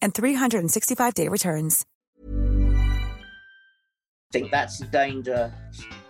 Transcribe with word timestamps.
and 0.00 0.14
365-day 0.14 1.28
returns. 1.28 1.84
I 4.30 4.32
think 4.32 4.50
that's 4.50 4.78
the 4.78 4.86
danger 4.86 5.52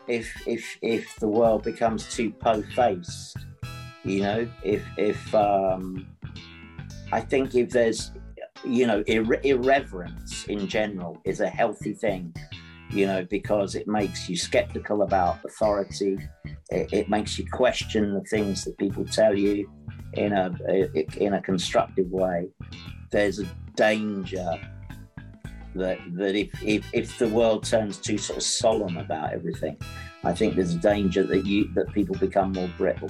if 0.09 0.29
if 0.47 0.77
if 0.83 1.15
the 1.21 1.29
world 1.29 1.63
becomes 1.63 2.13
too 2.13 2.33
po-faced. 2.33 3.37
You 4.05 4.23
know, 4.23 4.49
if 4.65 4.83
if 4.97 5.35
um, 5.35 6.07
I 7.13 7.21
think 7.21 7.55
if 7.55 7.71
there's 7.71 8.11
you 8.65 8.87
know 8.87 9.03
irre- 9.05 9.45
irreverence 9.45 10.47
in 10.47 10.67
general 10.67 11.21
is 11.25 11.41
a 11.41 11.49
healthy 11.49 11.95
thing 11.95 12.35
you 12.91 13.07
know 13.07 13.25
because 13.31 13.75
it 13.75 13.87
makes 13.87 14.29
you 14.29 14.37
skeptical 14.37 15.03
about 15.03 15.39
authority 15.45 16.19
it, 16.71 16.93
it 16.93 17.09
makes 17.09 17.39
you 17.39 17.47
question 17.53 18.15
the 18.15 18.21
things 18.23 18.65
that 18.65 18.77
people 18.79 19.05
tell 19.05 19.37
you 19.37 19.71
in 20.15 20.33
a 20.33 20.51
in 21.19 21.35
a 21.35 21.43
constructive 21.43 22.11
way 22.11 22.49
there's 23.11 23.39
a 23.39 23.47
danger 23.79 24.61
that 25.77 26.01
that 26.13 26.35
if, 26.35 26.51
if 26.65 26.85
if 26.93 27.17
the 27.19 27.29
world 27.29 27.63
turns 27.63 27.97
too 27.97 28.19
sort 28.19 28.37
of 28.37 28.43
solemn 28.43 28.97
about 28.97 29.33
everything 29.33 29.77
i 30.25 30.33
think 30.33 30.57
there's 30.57 30.75
a 30.75 30.79
danger 30.79 31.23
that 31.23 31.47
you 31.47 31.73
that 31.75 31.87
people 31.93 32.17
become 32.17 32.51
more 32.51 32.69
brittle 32.77 33.09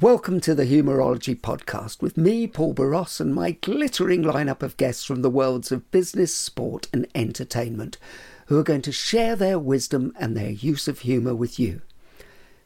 Welcome 0.00 0.40
to 0.42 0.54
the 0.54 0.64
Humourology 0.64 1.38
podcast 1.38 2.00
with 2.00 2.16
me, 2.16 2.46
Paul 2.46 2.72
Boross, 2.72 3.20
and 3.20 3.34
my 3.34 3.50
glittering 3.50 4.22
lineup 4.22 4.62
of 4.62 4.78
guests 4.78 5.04
from 5.04 5.20
the 5.20 5.28
worlds 5.28 5.70
of 5.70 5.90
business, 5.90 6.34
sport, 6.34 6.88
and 6.90 7.06
entertainment 7.14 7.98
who 8.46 8.58
are 8.58 8.62
going 8.62 8.80
to 8.80 8.92
share 8.92 9.36
their 9.36 9.58
wisdom 9.58 10.14
and 10.18 10.34
their 10.34 10.48
use 10.48 10.88
of 10.88 11.00
humour 11.00 11.34
with 11.34 11.60
you. 11.60 11.82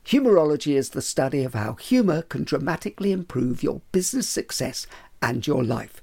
Humourology 0.04 0.76
is 0.76 0.90
the 0.90 1.00
study 1.00 1.44
of 1.44 1.54
how 1.54 1.74
humour 1.74 2.22
can 2.22 2.44
dramatically 2.44 3.10
improve 3.10 3.62
your 3.62 3.80
business 3.90 4.28
success 4.28 4.86
and 5.22 5.46
your 5.46 5.64
life. 5.64 6.02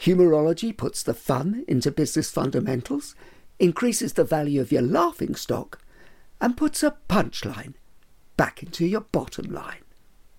Humourology 0.00 0.74
puts 0.74 1.02
the 1.02 1.12
fun 1.12 1.64
into 1.68 1.90
business 1.90 2.30
fundamentals, 2.30 3.14
increases 3.58 4.14
the 4.14 4.24
value 4.24 4.62
of 4.62 4.72
your 4.72 4.82
laughing 4.82 5.34
stock, 5.34 5.78
and 6.40 6.56
puts 6.56 6.82
a 6.82 6.96
punchline 7.08 7.74
back 8.38 8.62
into 8.62 8.86
your 8.86 9.02
bottom 9.02 9.52
line. 9.52 9.82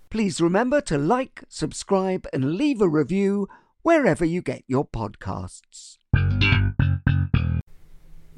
Please 0.09 0.41
remember 0.41 0.81
to 0.81 0.97
like, 0.97 1.43
subscribe, 1.47 2.25
and 2.33 2.55
leave 2.55 2.81
a 2.81 2.89
review 2.89 3.47
wherever 3.83 4.25
you 4.25 4.41
get 4.41 4.63
your 4.65 4.87
podcasts. 4.87 5.97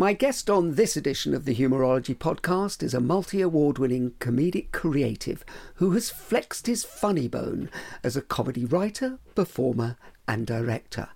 My 0.01 0.13
guest 0.13 0.49
on 0.49 0.73
this 0.73 0.97
edition 0.97 1.35
of 1.35 1.45
the 1.45 1.53
Humourology 1.53 2.17
podcast 2.17 2.81
is 2.81 2.95
a 2.95 2.99
multi 2.99 3.39
award 3.39 3.77
winning 3.77 4.13
comedic 4.19 4.71
creative 4.71 5.45
who 5.75 5.91
has 5.91 6.09
flexed 6.09 6.65
his 6.65 6.83
funny 6.83 7.27
bone 7.27 7.69
as 8.03 8.17
a 8.17 8.21
comedy 8.23 8.65
writer, 8.65 9.19
performer, 9.35 9.97
and 10.27 10.47
director. 10.47 11.09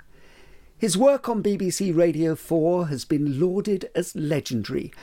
His 0.78 0.96
work 0.96 1.28
on 1.28 1.42
BBC 1.42 1.98
Radio 1.98 2.36
4 2.36 2.86
has 2.90 3.06
been 3.06 3.40
lauded 3.40 3.90
as 3.96 4.16
legendary 4.16 4.94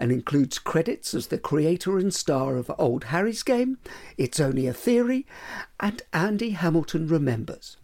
and 0.00 0.10
includes 0.10 0.58
credits 0.58 1.14
as 1.14 1.28
the 1.28 1.38
creator 1.38 1.96
and 1.96 2.12
star 2.12 2.56
of 2.56 2.72
Old 2.76 3.04
Harry's 3.04 3.44
Game, 3.44 3.78
It's 4.16 4.40
Only 4.40 4.66
a 4.66 4.72
Theory, 4.72 5.28
and 5.78 6.02
Andy 6.12 6.50
Hamilton 6.50 7.06
Remembers. 7.06 7.76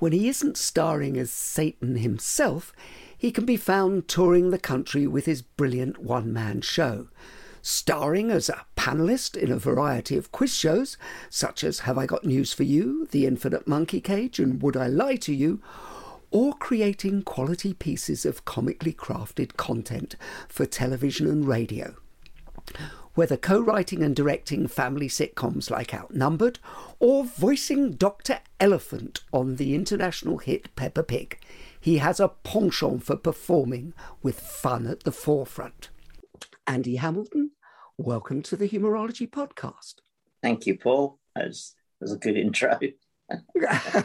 When 0.00 0.12
he 0.12 0.28
isn't 0.28 0.58
starring 0.58 1.16
as 1.16 1.30
Satan 1.30 1.96
himself, 1.96 2.74
he 3.24 3.32
can 3.32 3.46
be 3.46 3.56
found 3.56 4.06
touring 4.06 4.50
the 4.50 4.58
country 4.58 5.06
with 5.06 5.24
his 5.24 5.40
brilliant 5.40 5.96
one 5.96 6.30
man 6.30 6.60
show. 6.60 7.08
Starring 7.62 8.30
as 8.30 8.50
a 8.50 8.66
panelist 8.76 9.34
in 9.34 9.50
a 9.50 9.56
variety 9.56 10.14
of 10.18 10.30
quiz 10.30 10.54
shows, 10.54 10.98
such 11.30 11.64
as 11.64 11.78
Have 11.88 11.96
I 11.96 12.04
Got 12.04 12.26
News 12.26 12.52
for 12.52 12.64
You, 12.64 13.06
The 13.12 13.24
Infinite 13.24 13.66
Monkey 13.66 14.02
Cage, 14.02 14.38
and 14.38 14.60
Would 14.60 14.76
I 14.76 14.88
Lie 14.88 15.16
to 15.16 15.34
You, 15.34 15.62
or 16.30 16.52
creating 16.52 17.22
quality 17.22 17.72
pieces 17.72 18.26
of 18.26 18.44
comically 18.44 18.92
crafted 18.92 19.56
content 19.56 20.16
for 20.46 20.66
television 20.66 21.26
and 21.26 21.48
radio. 21.48 21.94
Whether 23.14 23.38
co 23.38 23.58
writing 23.58 24.02
and 24.02 24.14
directing 24.14 24.68
family 24.68 25.08
sitcoms 25.08 25.70
like 25.70 25.94
Outnumbered, 25.94 26.58
or 27.00 27.24
voicing 27.24 27.92
Dr. 27.92 28.40
Elephant 28.60 29.22
on 29.32 29.56
the 29.56 29.74
international 29.74 30.36
hit 30.36 30.76
Peppa 30.76 31.02
Pig, 31.04 31.38
he 31.84 31.98
has 31.98 32.18
a 32.18 32.28
penchant 32.28 33.02
for 33.02 33.14
performing 33.14 33.92
with 34.22 34.40
fun 34.40 34.86
at 34.86 35.02
the 35.02 35.12
forefront. 35.12 35.90
Andy 36.66 36.96
Hamilton, 36.96 37.50
welcome 37.98 38.40
to 38.40 38.56
the 38.56 38.66
Humourology 38.66 39.28
podcast. 39.28 39.96
Thank 40.42 40.64
you, 40.64 40.78
Paul. 40.78 41.18
That 41.36 41.48
was, 41.48 41.74
that 42.00 42.06
was 42.06 42.12
a 42.14 42.16
good 42.16 42.38
intro. 42.38 42.78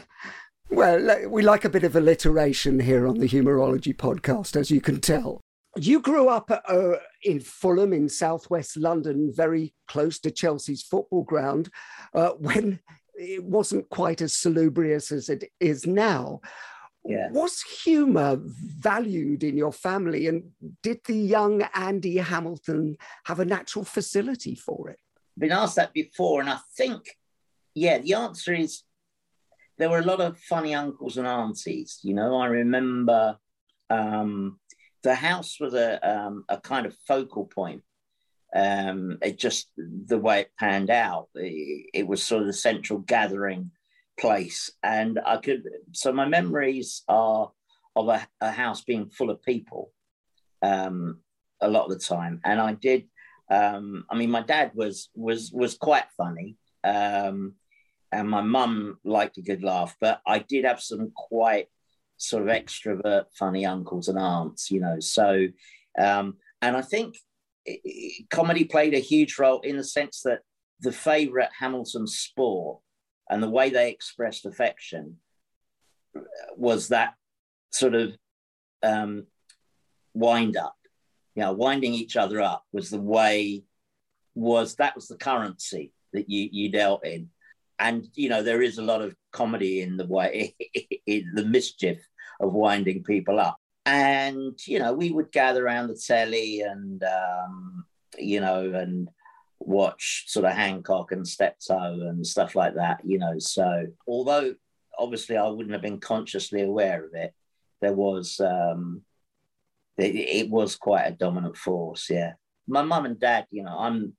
Well, 0.72 1.28
we 1.28 1.42
like 1.42 1.64
a 1.64 1.68
bit 1.68 1.82
of 1.82 1.96
alliteration 1.96 2.78
here 2.78 3.08
on 3.08 3.18
the 3.18 3.26
Humourology 3.26 3.96
podcast, 3.96 4.54
as 4.54 4.70
you 4.70 4.80
can 4.80 5.00
tell. 5.00 5.40
You 5.76 6.00
grew 6.00 6.28
up 6.28 6.48
uh, 6.68 6.92
in 7.24 7.40
Fulham 7.40 7.92
in 7.92 8.08
southwest 8.08 8.76
London, 8.76 9.32
very 9.34 9.74
close 9.88 10.20
to 10.20 10.30
Chelsea's 10.30 10.84
football 10.84 11.24
ground, 11.24 11.70
uh, 12.14 12.30
when 12.38 12.78
it 13.14 13.42
wasn't 13.42 13.88
quite 13.88 14.22
as 14.22 14.32
salubrious 14.32 15.10
as 15.10 15.28
it 15.28 15.50
is 15.58 15.88
now. 15.88 16.40
Yeah. 17.04 17.30
Was 17.30 17.62
humour 17.62 18.38
valued 18.40 19.42
in 19.42 19.56
your 19.56 19.72
family, 19.72 20.26
and 20.26 20.50
did 20.82 21.00
the 21.06 21.16
young 21.16 21.62
Andy 21.74 22.18
Hamilton 22.18 22.96
have 23.24 23.40
a 23.40 23.44
natural 23.44 23.84
facility 23.84 24.54
for 24.54 24.90
it? 24.90 24.98
I've 25.36 25.40
been 25.40 25.52
asked 25.52 25.76
that 25.76 25.94
before, 25.94 26.40
and 26.40 26.50
I 26.50 26.58
think, 26.76 27.16
yeah, 27.74 27.98
the 27.98 28.14
answer 28.14 28.52
is 28.52 28.82
there 29.78 29.88
were 29.88 30.00
a 30.00 30.04
lot 30.04 30.20
of 30.20 30.38
funny 30.38 30.74
uncles 30.74 31.16
and 31.16 31.26
aunties. 31.26 32.00
You 32.02 32.14
know, 32.14 32.36
I 32.36 32.46
remember 32.46 33.38
um, 33.88 34.60
the 35.02 35.14
house 35.14 35.58
was 35.58 35.72
a 35.72 35.98
um, 36.06 36.44
a 36.48 36.60
kind 36.60 36.84
of 36.84 36.94
focal 37.08 37.46
point. 37.46 37.82
Um, 38.54 39.18
it 39.22 39.38
just 39.38 39.70
the 39.76 40.18
way 40.18 40.40
it 40.40 40.50
panned 40.58 40.90
out, 40.90 41.28
it, 41.34 41.86
it, 41.94 42.06
was 42.06 42.22
sort 42.22 42.42
of 42.42 42.48
the 42.48 42.52
central 42.52 42.98
gathering 42.98 43.70
place, 44.20 44.70
and 44.82 45.18
I 45.24 45.38
could. 45.38 45.64
So 45.92 46.12
my 46.12 46.26
memories 46.26 47.02
are 47.08 47.50
of 47.96 48.08
a, 48.08 48.26
a 48.40 48.50
house 48.50 48.82
being 48.82 49.10
full 49.10 49.30
of 49.30 49.42
people 49.42 49.92
um, 50.62 51.20
a 51.60 51.68
lot 51.68 51.86
of 51.86 51.90
the 51.90 51.98
time, 51.98 52.40
and 52.44 52.60
I 52.60 52.74
did. 52.74 53.08
Um, 53.50 54.04
I 54.08 54.16
mean, 54.16 54.30
my 54.30 54.42
dad 54.42 54.72
was 54.74 55.08
was 55.14 55.50
was 55.52 55.74
quite 55.74 56.06
funny. 56.16 56.56
Um, 56.84 57.54
and 58.12 58.28
my 58.28 58.40
mum 58.40 58.98
liked 59.04 59.38
a 59.38 59.42
good 59.42 59.62
laugh, 59.62 59.96
but 60.00 60.20
I 60.26 60.40
did 60.40 60.64
have 60.64 60.80
some 60.80 61.12
quite 61.14 61.68
sort 62.16 62.42
of 62.42 62.48
extrovert, 62.48 63.26
funny 63.38 63.64
uncles 63.64 64.08
and 64.08 64.18
aunts, 64.18 64.70
you 64.70 64.80
know. 64.80 65.00
So, 65.00 65.46
um, 65.98 66.36
and 66.60 66.76
I 66.76 66.82
think 66.82 67.16
comedy 68.30 68.64
played 68.64 68.94
a 68.94 68.98
huge 68.98 69.38
role 69.38 69.60
in 69.60 69.76
the 69.76 69.84
sense 69.84 70.22
that 70.22 70.40
the 70.80 70.92
favourite 70.92 71.50
Hamilton 71.58 72.06
sport 72.06 72.80
and 73.30 73.42
the 73.42 73.48
way 73.48 73.70
they 73.70 73.90
expressed 73.90 74.44
affection 74.44 75.16
was 76.56 76.88
that 76.88 77.14
sort 77.70 77.94
of 77.94 78.16
um, 78.82 79.26
wind 80.12 80.56
up, 80.56 80.76
you 81.34 81.42
know, 81.42 81.52
winding 81.52 81.94
each 81.94 82.16
other 82.16 82.40
up 82.40 82.64
was 82.72 82.90
the 82.90 83.00
way 83.00 83.62
was 84.34 84.76
that 84.76 84.94
was 84.94 85.08
the 85.08 85.16
currency 85.16 85.92
that 86.12 86.28
you 86.28 86.48
you 86.52 86.70
dealt 86.70 87.04
in 87.04 87.28
and 87.80 88.06
you 88.14 88.28
know 88.28 88.42
there 88.42 88.62
is 88.62 88.78
a 88.78 88.82
lot 88.82 89.02
of 89.02 89.14
comedy 89.32 89.80
in 89.80 89.96
the 89.96 90.06
way 90.06 90.54
in 91.06 91.32
the 91.34 91.44
mischief 91.44 91.98
of 92.40 92.52
winding 92.52 93.02
people 93.04 93.38
up. 93.38 93.58
And 93.86 94.58
you 94.66 94.78
know, 94.78 94.92
we 94.92 95.10
would 95.10 95.30
gather 95.32 95.64
around 95.64 95.88
the 95.88 96.00
telly 96.06 96.60
and 96.60 97.02
um, 97.02 97.84
you 98.18 98.40
know, 98.40 98.72
and 98.74 99.08
watch 99.60 100.24
sort 100.26 100.46
of 100.46 100.52
Hancock 100.52 101.12
and 101.12 101.26
Steptoe 101.26 102.08
and 102.08 102.26
stuff 102.26 102.56
like 102.56 102.74
that. 102.74 103.00
You 103.04 103.18
know, 103.18 103.38
so 103.38 103.86
although 104.06 104.54
obviously 104.98 105.36
I 105.36 105.48
wouldn't 105.48 105.72
have 105.72 105.82
been 105.82 106.00
consciously 106.00 106.62
aware 106.62 107.04
of 107.04 107.14
it, 107.14 107.34
there 107.80 107.92
was 107.92 108.40
um, 108.40 109.02
it, 109.96 110.14
it 110.14 110.50
was 110.50 110.76
quite 110.76 111.04
a 111.04 111.12
dominant 111.12 111.56
force. 111.56 112.08
Yeah, 112.10 112.32
my 112.66 112.82
mum 112.82 113.04
and 113.04 113.20
dad. 113.20 113.46
You 113.50 113.64
know, 113.64 113.76
I'm 113.78 114.14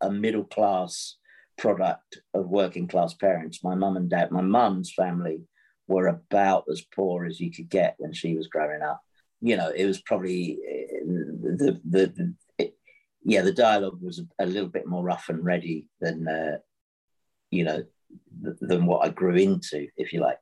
a 0.00 0.10
middle 0.10 0.44
class 0.44 1.16
product 1.56 2.20
of 2.34 2.48
working 2.48 2.88
class 2.88 3.14
parents. 3.14 3.62
My 3.62 3.74
mum 3.74 3.96
and 3.96 4.08
dad, 4.08 4.30
my 4.30 4.42
mum's 4.42 4.92
family 4.92 5.42
were 5.86 6.06
about 6.06 6.64
as 6.70 6.82
poor 6.82 7.24
as 7.24 7.40
you 7.40 7.50
could 7.50 7.68
get 7.68 7.94
when 7.98 8.12
she 8.12 8.36
was 8.36 8.48
growing 8.48 8.82
up. 8.82 9.00
You 9.40 9.56
know, 9.56 9.70
it 9.70 9.84
was 9.84 10.00
probably 10.02 10.58
eh, 10.68 11.00
the 11.04 11.80
the, 11.84 12.06
the 12.06 12.34
yeah, 13.28 13.42
the 13.42 13.52
dialogue 13.52 14.00
was 14.02 14.22
a, 14.38 14.46
little 14.46 14.70
bit 14.70 14.86
more 14.86 15.04
rough 15.04 15.28
and 15.28 15.44
ready 15.44 15.86
than 16.00 16.26
uh, 16.26 16.58
you 17.50 17.62
know 17.62 17.84
th- 18.42 18.56
than 18.60 18.86
what 18.86 19.04
I 19.04 19.10
grew 19.10 19.36
into, 19.36 19.86
if 19.98 20.14
you 20.14 20.20
like. 20.20 20.38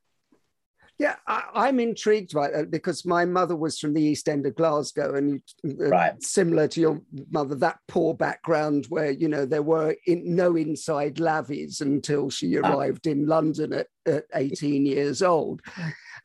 Yeah, 0.99 1.17
I, 1.27 1.69
am 1.69 1.81
intrigued 1.81 2.33
by 2.33 2.49
that 2.49 2.71
because 2.71 3.05
my 3.05 3.25
mother 3.27 3.55
was 3.56 3.79
from 3.79 3.93
the 3.93 4.03
East 4.03 4.29
End 4.29 4.47
of 4.47 4.55
Glasgow, 4.55 5.17
and 5.17 5.43
uh, 5.65 5.88
right. 5.88 6.23
similar 6.23 6.69
to 6.69 6.81
your 6.81 7.03
mother, 7.31 7.56
that 7.56 7.81
poor 7.88 8.15
background 8.15 8.87
where 8.88 9.11
you 9.11 9.29
know 9.29 9.44
there 9.44 9.65
were 9.65 9.97
in, 10.06 10.37
no 10.37 10.55
inside 10.55 11.19
lavies 11.19 11.81
until 11.81 12.31
she 12.31 12.56
ah. 12.56 12.61
arrived 12.61 13.09
in 13.09 13.27
London 13.27 13.73
at, 13.73 13.88
at 14.06 14.25
18 14.33 14.87
years 14.87 15.23
old, 15.23 15.61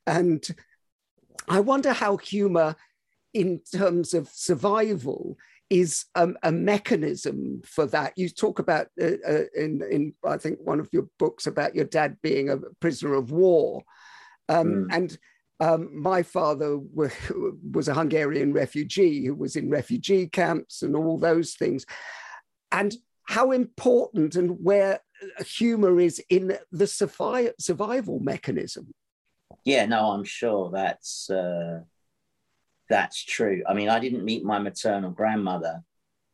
and 0.06 0.48
I 1.50 1.60
wonder 1.60 1.92
how 1.92 2.18
humour, 2.18 2.76
in 3.34 3.62
terms 3.74 4.14
of 4.14 4.30
survival, 4.30 5.38
is 5.72 6.06
um, 6.14 6.38
a 6.44 6.52
mechanism 6.52 7.62
for 7.66 7.88
that. 7.88 8.14
You 8.16 8.30
talk 8.30 8.60
about 8.60 8.88
uh, 9.02 9.18
uh, 9.28 9.44
in 9.56 9.82
in 9.90 10.14
I 10.24 10.38
think 10.38 10.60
one 10.62 10.80
of 10.80 10.90
your 10.92 11.08
books 11.18 11.48
about 11.48 11.74
your 11.74 11.86
dad 11.86 12.18
being 12.22 12.50
a 12.50 12.58
prisoner 12.80 13.16
of 13.16 13.32
war 13.32 13.84
um, 14.52 14.68
mm. 14.68 14.88
And 14.92 15.18
um, 15.60 16.02
my 16.02 16.24
father 16.24 16.78
was 16.94 17.88
a 17.88 17.94
Hungarian 17.94 18.54
refugee 18.54 19.26
who 19.26 19.36
was 19.36 19.56
in 19.56 19.70
refugee 19.70 20.28
camps 20.28 20.82
and 20.82 20.96
all 20.96 21.18
those 21.18 21.54
things. 21.54 21.86
And 22.72 22.96
how 23.26 23.52
important 23.52 24.36
and 24.36 24.58
where 24.64 25.00
humor 25.46 26.00
is 26.00 26.22
in 26.30 26.58
the 26.72 26.88
survival 26.88 28.20
mechanism. 28.20 28.94
Yeah, 29.64 29.86
no, 29.86 30.12
I'm 30.12 30.24
sure 30.24 30.72
that's 30.72 31.30
uh, 31.30 31.82
that's 32.92 33.24
true. 33.24 33.64
I 33.68 33.74
mean, 33.74 33.88
I 33.88 34.00
didn't 34.00 34.26
meet 34.26 34.44
my 34.44 34.60
maternal 34.60 35.12
grandmother, 35.12 35.82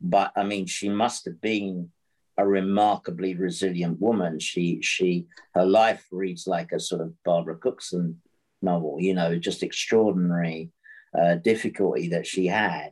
but 0.01 0.31
I 0.35 0.43
mean, 0.43 0.65
she 0.65 0.89
must 0.89 1.25
have 1.25 1.39
been 1.39 1.91
a 2.35 2.47
remarkably 2.47 3.35
resilient 3.35 3.99
woman. 4.01 4.39
She 4.39 4.81
she 4.81 5.27
her 5.53 5.65
life 5.65 6.05
reads 6.11 6.47
like 6.47 6.71
a 6.71 6.79
sort 6.79 7.01
of 7.01 7.13
Barbara 7.23 7.57
Cookson 7.57 8.21
novel. 8.63 8.97
You 8.99 9.13
know, 9.13 9.37
just 9.37 9.61
extraordinary 9.61 10.71
uh, 11.17 11.35
difficulty 11.35 12.09
that 12.09 12.25
she 12.25 12.47
had. 12.47 12.91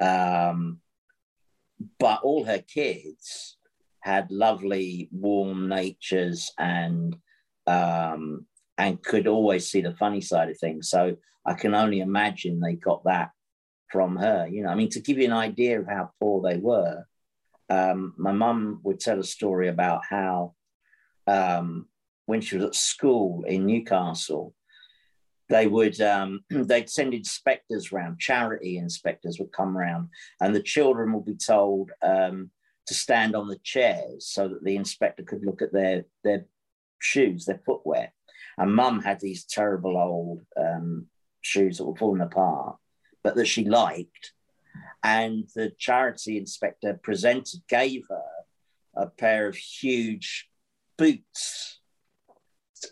Um, 0.00 0.80
but 1.98 2.20
all 2.22 2.44
her 2.44 2.60
kids 2.60 3.56
had 4.00 4.30
lovely, 4.30 5.08
warm 5.12 5.68
natures 5.68 6.52
and 6.58 7.16
um, 7.66 8.46
and 8.76 9.02
could 9.02 9.26
always 9.26 9.70
see 9.70 9.80
the 9.80 9.94
funny 9.94 10.20
side 10.20 10.50
of 10.50 10.58
things. 10.58 10.90
So 10.90 11.16
I 11.48 11.54
can 11.54 11.74
only 11.74 12.00
imagine 12.00 12.60
they 12.60 12.74
got 12.74 13.04
that 13.04 13.30
from 13.90 14.16
her. 14.16 14.46
You 14.46 14.62
know, 14.64 14.68
I 14.68 14.74
mean, 14.74 14.90
to 14.90 15.00
give 15.00 15.18
you 15.18 15.24
an 15.24 15.32
idea 15.32 15.80
of 15.80 15.86
how 15.86 16.10
poor 16.20 16.42
they 16.42 16.58
were, 16.58 17.04
um, 17.70 18.12
my 18.18 18.32
mum 18.32 18.80
would 18.82 19.00
tell 19.00 19.18
a 19.18 19.24
story 19.24 19.68
about 19.68 20.02
how 20.08 20.54
um, 21.26 21.86
when 22.26 22.42
she 22.42 22.56
was 22.56 22.66
at 22.66 22.74
school 22.74 23.44
in 23.44 23.64
Newcastle, 23.64 24.54
they 25.48 25.66
would 25.66 25.98
um, 26.02 26.40
they'd 26.50 26.90
send 26.90 27.14
inspectors 27.14 27.92
around, 27.92 28.18
charity 28.18 28.76
inspectors 28.76 29.38
would 29.38 29.52
come 29.52 29.76
around, 29.76 30.08
and 30.42 30.54
the 30.54 30.62
children 30.62 31.14
would 31.14 31.24
be 31.24 31.36
told 31.36 31.90
um, 32.02 32.50
to 32.86 32.92
stand 32.94 33.34
on 33.34 33.48
the 33.48 33.58
chairs 33.62 34.26
so 34.26 34.48
that 34.48 34.62
the 34.64 34.76
inspector 34.76 35.22
could 35.22 35.44
look 35.46 35.62
at 35.62 35.72
their 35.72 36.04
their 36.24 36.44
shoes, 37.00 37.46
their 37.46 37.62
footwear. 37.64 38.12
And 38.58 38.74
Mum 38.74 39.00
had 39.00 39.20
these 39.20 39.44
terrible 39.44 39.96
old 39.96 40.42
um, 40.58 41.06
shoes 41.40 41.78
that 41.78 41.84
were 41.84 41.96
falling 41.96 42.20
apart, 42.20 42.76
but 43.22 43.36
that 43.36 43.46
she 43.46 43.64
liked 43.64 44.32
and 45.02 45.48
the 45.54 45.70
charity 45.78 46.36
inspector 46.38 46.98
presented, 47.02 47.60
gave 47.68 48.04
her 48.08 48.22
a 48.96 49.06
pair 49.06 49.46
of 49.46 49.56
huge 49.56 50.48
boots. 50.96 51.80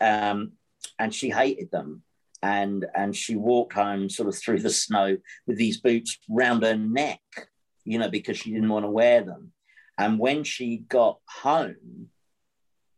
Um, 0.00 0.52
and 0.98 1.14
she 1.14 1.30
hated 1.30 1.70
them. 1.70 2.02
And, 2.42 2.86
and 2.94 3.16
she 3.16 3.34
walked 3.34 3.72
home 3.72 4.08
sort 4.08 4.28
of 4.28 4.36
through 4.36 4.60
the 4.60 4.70
snow 4.70 5.16
with 5.46 5.56
these 5.56 5.80
boots 5.80 6.18
round 6.28 6.62
her 6.62 6.76
neck, 6.76 7.20
you 7.84 7.98
know, 7.98 8.08
because 8.08 8.38
she 8.38 8.52
didn't 8.52 8.68
want 8.68 8.84
to 8.84 8.90
wear 8.90 9.22
them. 9.22 9.52
And 9.98 10.18
when 10.18 10.44
she 10.44 10.78
got 10.88 11.18
home 11.26 12.08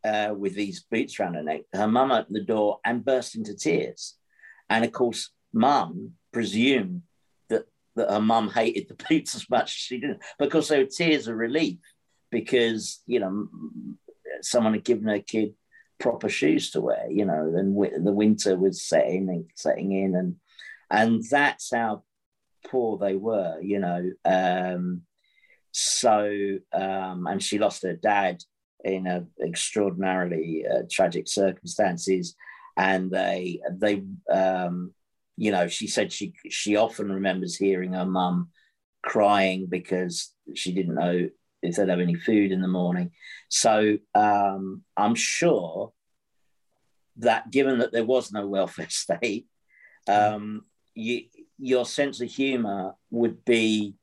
uh, 0.03 0.33
with 0.37 0.55
these 0.55 0.83
boots 0.83 1.19
around 1.19 1.35
her 1.35 1.43
neck, 1.43 1.61
her 1.73 1.87
mum 1.87 2.11
opened 2.11 2.35
the 2.35 2.43
door 2.43 2.79
and 2.85 3.03
burst 3.03 3.35
into 3.35 3.55
tears. 3.55 4.17
And 4.69 4.85
of 4.85 4.91
course, 4.91 5.31
mum 5.53 6.11
presumed 6.31 7.01
that 7.49 7.65
that 7.95 8.09
her 8.09 8.21
mum 8.21 8.49
hated 8.49 8.87
the 8.87 9.05
boots 9.09 9.35
as 9.35 9.49
much 9.49 9.71
as 9.71 9.71
she 9.71 9.99
didn't 9.99 10.21
because 10.37 10.67
there 10.67 10.79
were 10.79 10.85
tears 10.85 11.27
of 11.27 11.35
relief 11.35 11.77
because 12.31 13.01
you 13.05 13.19
know 13.19 13.47
someone 14.41 14.73
had 14.73 14.83
given 14.83 15.07
her 15.07 15.19
kid 15.19 15.53
proper 15.99 16.29
shoes 16.29 16.71
to 16.71 16.81
wear 16.81 17.07
you 17.09 17.25
know 17.25 17.53
and 17.55 18.05
the 18.05 18.13
winter 18.13 18.55
was 18.55 18.81
setting 18.81 19.29
and 19.29 19.45
setting 19.55 19.91
in 19.91 20.15
and 20.15 20.35
and 20.91 21.23
that's 21.29 21.71
how 21.73 22.03
poor 22.67 22.97
they 22.97 23.15
were 23.15 23.59
you 23.61 23.79
know. 23.79 24.11
Um 24.25 25.01
so 25.71 26.57
um 26.73 27.27
and 27.27 27.43
she 27.43 27.59
lost 27.59 27.83
her 27.83 27.95
dad 27.95 28.41
in 28.83 29.05
a 29.07 29.25
extraordinarily 29.45 30.65
uh, 30.65 30.81
tragic 30.89 31.27
circumstances 31.27 32.35
and 32.77 33.11
they 33.11 33.61
they 33.73 34.03
um 34.31 34.93
you 35.39 35.53
know, 35.53 35.69
she 35.69 35.87
said 35.87 36.11
she 36.11 36.33
she 36.49 36.75
often 36.75 37.09
remembers 37.09 37.55
hearing 37.55 37.93
her 37.93 38.05
mum 38.05 38.49
crying 39.01 39.67
because 39.69 40.33
she 40.53 40.73
didn't 40.73 40.95
know 40.95 41.29
if 41.61 41.75
they'd 41.77 41.87
have 41.87 42.01
any 42.01 42.15
food 42.15 42.51
in 42.51 42.61
the 42.61 42.67
morning. 42.67 43.11
So 43.47 43.97
um, 44.13 44.83
I'm 44.97 45.15
sure 45.15 45.93
that 47.19 47.51
given 47.51 47.79
that 47.79 47.93
there 47.93 48.03
was 48.03 48.33
no 48.33 48.47
welfare 48.47 48.89
state, 48.89 49.47
um, 50.09 50.65
you, 50.93 51.21
your 51.57 51.85
sense 51.85 52.19
of 52.19 52.29
humour 52.29 52.95
would 53.09 53.45
be 53.45 53.95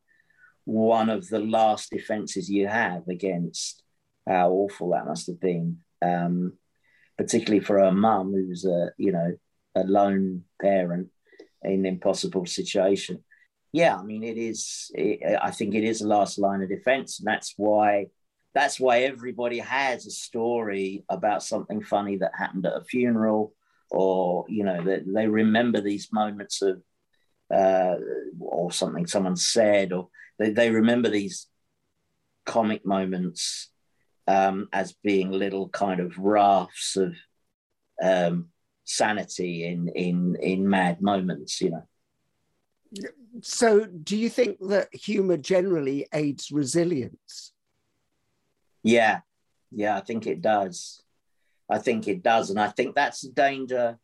one 0.64 1.10
of 1.10 1.28
the 1.28 1.40
last 1.40 1.90
defences 1.90 2.48
you 2.48 2.66
have 2.66 3.08
against 3.08 3.82
how 4.26 4.52
awful 4.52 4.92
that 4.92 5.04
must 5.04 5.26
have 5.26 5.38
been, 5.38 5.80
um, 6.00 6.54
particularly 7.18 7.60
for 7.60 7.78
her 7.78 7.92
mum, 7.92 8.32
who's 8.32 8.64
a 8.64 8.92
you 8.96 9.12
know 9.12 9.36
a 9.74 9.84
lone 9.84 10.44
parent 10.62 11.10
an 11.74 11.86
impossible 11.86 12.46
situation. 12.46 13.22
Yeah, 13.72 13.96
I 13.96 14.02
mean, 14.02 14.22
it 14.22 14.38
is. 14.38 14.90
It, 14.94 15.38
I 15.42 15.50
think 15.50 15.74
it 15.74 15.84
is 15.84 16.00
the 16.00 16.08
last 16.08 16.38
line 16.38 16.62
of 16.62 16.68
defense, 16.68 17.18
and 17.18 17.26
that's 17.26 17.54
why. 17.56 18.06
That's 18.54 18.80
why 18.80 19.00
everybody 19.00 19.58
has 19.58 20.06
a 20.06 20.10
story 20.10 21.04
about 21.10 21.42
something 21.42 21.82
funny 21.82 22.16
that 22.16 22.32
happened 22.34 22.64
at 22.64 22.80
a 22.80 22.84
funeral, 22.84 23.52
or 23.90 24.46
you 24.48 24.64
know, 24.64 24.82
that 24.82 25.04
they, 25.04 25.12
they 25.12 25.26
remember 25.26 25.82
these 25.82 26.08
moments 26.10 26.62
of, 26.62 26.80
uh, 27.54 27.96
or 28.40 28.72
something 28.72 29.06
someone 29.06 29.36
said, 29.36 29.92
or 29.92 30.08
they, 30.38 30.52
they 30.52 30.70
remember 30.70 31.10
these 31.10 31.48
comic 32.46 32.86
moments 32.86 33.70
um, 34.26 34.68
as 34.72 34.94
being 35.02 35.30
little 35.30 35.68
kind 35.68 36.00
of 36.00 36.16
rafts 36.16 36.96
of 36.96 37.14
um, 38.02 38.48
sanity 38.86 39.64
in 39.64 39.88
in 39.88 40.36
in 40.40 40.68
mad 40.68 41.02
moments 41.02 41.60
you 41.60 41.70
know? 41.70 41.82
So 43.42 43.84
do 43.84 44.16
you 44.16 44.30
think 44.30 44.58
that 44.68 44.88
humor 44.94 45.36
generally 45.36 46.06
aids 46.14 46.50
resilience? 46.50 47.52
Yeah. 48.82 49.20
Yeah 49.70 49.96
i 49.96 50.00
think 50.00 50.26
it 50.26 50.40
does. 50.40 51.02
I 51.68 51.78
think 51.78 52.06
it 52.06 52.22
does 52.22 52.50
and 52.50 52.60
i 52.60 52.68
think 52.68 52.94
that's 52.94 53.22
the 53.22 53.32
danger 53.32 53.98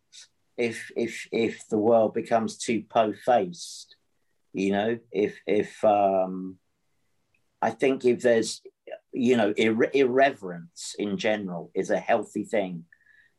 if 0.56 0.90
if 0.96 1.28
if 1.30 1.66
the 1.68 1.78
world 1.78 2.12
becomes 2.12 2.58
too 2.58 2.82
po-faced 2.88 3.96
you 4.52 4.72
know? 4.72 4.98
If 5.10 5.40
if 5.46 5.82
um 5.84 6.58
i 7.62 7.70
think 7.70 8.04
if 8.04 8.20
there's 8.20 8.60
you 9.12 9.36
know 9.36 9.54
ir- 9.56 9.90
irreverence 9.94 10.94
in 10.98 11.16
general 11.16 11.70
is 11.74 11.90
a 11.90 11.98
healthy 11.98 12.44
thing 12.44 12.84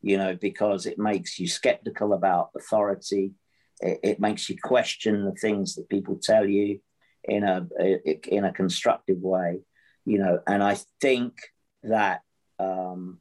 you 0.03 0.17
know, 0.17 0.35
because 0.35 0.85
it 0.85 0.99
makes 0.99 1.39
you 1.39 1.47
skeptical 1.47 2.13
about 2.13 2.49
authority. 2.57 3.31
It, 3.79 3.99
it 4.03 4.19
makes 4.19 4.49
you 4.49 4.57
question 4.61 5.23
the 5.23 5.31
things 5.31 5.75
that 5.75 5.89
people 5.89 6.19
tell 6.21 6.45
you 6.45 6.81
in 7.23 7.43
a 7.45 7.65
in 8.27 8.43
a 8.43 8.51
constructive 8.51 9.19
way, 9.19 9.61
you 10.05 10.19
know. 10.19 10.41
And 10.45 10.61
I 10.61 10.77
think 10.99 11.33
that 11.83 12.21
um, 12.59 13.19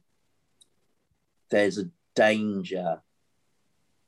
there's 1.49 1.77
a 1.77 1.89
danger 2.15 3.01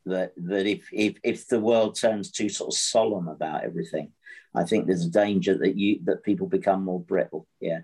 that 0.05 0.33
that 0.35 0.67
if, 0.67 0.89
if 0.91 1.15
if 1.23 1.47
the 1.47 1.61
world 1.61 1.95
turns 1.95 2.29
too 2.29 2.49
sort 2.49 2.73
of 2.73 2.77
solemn 2.77 3.29
about 3.29 3.63
everything, 3.63 4.11
I 4.53 4.65
think 4.65 4.85
there's 4.85 5.05
a 5.05 5.09
danger 5.09 5.57
that 5.57 5.77
you 5.77 6.01
that 6.03 6.23
people 6.23 6.47
become 6.47 6.83
more 6.83 6.99
brittle. 6.99 7.47
Yeah. 7.61 7.79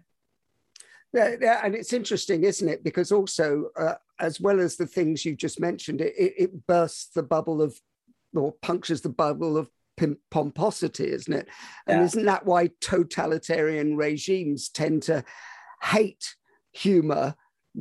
Yeah, 1.13 1.35
yeah, 1.41 1.61
and 1.61 1.75
it's 1.75 1.91
interesting, 1.91 2.45
isn't 2.45 2.69
it? 2.69 2.85
Because 2.85 3.11
also, 3.11 3.69
uh, 3.77 3.95
as 4.21 4.39
well 4.39 4.59
as 4.59 4.77
the 4.77 4.87
things 4.87 5.25
you 5.25 5.35
just 5.35 5.59
mentioned, 5.59 5.99
it, 5.99 6.13
it, 6.17 6.33
it 6.37 6.67
bursts 6.67 7.13
the 7.13 7.23
bubble 7.23 7.61
of, 7.61 7.79
or 8.35 8.53
punctures 8.61 9.01
the 9.01 9.09
bubble 9.09 9.57
of 9.57 9.69
pomposity, 10.29 11.11
isn't 11.11 11.33
it? 11.33 11.47
And 11.87 11.99
yeah. 11.99 12.05
isn't 12.05 12.25
that 12.25 12.45
why 12.45 12.69
totalitarian 12.79 13.97
regimes 13.97 14.69
tend 14.69 15.03
to 15.03 15.23
hate 15.81 16.35
humor 16.71 17.35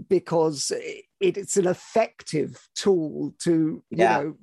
because 0.08 0.72
it, 0.74 1.04
it's 1.20 1.56
an 1.56 1.66
effective 1.66 2.68
tool 2.74 3.34
to, 3.40 3.82
you 3.90 3.98
yeah. 3.98 4.18
know. 4.18 4.36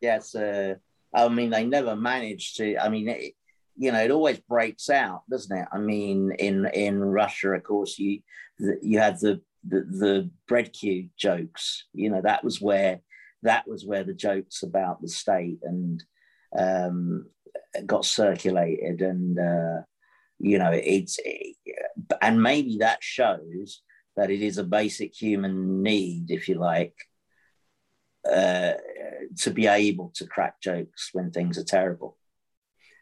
Yes, 0.00 0.34
uh, 0.34 0.74
I 1.14 1.28
mean, 1.28 1.50
they 1.50 1.64
never 1.64 1.96
manage 1.96 2.54
to. 2.54 2.76
I 2.78 2.88
mean, 2.88 3.08
it, 3.08 3.34
you 3.76 3.92
know, 3.92 4.00
it 4.00 4.10
always 4.10 4.38
breaks 4.40 4.90
out, 4.90 5.22
doesn't 5.30 5.56
it? 5.56 5.66
I 5.72 5.78
mean, 5.78 6.32
in 6.38 6.66
in 6.66 7.00
Russia, 7.00 7.50
of 7.50 7.62
course, 7.64 7.98
you 7.98 8.20
you 8.82 8.98
had 8.98 9.18
the 9.20 9.40
the, 9.66 9.80
the 9.80 10.30
bread 10.46 10.72
queue 10.72 11.08
jokes. 11.18 11.84
You 11.92 12.10
know, 12.10 12.20
that 12.22 12.44
was 12.44 12.60
where 12.60 13.00
that 13.42 13.68
was 13.68 13.84
where 13.84 14.04
the 14.04 14.14
jokes 14.14 14.62
about 14.62 15.00
the 15.00 15.08
state 15.08 15.58
and 15.62 16.02
um, 16.56 17.26
got 17.86 18.04
circulated, 18.04 19.00
and 19.00 19.38
uh, 19.38 19.82
you 20.38 20.58
know, 20.58 20.70
it's 20.72 21.18
it, 21.24 21.56
and 22.20 22.42
maybe 22.42 22.78
that 22.78 23.02
shows 23.02 23.82
that 24.16 24.30
it 24.30 24.42
is 24.42 24.58
a 24.58 24.64
basic 24.64 25.14
human 25.14 25.82
need, 25.82 26.30
if 26.30 26.48
you 26.48 26.56
like, 26.56 26.94
uh, 28.30 28.72
to 29.38 29.50
be 29.50 29.66
able 29.66 30.12
to 30.16 30.26
crack 30.26 30.60
jokes 30.60 31.10
when 31.12 31.30
things 31.30 31.56
are 31.56 31.64
terrible. 31.64 32.16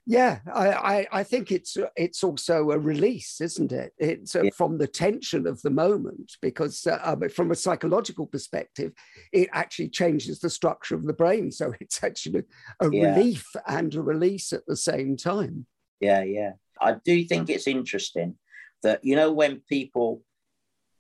Yeah, 0.09 0.39
I, 0.55 0.69
I, 0.69 1.07
I, 1.13 1.23
think 1.25 1.51
it's 1.51 1.77
it's 1.97 2.23
also 2.23 2.71
a 2.71 2.79
release, 2.79 3.41
isn't 3.41 3.73
it? 3.73 3.93
It's 3.99 4.37
uh, 4.37 4.43
yeah. 4.45 4.51
from 4.57 4.79
the 4.79 4.87
tension 4.87 5.49
of 5.49 5.61
the 5.63 5.71
moment 5.71 6.31
because 6.41 6.87
uh, 6.87 7.01
um, 7.03 7.29
from 7.29 7.51
a 7.51 7.57
psychological 7.57 8.25
perspective, 8.25 8.93
it 9.33 9.49
actually 9.53 9.89
changes 9.89 10.39
the 10.39 10.49
structure 10.49 10.95
of 10.95 11.07
the 11.07 11.13
brain. 11.13 11.51
So 11.51 11.75
it's 11.81 12.05
actually 12.05 12.45
a 12.81 12.89
yeah. 12.89 13.17
relief 13.17 13.49
and 13.67 13.93
a 13.97 14.01
release 14.01 14.53
at 14.53 14.65
the 14.69 14.77
same 14.77 15.17
time. 15.17 15.67
Yeah, 15.99 16.23
yeah. 16.23 16.53
I 16.81 16.97
do 17.05 17.25
think 17.25 17.51
it's 17.51 17.67
interesting 17.67 18.37
that 18.85 19.05
you 19.05 19.17
know 19.17 19.33
when 19.33 19.63
people, 19.69 20.23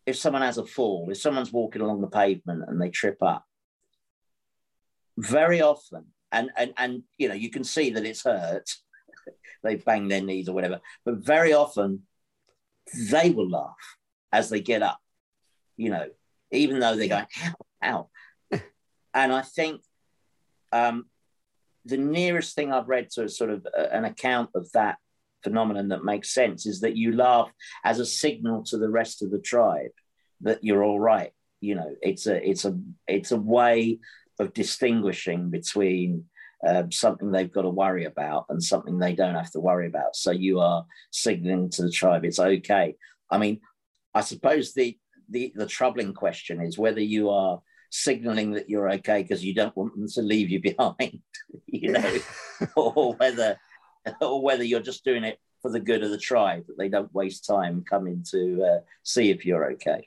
if 0.04 0.16
someone 0.16 0.42
has 0.42 0.58
a 0.58 0.66
fall, 0.66 1.10
if 1.12 1.18
someone's 1.18 1.52
walking 1.52 1.82
along 1.82 2.00
the 2.00 2.08
pavement 2.08 2.64
and 2.66 2.82
they 2.82 2.90
trip 2.90 3.22
up, 3.22 3.44
very 5.16 5.62
often, 5.62 6.06
and 6.32 6.50
and 6.56 6.72
and 6.76 7.04
you 7.18 7.28
know 7.28 7.34
you 7.34 7.50
can 7.50 7.62
see 7.62 7.90
that 7.90 8.04
it's 8.04 8.24
hurt 8.24 8.68
they 9.62 9.76
bang 9.76 10.08
their 10.08 10.22
knees 10.22 10.48
or 10.48 10.54
whatever. 10.54 10.80
But 11.04 11.16
very 11.16 11.52
often 11.52 12.02
they 13.10 13.30
will 13.30 13.48
laugh 13.48 13.96
as 14.32 14.48
they 14.48 14.60
get 14.60 14.82
up, 14.82 14.98
you 15.76 15.90
know, 15.90 16.08
even 16.52 16.78
though 16.78 16.96
they're 16.96 17.08
going, 17.08 17.26
ow, 17.82 18.08
ow. 18.52 18.60
and 19.14 19.32
I 19.32 19.42
think 19.42 19.82
um, 20.72 21.06
the 21.84 21.96
nearest 21.96 22.54
thing 22.54 22.72
I've 22.72 22.88
read 22.88 23.10
to 23.12 23.28
sort 23.28 23.50
of 23.50 23.66
a, 23.76 23.94
an 23.94 24.04
account 24.04 24.50
of 24.54 24.70
that 24.72 24.98
phenomenon 25.42 25.88
that 25.88 26.04
makes 26.04 26.34
sense 26.34 26.66
is 26.66 26.80
that 26.80 26.96
you 26.96 27.12
laugh 27.12 27.50
as 27.84 28.00
a 28.00 28.06
signal 28.06 28.64
to 28.64 28.78
the 28.78 28.90
rest 28.90 29.22
of 29.22 29.30
the 29.30 29.38
tribe 29.38 29.92
that 30.40 30.62
you're 30.62 30.84
all 30.84 31.00
right. 31.00 31.32
You 31.60 31.76
know, 31.76 31.94
it's 32.02 32.26
a 32.26 32.48
it's 32.48 32.64
a 32.64 32.78
it's 33.06 33.32
a 33.32 33.36
way 33.36 34.00
of 34.38 34.52
distinguishing 34.52 35.50
between 35.50 36.24
um, 36.66 36.90
something 36.90 37.30
they've 37.30 37.52
got 37.52 37.62
to 37.62 37.70
worry 37.70 38.04
about 38.04 38.46
and 38.48 38.62
something 38.62 38.98
they 38.98 39.14
don't 39.14 39.34
have 39.34 39.50
to 39.52 39.60
worry 39.60 39.86
about. 39.86 40.16
So 40.16 40.30
you 40.30 40.60
are 40.60 40.84
signaling 41.10 41.70
to 41.70 41.82
the 41.82 41.90
tribe 41.90 42.24
it's 42.24 42.38
okay. 42.38 42.96
I 43.30 43.38
mean, 43.38 43.60
I 44.14 44.22
suppose 44.22 44.74
the 44.74 44.98
the, 45.28 45.52
the 45.56 45.66
troubling 45.66 46.14
question 46.14 46.60
is 46.60 46.78
whether 46.78 47.00
you 47.00 47.30
are 47.30 47.60
signaling 47.90 48.52
that 48.52 48.70
you're 48.70 48.90
okay 48.92 49.22
because 49.22 49.44
you 49.44 49.54
don't 49.54 49.76
want 49.76 49.94
them 49.96 50.08
to 50.08 50.22
leave 50.22 50.50
you 50.50 50.60
behind, 50.70 51.20
you 51.66 51.92
know, 51.92 52.18
or 52.76 53.14
whether 53.14 53.58
or 54.20 54.42
whether 54.42 54.62
you're 54.62 54.80
just 54.80 55.04
doing 55.04 55.24
it 55.24 55.38
for 55.62 55.70
the 55.70 55.80
good 55.80 56.02
of 56.02 56.10
the 56.10 56.18
tribe 56.18 56.64
that 56.66 56.78
they 56.78 56.88
don't 56.88 57.12
waste 57.14 57.44
time 57.44 57.84
coming 57.88 58.24
to 58.30 58.62
uh, 58.62 58.80
see 59.02 59.30
if 59.30 59.44
you're 59.44 59.72
okay. 59.72 60.06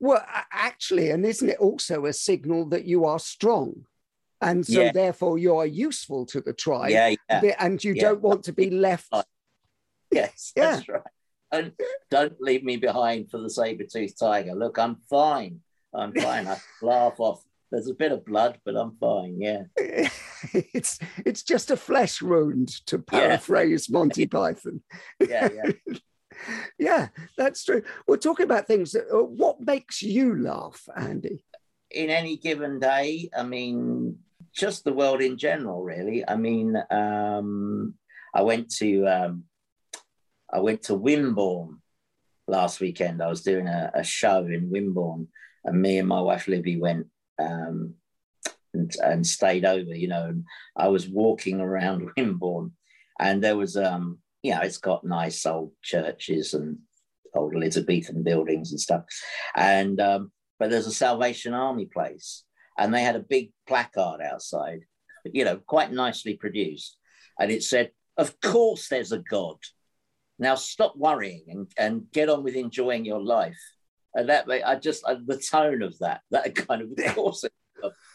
Well, 0.00 0.24
actually, 0.50 1.10
and 1.10 1.26
isn't 1.26 1.48
it 1.48 1.58
also 1.58 2.06
a 2.06 2.12
signal 2.12 2.66
that 2.70 2.86
you 2.86 3.04
are 3.04 3.18
strong? 3.18 3.84
And 4.40 4.66
so 4.66 4.80
yeah. 4.80 4.92
therefore 4.92 5.38
you 5.38 5.56
are 5.56 5.66
useful 5.66 6.24
to 6.26 6.40
the 6.40 6.52
tribe 6.52 6.90
yeah, 6.90 7.14
yeah. 7.28 7.56
and 7.58 7.82
you 7.84 7.94
don't 7.94 8.22
want 8.22 8.42
to 8.44 8.52
be 8.52 8.70
left 8.70 9.12
yes 10.10 10.52
yeah. 10.56 10.70
that's 10.72 10.88
right. 10.88 11.02
And 11.52 11.72
don't 12.10 12.40
leave 12.40 12.62
me 12.62 12.76
behind 12.76 13.30
for 13.30 13.38
the 13.38 13.50
saber-toothed 13.50 14.18
tiger. 14.18 14.54
Look 14.54 14.78
i'm 14.78 14.96
fine. 15.08 15.60
I'm 15.92 16.12
fine. 16.12 16.46
I 16.46 16.58
laugh 16.80 17.18
off. 17.18 17.42
There's 17.72 17.88
a 17.88 17.94
bit 17.94 18.12
of 18.12 18.24
blood 18.24 18.58
but 18.64 18.76
i'm 18.76 18.96
fine 18.96 19.40
yeah. 19.40 19.62
It's 20.52 20.98
it's 21.26 21.42
just 21.42 21.70
a 21.70 21.76
flesh 21.76 22.22
wound 22.22 22.68
to 22.86 22.98
paraphrase 22.98 23.90
monty 23.90 24.26
python. 24.36 24.82
Yeah 25.20 25.48
yeah. 25.54 25.96
Yeah 26.78 27.08
that's 27.36 27.64
true. 27.64 27.82
We're 28.06 28.16
talking 28.16 28.44
about 28.44 28.66
things 28.66 28.92
that, 28.92 29.06
uh, 29.12 29.22
what 29.22 29.60
makes 29.60 30.02
you 30.02 30.40
laugh 30.40 30.88
andy? 30.96 31.44
In 31.90 32.08
any 32.10 32.36
given 32.36 32.78
day 32.78 33.28
i 33.36 33.42
mean 33.42 34.18
just 34.54 34.84
the 34.84 34.92
world 34.92 35.20
in 35.20 35.38
general, 35.38 35.82
really. 35.82 36.24
I 36.26 36.36
mean, 36.36 36.76
um, 36.90 37.94
I 38.34 38.42
went 38.42 38.70
to 38.76 39.06
um, 39.06 39.44
I 40.52 40.60
went 40.60 40.82
to 40.84 40.94
Wimborne 40.94 41.78
last 42.46 42.80
weekend. 42.80 43.22
I 43.22 43.28
was 43.28 43.42
doing 43.42 43.68
a, 43.68 43.90
a, 43.94 44.04
show 44.04 44.44
in 44.46 44.70
Wimborne, 44.70 45.28
and 45.64 45.80
me 45.80 45.98
and 45.98 46.08
my 46.08 46.20
wife 46.20 46.48
Libby 46.48 46.80
went 46.80 47.06
um, 47.38 47.94
and, 48.74 48.92
and, 49.02 49.26
stayed 49.26 49.64
over. 49.64 49.94
You 49.94 50.08
know, 50.08 50.26
and 50.26 50.44
I 50.76 50.88
was 50.88 51.08
walking 51.08 51.60
around 51.60 52.10
Wimborne, 52.16 52.72
and 53.18 53.42
there 53.42 53.56
was 53.56 53.76
um, 53.76 54.18
you 54.42 54.52
know, 54.52 54.60
it's 54.62 54.78
got 54.78 55.04
nice 55.04 55.46
old 55.46 55.72
churches 55.82 56.54
and 56.54 56.78
old 57.34 57.54
Elizabethan 57.54 58.22
buildings 58.22 58.72
and 58.72 58.80
stuff, 58.80 59.04
and 59.54 60.00
um, 60.00 60.32
but 60.58 60.70
there's 60.70 60.86
a 60.86 60.92
Salvation 60.92 61.54
Army 61.54 61.86
place 61.86 62.44
and 62.80 62.94
they 62.94 63.02
had 63.02 63.14
a 63.14 63.20
big 63.20 63.52
placard 63.68 64.22
outside, 64.22 64.80
you 65.24 65.44
know, 65.44 65.58
quite 65.58 65.92
nicely 65.92 66.34
produced. 66.34 66.96
And 67.38 67.50
it 67.52 67.62
said, 67.62 67.90
Of 68.16 68.40
course 68.40 68.88
there's 68.88 69.12
a 69.12 69.18
God. 69.18 69.56
Now 70.38 70.54
stop 70.54 70.96
worrying 70.96 71.44
and, 71.48 71.70
and 71.76 72.10
get 72.10 72.30
on 72.30 72.42
with 72.42 72.56
enjoying 72.56 73.04
your 73.04 73.20
life. 73.20 73.60
And 74.14 74.30
that, 74.30 74.46
way, 74.46 74.62
I 74.62 74.76
just, 74.76 75.04
uh, 75.04 75.16
the 75.24 75.36
tone 75.36 75.82
of 75.82 75.96
that, 75.98 76.22
that 76.30 76.54
kind 76.68 76.80
of, 76.80 76.92
of 76.96 77.14
course, 77.14 77.44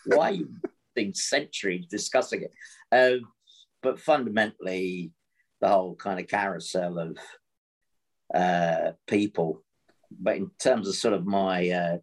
why 0.08 0.30
are 0.30 0.34
you 0.34 0.50
think 0.96 1.16
centuries 1.16 1.86
discussing 1.86 2.42
it? 2.42 2.52
Um, 2.92 3.22
but 3.84 4.00
fundamentally, 4.00 5.12
the 5.62 5.70
whole 5.70 5.96
kind 5.96 6.20
of 6.20 6.28
carousel 6.28 6.98
of 6.98 7.18
uh, 8.34 8.94
people. 9.06 9.64
But 10.12 10.38
in 10.38 10.50
terms 10.60 10.88
of 10.88 10.96
sort 10.96 11.14
of 11.14 11.28
my 11.28 11.70
uh, 11.70 11.98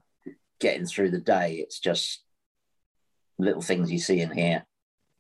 getting 0.61 0.87
through 0.87 1.11
the 1.11 1.21
day, 1.21 1.55
it's 1.55 1.81
just 1.81 2.23
little 3.43 3.63
things 3.63 3.91
you 3.91 3.99
see 3.99 4.21
and 4.21 4.33
hear. 4.33 4.65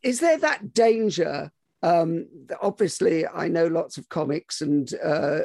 Is 0.03 0.21
there 0.21 0.39
that 0.39 0.73
danger? 0.73 1.51
Um, 1.83 2.29
obviously, 2.61 3.27
I 3.27 3.49
know 3.49 3.67
lots 3.67 3.99
of 3.99 4.09
comics, 4.09 4.61
and 4.61 4.93
uh, 5.05 5.41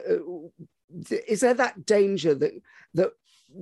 is 1.28 1.42
there 1.42 1.56
that 1.56 1.86
danger 1.86 2.34
that 2.36 2.54
that 2.94 3.12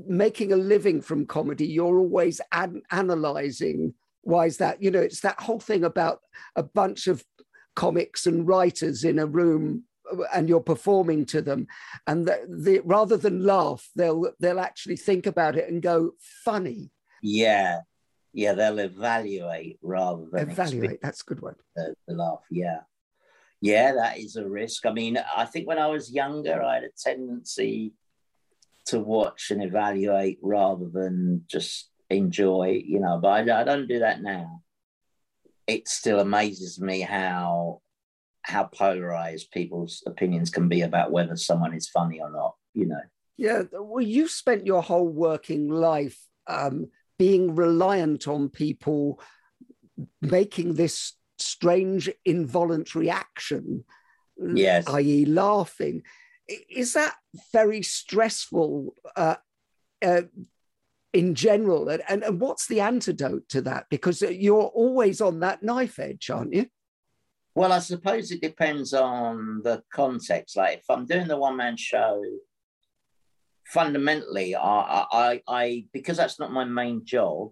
making 0.08 0.52
a 0.52 0.58
living 0.58 1.02
from 1.02 1.26
comedy, 1.26 1.68
you're 1.68 2.00
always 2.00 2.42
an- 2.52 2.84
analyzing? 2.92 3.94
Why 4.22 4.48
is 4.48 4.58
that? 4.58 4.82
You 4.82 4.92
know, 4.92 5.02
it's 5.02 5.22
that 5.22 5.40
whole 5.40 5.60
thing 5.60 5.84
about 5.84 6.20
a 6.56 6.64
bunch 6.64 7.08
of 7.08 7.24
comics 7.76 8.26
and 8.26 8.48
writers 8.48 9.04
in 9.04 9.20
a 9.20 9.26
room 9.26 9.84
and 10.34 10.48
you're 10.48 10.62
performing 10.62 11.26
to 11.26 11.42
them 11.42 11.68
and 12.08 12.28
the, 12.28 12.46
the, 12.48 12.80
rather 12.86 13.18
than 13.18 13.44
laugh 13.44 13.90
they'll 13.96 14.32
they'll 14.40 14.60
actually 14.60 14.96
think 14.96 15.26
about 15.26 15.56
it 15.56 15.68
and 15.68 15.82
go 15.82 16.12
funny 16.44 16.92
yeah 17.22 17.80
yeah, 18.36 18.54
they'll 18.54 18.80
evaluate 18.80 19.80
rather 19.82 20.26
than 20.30 20.50
evaluate. 20.50 21.02
That's 21.02 21.22
a 21.22 21.26
good 21.26 21.42
word. 21.42 21.56
The, 21.76 21.96
the 22.06 22.16
laugh, 22.16 22.44
yeah, 22.52 22.82
yeah, 23.62 23.94
that 23.94 24.20
is 24.20 24.36
a 24.36 24.48
risk. 24.48 24.86
I 24.86 24.92
mean, 24.92 25.18
I 25.36 25.46
think 25.46 25.68
when 25.68 25.80
I 25.80 25.88
was 25.88 26.12
younger, 26.12 26.62
I 26.62 26.76
had 26.76 26.84
a 26.84 26.90
tendency 27.02 27.94
to 28.88 29.00
watch 29.00 29.52
and 29.52 29.64
evaluate 29.64 30.38
rather 30.42 30.86
than 30.90 31.46
just 31.48 31.90
enjoy, 32.10 32.84
you 32.86 33.00
know, 33.00 33.20
but 33.22 33.50
I, 33.50 33.62
I 33.62 33.64
don't 33.64 33.88
do 33.88 34.00
that 34.00 34.22
now. 34.22 34.62
It 35.66 35.88
still 35.88 36.20
amazes 36.20 36.80
me 36.80 37.02
how 37.02 37.82
how 38.44 38.66
polarized 38.66 39.50
people's 39.50 40.04
opinions 40.06 40.52
can 40.52 40.70
be 40.70 40.82
about 40.82 41.12
whether 41.12 41.36
someone 41.36 41.74
is 41.74 41.90
funny 41.90 42.20
or 42.20 42.30
not, 42.30 42.56
you 42.74 42.86
know. 42.86 43.02
Yeah, 43.38 43.64
well, 43.72 44.06
you've 44.06 44.30
spent 44.30 44.68
your 44.68 44.84
whole 44.84 45.08
working 45.08 45.70
life 45.70 46.20
um, 46.46 46.90
being 47.18 47.56
reliant 47.56 48.28
on 48.28 48.50
people 48.50 49.20
making 50.22 50.76
this 50.76 51.14
strange 51.38 52.10
involuntary 52.26 53.10
action, 53.10 53.84
yes. 54.38 54.88
i.e., 54.88 55.26
laughing. 55.26 56.04
Is 56.48 56.94
that 56.94 57.16
very 57.52 57.82
stressful 57.82 58.94
uh, 59.16 59.36
uh, 60.04 60.24
in 61.14 61.36
general? 61.36 61.90
And, 61.90 62.04
and, 62.08 62.24
and 62.24 62.40
what's 62.40 62.68
the 62.68 62.82
antidote 62.82 63.50
to 63.50 63.62
that? 63.62 63.86
Because 63.90 64.22
you're 64.22 64.64
always 64.64 65.22
on 65.22 65.40
that 65.40 65.64
knife 65.64 65.98
edge, 66.00 66.30
aren't 66.30 66.54
you? 66.54 66.68
Well, 67.56 67.72
I 67.72 67.80
suppose 67.80 68.32
it 68.32 68.42
depends 68.42 68.94
on 68.94 69.62
the 69.64 69.82
context. 69.92 70.58
Like 70.58 70.80
if 70.80 70.86
I'm 70.90 71.06
doing 71.06 71.28
the 71.28 71.38
one 71.38 71.56
man 71.56 71.78
show, 71.78 72.22
fundamentally, 73.66 74.56
I, 74.56 75.06
I, 75.12 75.42
I, 75.48 75.86
because 75.92 76.18
that's 76.18 76.40
not 76.40 76.52
my 76.52 76.66
main 76.66 77.06
job, 77.06 77.52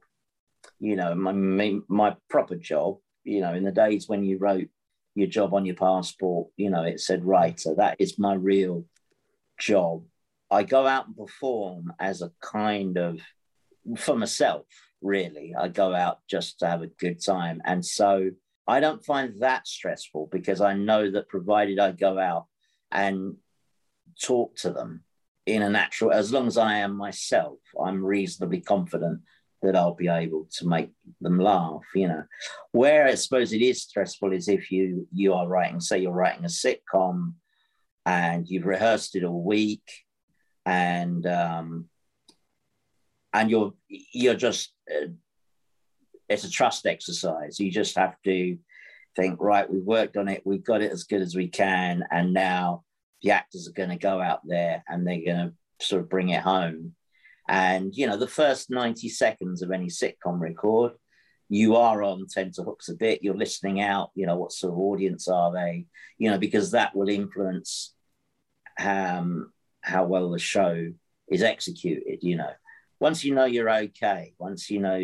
you 0.79 0.96
know, 0.96 1.15
my 1.15 1.32
main, 1.32 1.84
my 1.88 2.15
proper 2.29 2.55
job, 2.55 2.98
you 3.24 3.41
know, 3.41 3.53
in 3.53 3.63
the 3.63 3.72
days 3.72 4.08
when 4.08 4.24
you 4.24 4.38
wrote 4.38 4.67
your 5.15 5.27
job 5.27 5.53
on 5.53 5.65
your 5.65 5.75
passport, 5.75 6.50
you 6.58 6.70
know, 6.70 6.84
it 6.84 7.00
said 7.00 7.25
writer. 7.25 7.75
That 7.75 7.98
is 8.00 8.20
my 8.20 8.34
real 8.34 8.86
job. 9.60 10.03
I 10.50 10.63
go 10.63 10.86
out 10.86 11.08
and 11.08 11.17
perform 11.17 11.93
as 12.00 12.22
a 12.22 12.32
kind 12.41 12.98
of 12.98 13.20
for 13.98 14.15
myself, 14.15 14.65
really. 15.01 15.53
I 15.58 15.67
go 15.67 15.93
out 15.93 16.20
just 16.29 16.60
to 16.60 16.67
have 16.67 16.82
a 16.82 16.88
good 16.88 17.24
time. 17.24 17.62
And 17.65 17.86
so 17.86 18.32
I 18.67 18.79
don't 18.79 19.03
find 19.03 19.41
that 19.41 19.67
stressful 19.67 20.29
because 20.32 20.62
I 20.62 20.74
know 20.74 21.12
that 21.12 21.27
provided 21.27 21.79
I 21.79 21.91
go 21.91 22.17
out 22.17 22.46
and 22.91 23.36
talk 24.22 24.55
to 24.58 24.72
them 24.72 25.03
in 25.46 25.62
a 25.62 25.70
natural, 25.70 26.12
as 26.12 26.32
long 26.32 26.48
as 26.48 26.58
I 26.58 26.76
am 26.76 26.96
myself, 26.96 27.60
I'm 27.84 28.04
reasonably 28.04 28.62
confident 28.62 29.22
that 29.62 29.76
I'll 29.76 29.96
be 29.96 30.10
able 30.10 30.48
to 30.58 30.68
make 30.68 30.92
them 31.22 31.40
laugh, 31.40 31.84
you 31.96 32.08
know. 32.08 32.24
Where 32.72 33.06
I 33.06 33.16
suppose 33.16 33.54
it 33.54 33.62
is 33.62 33.82
stressful 33.82 34.34
is 34.34 34.48
if 34.48 34.72
you 34.72 35.08
you 35.14 35.34
are 35.34 35.48
writing, 35.48 35.80
say 35.80 36.00
you're 36.00 36.12
writing 36.12 36.46
a 36.46 36.48
sitcom 36.48 37.34
and 38.06 38.48
you've 38.48 38.66
rehearsed 38.66 39.16
it 39.16 39.24
all 39.24 39.44
week 39.44 39.90
and 40.66 41.26
um 41.26 41.86
and 43.34 43.50
you're 43.50 43.74
you're 43.88 44.36
just 44.36 44.74
uh, 44.92 45.08
it's 46.30 46.44
a 46.44 46.50
trust 46.52 46.86
exercise. 46.86 47.60
You 47.60 47.72
just 47.72 47.96
have 47.98 48.16
to 48.24 48.58
think, 49.16 49.40
right, 49.42 49.70
we've 49.70 49.84
worked 49.84 50.18
on 50.18 50.28
it, 50.28 50.42
we've 50.46 50.64
got 50.64 50.82
it 50.82 50.92
as 50.92 51.04
good 51.04 51.22
as 51.22 51.36
we 51.36 51.48
can, 51.48 52.04
and 52.12 52.34
now 52.34 52.84
the 53.24 53.32
actors 53.32 53.68
are 53.68 53.74
going 53.74 53.89
to 53.89 53.98
go 53.98 54.22
out 54.22 54.42
there 54.46 54.84
and 54.88 55.08
they're 55.08 55.25
going 55.25 55.50
to 55.50 55.53
sort 55.86 56.01
of 56.01 56.10
bring 56.10 56.30
it 56.30 56.42
home. 56.42 56.94
And 57.50 57.96
you 57.96 58.08
know, 58.08 58.18
the 58.18 58.27
first 58.27 58.70
90 58.70 59.10
seconds 59.10 59.62
of 59.62 59.72
any 59.72 59.88
sitcom 59.88 60.39
record, 60.39 60.94
you 61.50 61.75
are 61.75 62.03
on 62.03 62.27
tenterhooks 62.27 62.89
a 62.89 62.96
bit. 62.96 63.22
You're 63.22 63.36
listening 63.36 63.82
out, 63.82 64.12
you 64.15 64.25
know, 64.25 64.38
what 64.38 64.53
sort 64.53 64.74
of 64.74 64.80
audience 64.80 65.27
are 65.27 65.51
they, 65.51 65.86
you 66.18 66.30
know, 66.30 66.38
because 66.38 66.72
that 66.72 66.96
will 66.96 67.10
influence 67.10 67.94
um, 68.80 69.51
how 69.82 70.06
well 70.06 70.32
the 70.32 70.39
show 70.39 70.92
is 71.30 71.44
executed, 71.44 72.20
you 72.22 72.36
know 72.36 72.51
once 73.03 73.25
you 73.25 73.36
know 73.36 73.44
you're 73.44 73.70
okay, 73.70 74.34
once 74.39 74.72
you 74.72 74.80
know 74.80 74.98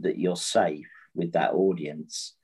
that 0.00 0.18
you're 0.18 0.34
safe 0.34 0.88
with 1.14 1.34
that 1.34 1.52
audience, 1.52 2.34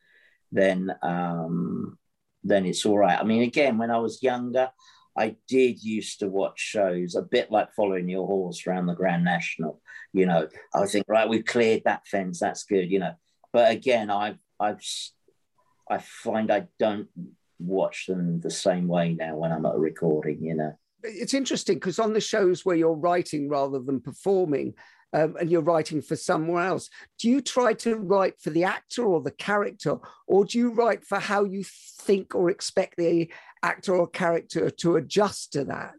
then 0.52 0.94
um, 1.02 1.98
then 2.44 2.64
it's 2.64 2.86
all 2.86 2.96
right. 2.96 3.18
I 3.18 3.24
mean, 3.24 3.42
again, 3.42 3.76
when 3.76 3.90
I 3.90 3.98
was 3.98 4.22
younger, 4.22 4.70
I 5.18 5.36
did 5.48 5.82
used 5.82 6.20
to 6.20 6.28
watch 6.28 6.58
shows 6.58 7.14
a 7.14 7.22
bit 7.22 7.50
like 7.50 7.74
following 7.74 8.08
your 8.08 8.26
horse 8.26 8.66
around 8.66 8.86
the 8.86 8.94
Grand 8.94 9.24
National. 9.24 9.80
You 10.12 10.26
know, 10.26 10.48
I 10.74 10.86
think 10.86 11.06
right, 11.08 11.28
we've 11.28 11.44
cleared 11.44 11.82
that 11.84 12.06
fence. 12.06 12.40
That's 12.40 12.64
good. 12.64 12.90
You 12.90 13.00
know, 13.00 13.14
but 13.52 13.70
again, 13.70 14.10
I've 14.10 14.38
I've 14.58 14.82
I 15.88 15.98
find 15.98 16.50
I 16.52 16.68
don't 16.78 17.08
watch 17.58 18.06
them 18.06 18.40
the 18.40 18.50
same 18.50 18.88
way 18.88 19.14
now 19.14 19.36
when 19.36 19.52
I'm 19.52 19.66
at 19.66 19.74
a 19.74 19.78
recording. 19.78 20.42
You 20.42 20.54
know, 20.54 20.78
it's 21.02 21.34
interesting 21.34 21.76
because 21.76 21.98
on 21.98 22.12
the 22.12 22.20
shows 22.20 22.64
where 22.64 22.76
you're 22.76 22.94
writing 22.94 23.48
rather 23.48 23.80
than 23.80 24.00
performing, 24.00 24.74
um, 25.12 25.36
and 25.40 25.50
you're 25.50 25.60
writing 25.60 26.00
for 26.02 26.16
somewhere 26.16 26.64
else. 26.64 26.88
Do 27.18 27.28
you 27.28 27.40
try 27.40 27.72
to 27.74 27.96
write 27.96 28.40
for 28.40 28.50
the 28.50 28.64
actor 28.64 29.04
or 29.04 29.20
the 29.20 29.30
character, 29.30 29.98
or 30.26 30.44
do 30.44 30.58
you 30.58 30.72
write 30.72 31.04
for 31.04 31.18
how 31.18 31.44
you 31.44 31.64
think 31.64 32.34
or 32.34 32.50
expect 32.50 32.96
the 32.96 33.30
actor 33.62 33.94
or 33.94 34.06
character 34.06 34.70
to 34.70 34.96
adjust 34.96 35.52
to 35.52 35.64
that? 35.64 35.92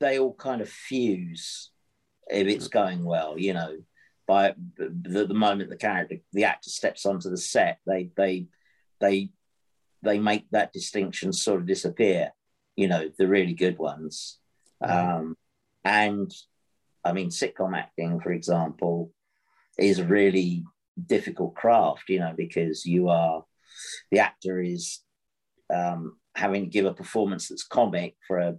They 0.00 0.18
all 0.18 0.34
kind 0.34 0.60
of 0.60 0.68
fuse 0.68 1.70
if 2.28 2.46
it's 2.46 2.68
going 2.68 3.04
well, 3.04 3.38
you 3.38 3.54
know. 3.54 3.78
By 4.26 4.54
the, 4.76 5.26
the 5.26 5.34
moment 5.34 5.70
the 5.70 5.76
character, 5.76 6.18
the 6.32 6.44
actor 6.44 6.70
steps 6.70 7.04
onto 7.04 7.30
the 7.30 7.36
set, 7.36 7.78
they 7.84 8.10
they 8.16 8.46
they 9.00 9.30
they 10.02 10.20
make 10.20 10.48
that 10.52 10.72
distinction 10.72 11.32
sort 11.32 11.60
of 11.60 11.66
disappear. 11.66 12.30
You 12.76 12.86
know, 12.86 13.10
the 13.18 13.26
really 13.26 13.54
good 13.54 13.76
ones. 13.76 14.38
Um, 14.80 15.36
and 15.84 16.32
I 17.04 17.12
mean, 17.12 17.30
sitcom 17.30 17.76
acting, 17.76 18.20
for 18.20 18.32
example, 18.32 19.12
is 19.78 19.98
a 19.98 20.04
really 20.04 20.64
difficult 21.06 21.54
craft, 21.54 22.08
you 22.08 22.18
know, 22.18 22.34
because 22.36 22.84
you 22.84 23.08
are 23.08 23.44
the 24.10 24.18
actor 24.18 24.60
is 24.60 25.00
um, 25.74 26.18
having 26.34 26.64
to 26.64 26.70
give 26.70 26.84
a 26.84 26.94
performance 26.94 27.48
that's 27.48 27.66
comic 27.66 28.16
for 28.26 28.38
a 28.38 28.56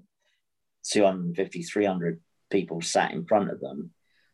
250, 0.90 1.64
300 1.64 2.20
people 2.50 2.82
sat 2.82 3.12
in 3.12 3.26
front 3.26 3.52
of 3.52 3.60
them. 3.60 3.92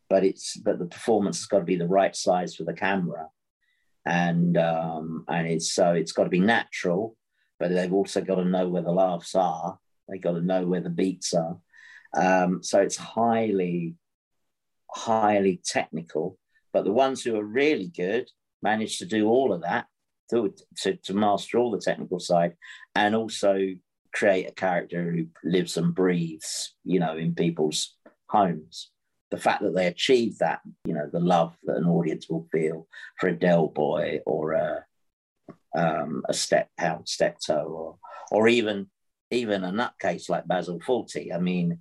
But 0.10 0.24
it's 0.24 0.56
but 0.58 0.80
the 0.80 0.86
performance 0.86 1.40
has 1.40 1.48
got 1.48 1.60
to 1.60 1.66
be 1.66 1.76
the 1.76 1.88
right 1.88 2.16
size 2.16 2.56
for 2.56 2.64
the 2.64 2.74
camera, 2.74 3.28
and 4.06 4.58
um, 4.58 5.26
and 5.28 5.48
it's 5.48 5.74
so 5.74 5.92
it's 5.92 6.14
got 6.14 6.24
to 6.24 6.30
be 6.30 6.40
natural, 6.40 7.18
but 7.60 7.72
they've 7.72 7.92
also 7.92 8.22
got 8.22 8.36
to 8.36 8.46
know 8.46 8.70
where 8.70 8.84
the 8.84 8.92
laughs 8.92 9.36
are. 9.36 9.78
They 10.08 10.18
got 10.18 10.34
to 10.34 10.42
know 10.42 10.66
where 10.66 10.80
the 10.80 10.90
beats 10.90 11.34
are. 11.34 11.58
Um, 12.18 12.64
so 12.64 12.82
it's 12.82 12.98
highly, 12.98 13.96
highly 14.90 15.62
technical. 15.64 16.38
But 16.74 16.84
the 16.84 16.92
ones 16.92 17.24
who 17.24 17.38
are 17.38 17.44
really 17.44 17.88
good 17.88 18.30
manage 18.62 18.98
to 19.00 19.06
do 19.06 19.28
all 19.28 19.54
of 19.54 19.62
that, 19.62 19.86
to, 20.32 20.54
to, 20.78 20.96
to 20.96 21.14
master 21.14 21.58
all 21.58 21.72
the 21.72 21.80
technical 21.80 22.20
side, 22.20 22.56
and 22.96 23.16
also 23.16 23.76
create 24.14 24.50
a 24.50 24.54
character 24.54 25.12
who 25.12 25.28
lives 25.44 25.78
and 25.78 25.94
breathes, 25.94 26.76
you 26.84 27.00
know, 27.00 27.16
in 27.16 27.36
people's 27.36 27.96
homes. 28.28 28.92
The 29.30 29.38
fact 29.38 29.62
that 29.62 29.76
they 29.76 29.88
achieve 29.88 30.38
that, 30.40 30.62
you 30.86 30.94
know, 30.94 31.10
the 31.12 31.20
love 31.20 31.56
that 31.66 31.78
an 31.78 31.86
audience 31.86 32.28
will 32.30 32.48
feel 32.52 32.88
for 33.20 33.28
a 33.28 33.34
Del 33.34 33.68
Boy 33.68 34.22
or 34.26 34.54
a 34.54 34.86
um, 35.78 36.24
a 36.28 36.34
step 36.34 36.70
pound 36.78 37.08
steptoe 37.08 37.66
or 37.66 37.98
or 38.32 38.48
even 38.48 38.88
even 39.30 39.64
a 39.64 39.72
nutcase 39.72 40.30
like 40.30 40.48
Basil 40.48 40.80
Fawlty. 40.80 41.36
I 41.36 41.40
mean, 41.40 41.80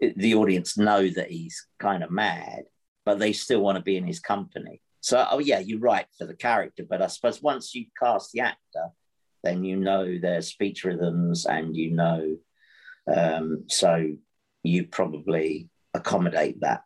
the 0.00 0.34
audience 0.34 0.78
know 0.78 1.08
that 1.08 1.30
he's 1.30 1.66
kind 1.78 2.02
of 2.02 2.10
mad, 2.10 2.64
but 3.04 3.18
they 3.18 3.32
still 3.32 3.60
want 3.60 3.76
to 3.76 3.82
be 3.82 3.96
in 3.96 4.06
his 4.06 4.20
company. 4.20 4.80
So, 5.00 5.26
oh 5.30 5.38
yeah, 5.38 5.58
you're 5.58 5.78
right 5.78 6.06
for 6.16 6.26
the 6.26 6.34
character, 6.34 6.84
but 6.88 7.02
I 7.02 7.06
suppose 7.06 7.42
once 7.42 7.74
you 7.74 7.86
cast 8.00 8.32
the 8.32 8.40
actor, 8.40 8.88
then 9.44 9.64
you 9.64 9.76
know 9.76 10.18
their 10.18 10.42
speech 10.42 10.84
rhythms 10.84 11.46
and 11.46 11.76
you 11.76 11.92
know, 11.92 12.36
um, 13.12 13.64
so 13.68 14.12
you 14.62 14.86
probably 14.86 15.68
accommodate 15.94 16.60
that. 16.60 16.82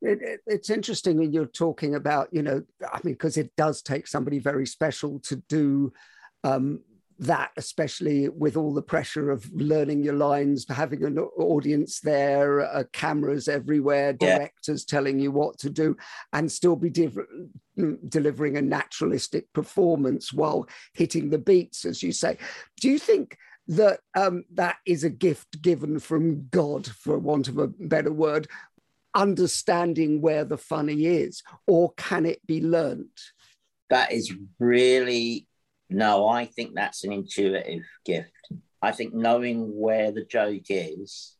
It, 0.00 0.20
it, 0.20 0.40
it's 0.46 0.70
interesting 0.70 1.18
when 1.18 1.32
you're 1.32 1.46
talking 1.46 1.94
about, 1.94 2.28
you 2.32 2.42
know, 2.42 2.62
I 2.82 3.00
mean, 3.04 3.14
because 3.14 3.36
it 3.36 3.54
does 3.56 3.82
take 3.82 4.06
somebody 4.06 4.38
very 4.38 4.66
special 4.66 5.20
to 5.20 5.36
do 5.48 5.92
um, 6.42 6.80
that, 7.18 7.50
especially 7.56 8.28
with 8.28 8.56
all 8.56 8.74
the 8.74 8.82
pressure 8.82 9.30
of 9.30 9.50
learning 9.52 10.02
your 10.02 10.14
lines, 10.14 10.66
having 10.68 11.04
an 11.04 11.18
audience 11.18 12.00
there, 12.00 12.60
uh, 12.60 12.84
cameras 12.92 13.48
everywhere, 13.48 14.12
directors 14.12 14.84
yeah. 14.86 14.96
telling 14.96 15.20
you 15.20 15.30
what 15.30 15.58
to 15.58 15.70
do, 15.70 15.96
and 16.32 16.50
still 16.50 16.76
be 16.76 16.90
div- 16.90 17.18
mm, 17.78 18.10
delivering 18.10 18.56
a 18.56 18.62
naturalistic 18.62 19.52
performance 19.52 20.32
while 20.32 20.68
hitting 20.92 21.30
the 21.30 21.38
beats, 21.38 21.84
as 21.84 22.02
you 22.02 22.12
say. 22.12 22.36
Do 22.80 22.90
you 22.90 22.98
think? 22.98 23.36
That 23.66 24.00
um, 24.14 24.44
that 24.52 24.76
is 24.84 25.04
a 25.04 25.08
gift 25.08 25.62
given 25.62 25.98
from 25.98 26.48
God, 26.48 26.86
for 26.86 27.18
want 27.18 27.48
of 27.48 27.56
a 27.56 27.68
better 27.68 28.12
word, 28.12 28.46
understanding 29.14 30.20
where 30.20 30.44
the 30.44 30.58
funny 30.58 31.06
is, 31.06 31.42
or 31.66 31.94
can 31.96 32.26
it 32.26 32.46
be 32.46 32.60
learnt? 32.60 33.18
That 33.88 34.12
is 34.12 34.34
really 34.58 35.46
no, 35.90 36.28
I 36.28 36.46
think 36.46 36.74
that's 36.74 37.04
an 37.04 37.12
intuitive 37.12 37.84
gift. 38.04 38.30
I 38.82 38.92
think 38.92 39.14
knowing 39.14 39.78
where 39.78 40.12
the 40.12 40.24
joke 40.24 40.66
is, 40.68 41.36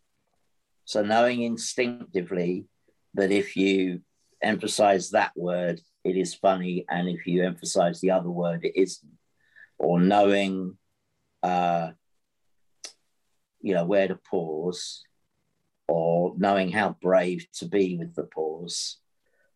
so 0.85 1.03
knowing 1.03 1.43
instinctively 1.43 2.67
that 3.15 3.31
if 3.31 3.57
you 3.57 4.01
emphasize 4.43 5.11
that 5.11 5.33
word, 5.37 5.81
it 6.05 6.17
is 6.17 6.35
funny. 6.35 6.85
And 6.89 7.09
if 7.09 7.27
you 7.27 7.43
emphasize 7.45 8.01
the 8.01 8.11
other 8.11 8.31
word, 8.31 8.65
it 8.65 8.73
isn't. 8.77 9.13
Or 9.79 10.01
knowing, 10.01 10.77
uh, 11.43 11.93
you 13.61 13.75
know, 13.75 13.87
where 13.87 14.09
to 14.09 14.17
pause 14.17 15.03
or 15.89 16.35
knowing 16.37 16.71
how 16.71 16.97
brave 17.01 17.47
to 17.55 17.67
be 17.67 17.97
with 17.99 18.15
the 18.15 18.25
pause. 18.25 18.99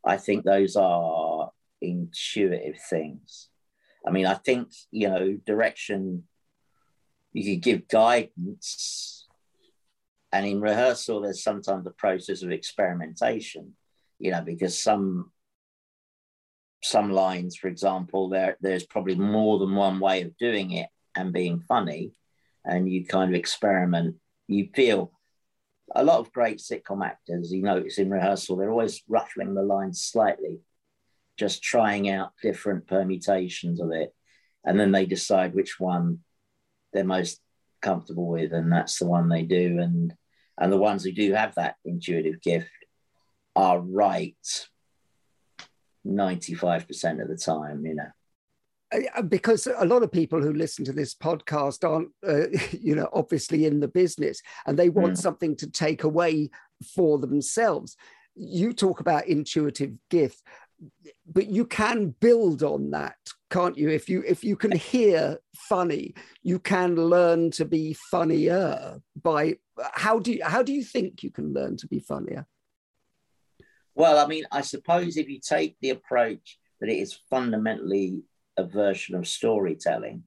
I 0.04 0.16
think 0.16 0.44
those 0.44 0.76
are 0.76 1.50
intuitive 1.80 2.78
things. 2.88 3.48
I 4.08 4.10
mean, 4.10 4.24
I 4.24 4.34
think, 4.34 4.68
you 4.90 5.10
know, 5.10 5.38
direction, 5.44 6.24
you 7.34 7.54
could 7.54 7.62
give 7.62 7.88
guidance. 7.88 9.26
And 10.32 10.46
in 10.46 10.62
rehearsal, 10.62 11.20
there's 11.20 11.42
sometimes 11.42 11.86
a 11.86 11.90
process 11.90 12.42
of 12.42 12.50
experimentation, 12.50 13.74
you 14.18 14.30
know, 14.30 14.40
because 14.40 14.80
some 14.80 15.30
some 16.82 17.10
lines, 17.10 17.56
for 17.56 17.68
example, 17.68 18.30
there 18.30 18.56
there's 18.62 18.86
probably 18.86 19.14
more 19.14 19.58
than 19.58 19.74
one 19.74 20.00
way 20.00 20.22
of 20.22 20.38
doing 20.38 20.70
it 20.70 20.88
and 21.14 21.32
being 21.32 21.60
funny, 21.60 22.12
and 22.64 22.90
you 22.90 23.04
kind 23.04 23.30
of 23.30 23.38
experiment. 23.38 24.16
You 24.46 24.70
feel 24.74 25.12
a 25.94 26.04
lot 26.04 26.20
of 26.20 26.32
great 26.32 26.58
sitcom 26.58 27.04
actors, 27.04 27.52
you 27.52 27.62
notice 27.62 27.98
in 27.98 28.10
rehearsal, 28.10 28.56
they're 28.56 28.70
always 28.70 29.02
ruffling 29.06 29.54
the 29.54 29.62
lines 29.62 30.02
slightly, 30.02 30.60
just 31.38 31.62
trying 31.62 32.10
out 32.10 32.32
different 32.42 32.86
permutations 32.86 33.80
of 33.80 33.92
it, 33.92 34.14
and 34.64 34.78
then 34.78 34.92
they 34.92 35.06
decide 35.06 35.54
which 35.54 35.78
one 35.78 36.18
they're 36.92 37.04
most 37.04 37.40
comfortable 37.80 38.26
with, 38.26 38.52
and 38.52 38.72
that's 38.72 38.98
the 38.98 39.06
one 39.06 39.28
they 39.28 39.42
do. 39.42 39.78
And 39.80 40.14
and 40.58 40.72
the 40.72 40.78
ones 40.78 41.04
who 41.04 41.12
do 41.12 41.32
have 41.34 41.54
that 41.54 41.76
intuitive 41.84 42.40
gift 42.40 42.68
are 43.54 43.80
right 43.80 44.36
95% 46.06 47.22
of 47.22 47.28
the 47.28 47.36
time, 47.36 47.84
you 47.84 47.94
know. 47.94 48.10
Uh, 48.90 49.22
because 49.22 49.66
a 49.66 49.84
lot 49.84 50.02
of 50.02 50.10
people 50.10 50.40
who 50.40 50.52
listen 50.52 50.84
to 50.84 50.92
this 50.92 51.14
podcast 51.14 51.88
aren't, 51.88 52.08
uh, 52.26 52.48
you 52.80 52.94
know, 52.94 53.08
obviously 53.12 53.66
in 53.66 53.80
the 53.80 53.88
business 53.88 54.40
and 54.66 54.78
they 54.78 54.88
want 54.88 55.12
mm. 55.12 55.18
something 55.18 55.54
to 55.56 55.70
take 55.70 56.04
away 56.04 56.50
for 56.94 57.18
themselves. 57.18 57.96
You 58.34 58.72
talk 58.72 59.00
about 59.00 59.26
intuitive 59.26 59.92
gift, 60.10 60.42
but 61.26 61.48
you 61.48 61.64
can 61.66 62.14
build 62.20 62.62
on 62.62 62.90
that, 62.90 63.16
can't 63.50 63.76
you? 63.76 63.88
If 63.90 64.08
you 64.08 64.22
if 64.26 64.44
you 64.44 64.56
can 64.56 64.72
hear 64.72 65.38
funny, 65.54 66.14
you 66.42 66.58
can 66.58 66.96
learn 66.96 67.50
to 67.52 67.64
be 67.64 67.94
funnier. 68.10 69.00
By 69.20 69.56
how 69.92 70.18
do 70.18 70.32
you 70.32 70.44
how 70.44 70.62
do 70.62 70.72
you 70.72 70.82
think 70.82 71.22
you 71.22 71.30
can 71.30 71.52
learn 71.52 71.76
to 71.78 71.88
be 71.88 72.00
funnier? 72.00 72.46
Well, 73.94 74.18
I 74.18 74.26
mean, 74.26 74.44
I 74.52 74.60
suppose 74.60 75.16
if 75.16 75.28
you 75.28 75.40
take 75.40 75.76
the 75.80 75.90
approach 75.90 76.58
that 76.80 76.88
it 76.88 76.98
is 76.98 77.18
fundamentally 77.28 78.22
a 78.56 78.64
version 78.64 79.14
of 79.16 79.26
storytelling, 79.26 80.24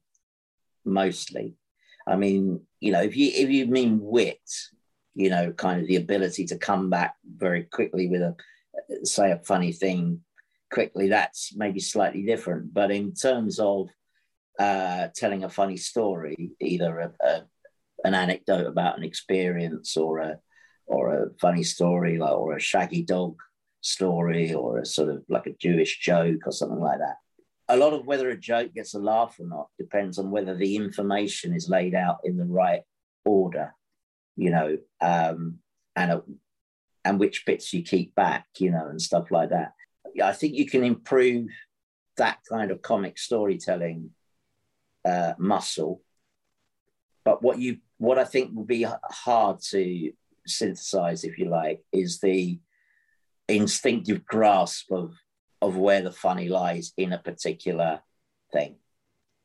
mostly. 0.84 1.54
I 2.06 2.16
mean, 2.16 2.60
you 2.80 2.92
know, 2.92 3.02
if 3.02 3.16
you 3.16 3.30
if 3.34 3.48
you 3.48 3.66
mean 3.66 3.98
wit, 4.02 4.42
you 5.14 5.30
know, 5.30 5.52
kind 5.52 5.80
of 5.80 5.86
the 5.86 5.96
ability 5.96 6.46
to 6.46 6.58
come 6.58 6.90
back 6.90 7.14
very 7.24 7.64
quickly 7.64 8.08
with 8.08 8.22
a 8.22 8.36
say 9.04 9.30
a 9.30 9.38
funny 9.38 9.72
thing 9.72 10.20
quickly, 10.72 11.08
that's 11.08 11.54
maybe 11.54 11.80
slightly 11.80 12.22
different. 12.22 12.74
But 12.74 12.90
in 12.90 13.14
terms 13.14 13.58
of 13.58 13.88
uh, 14.58 15.08
telling 15.14 15.44
a 15.44 15.48
funny 15.48 15.76
story, 15.76 16.50
either 16.60 16.98
a, 16.98 17.12
a, 17.24 17.42
an 18.04 18.14
anecdote 18.14 18.66
about 18.66 18.98
an 18.98 19.04
experience 19.04 19.96
or 19.96 20.18
a 20.18 20.38
or 20.86 21.14
a 21.14 21.30
funny 21.40 21.62
story, 21.62 22.18
like 22.18 22.32
or 22.32 22.56
a 22.56 22.60
shaggy 22.60 23.02
dog 23.02 23.36
story 23.80 24.52
or 24.52 24.78
a 24.78 24.86
sort 24.86 25.08
of 25.10 25.22
like 25.28 25.46
a 25.46 25.54
Jewish 25.60 26.00
joke 26.00 26.46
or 26.46 26.52
something 26.52 26.80
like 26.80 26.98
that. 26.98 27.16
A 27.68 27.76
lot 27.76 27.92
of 27.92 28.06
whether 28.06 28.28
a 28.28 28.36
joke 28.36 28.74
gets 28.74 28.94
a 28.94 28.98
laugh 28.98 29.36
or 29.38 29.46
not 29.46 29.68
depends 29.78 30.18
on 30.18 30.30
whether 30.30 30.54
the 30.54 30.76
information 30.76 31.54
is 31.54 31.68
laid 31.68 31.94
out 31.94 32.18
in 32.24 32.36
the 32.36 32.44
right 32.44 32.82
order, 33.24 33.74
you 34.36 34.50
know, 34.50 34.76
um, 35.00 35.58
and 35.96 36.12
a, 36.12 36.22
and 37.04 37.18
which 37.18 37.46
bits 37.46 37.72
you 37.72 37.82
keep 37.82 38.14
back, 38.14 38.46
you 38.58 38.70
know, 38.70 38.88
and 38.88 39.00
stuff 39.00 39.30
like 39.30 39.50
that. 39.50 39.72
I 40.22 40.32
think 40.32 40.54
you 40.54 40.66
can 40.66 40.84
improve 40.84 41.48
that 42.16 42.38
kind 42.48 42.70
of 42.70 42.82
comic 42.82 43.18
storytelling 43.18 44.10
uh, 45.04 45.34
muscle. 45.38 46.02
But 47.24 47.42
what 47.42 47.58
you 47.58 47.78
what 47.98 48.18
I 48.18 48.24
think 48.24 48.54
will 48.54 48.64
be 48.64 48.86
hard 49.04 49.60
to 49.70 50.12
synthesize, 50.46 51.24
if 51.24 51.38
you 51.38 51.48
like, 51.48 51.84
is 51.92 52.20
the 52.20 52.58
instinctive 53.48 54.24
grasp 54.26 54.90
of 54.90 55.14
of 55.60 55.76
where 55.76 56.02
the 56.02 56.12
funny 56.12 56.48
lies 56.48 56.92
in 56.96 57.12
a 57.12 57.18
particular 57.18 58.00
thing. 58.52 58.76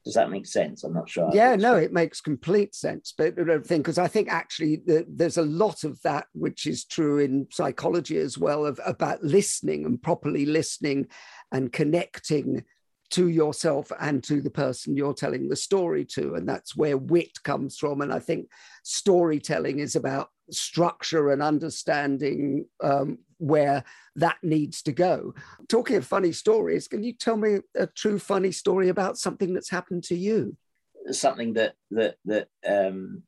Does 0.07 0.13
that 0.13 0.31
make 0.31 0.47
sense? 0.47 0.85
I'm 0.85 0.93
not 0.93 1.09
sure. 1.09 1.29
Yeah, 1.33 1.57
no, 1.57 1.75
it 1.75 1.91
makes 1.91 2.21
complete 2.21 2.73
sense. 2.73 3.13
But 3.17 3.37
I 3.37 3.57
think 3.59 3.83
because 3.83 3.97
I 3.97 4.07
think 4.07 4.31
actually 4.31 4.77
the, 4.77 5.05
there's 5.05 5.37
a 5.37 5.41
lot 5.43 5.83
of 5.83 6.01
that 6.03 6.27
which 6.31 6.65
is 6.65 6.85
true 6.85 7.19
in 7.19 7.47
psychology 7.51 8.15
as 8.15 8.37
well 8.37 8.65
of 8.65 8.79
about 8.85 9.21
listening 9.21 9.85
and 9.85 10.01
properly 10.01 10.45
listening 10.45 11.07
and 11.51 11.73
connecting 11.73 12.63
to 13.09 13.27
yourself 13.27 13.91
and 13.99 14.23
to 14.23 14.41
the 14.41 14.49
person 14.49 14.95
you're 14.95 15.13
telling 15.13 15.49
the 15.49 15.57
story 15.57 16.05
to. 16.05 16.35
And 16.35 16.47
that's 16.47 16.73
where 16.73 16.97
wit 16.97 17.43
comes 17.43 17.77
from. 17.77 17.99
And 17.99 18.13
I 18.13 18.19
think 18.19 18.47
storytelling 18.83 19.79
is 19.79 19.97
about 19.97 20.29
structure 20.51 21.31
and 21.31 21.43
understanding 21.43 22.65
um, 22.81 23.17
where 23.37 23.83
that 24.15 24.37
needs 24.43 24.81
to 24.83 24.91
go. 24.91 25.33
Talking 25.69 25.97
of 25.97 26.05
funny 26.05 26.31
stories, 26.31 26.87
can 26.87 27.03
you 27.03 27.13
tell 27.13 27.37
me 27.37 27.59
a 27.75 27.87
true 27.87 28.19
funny 28.19 28.51
story 28.51 28.89
about 28.89 29.17
something 29.17 29.53
that's 29.53 29.69
happened 29.69 30.03
to 30.05 30.15
you? 30.15 30.55
Something 31.11 31.53
that 31.53 31.75
that 31.91 32.15
that 32.25 32.47
um, 32.67 33.23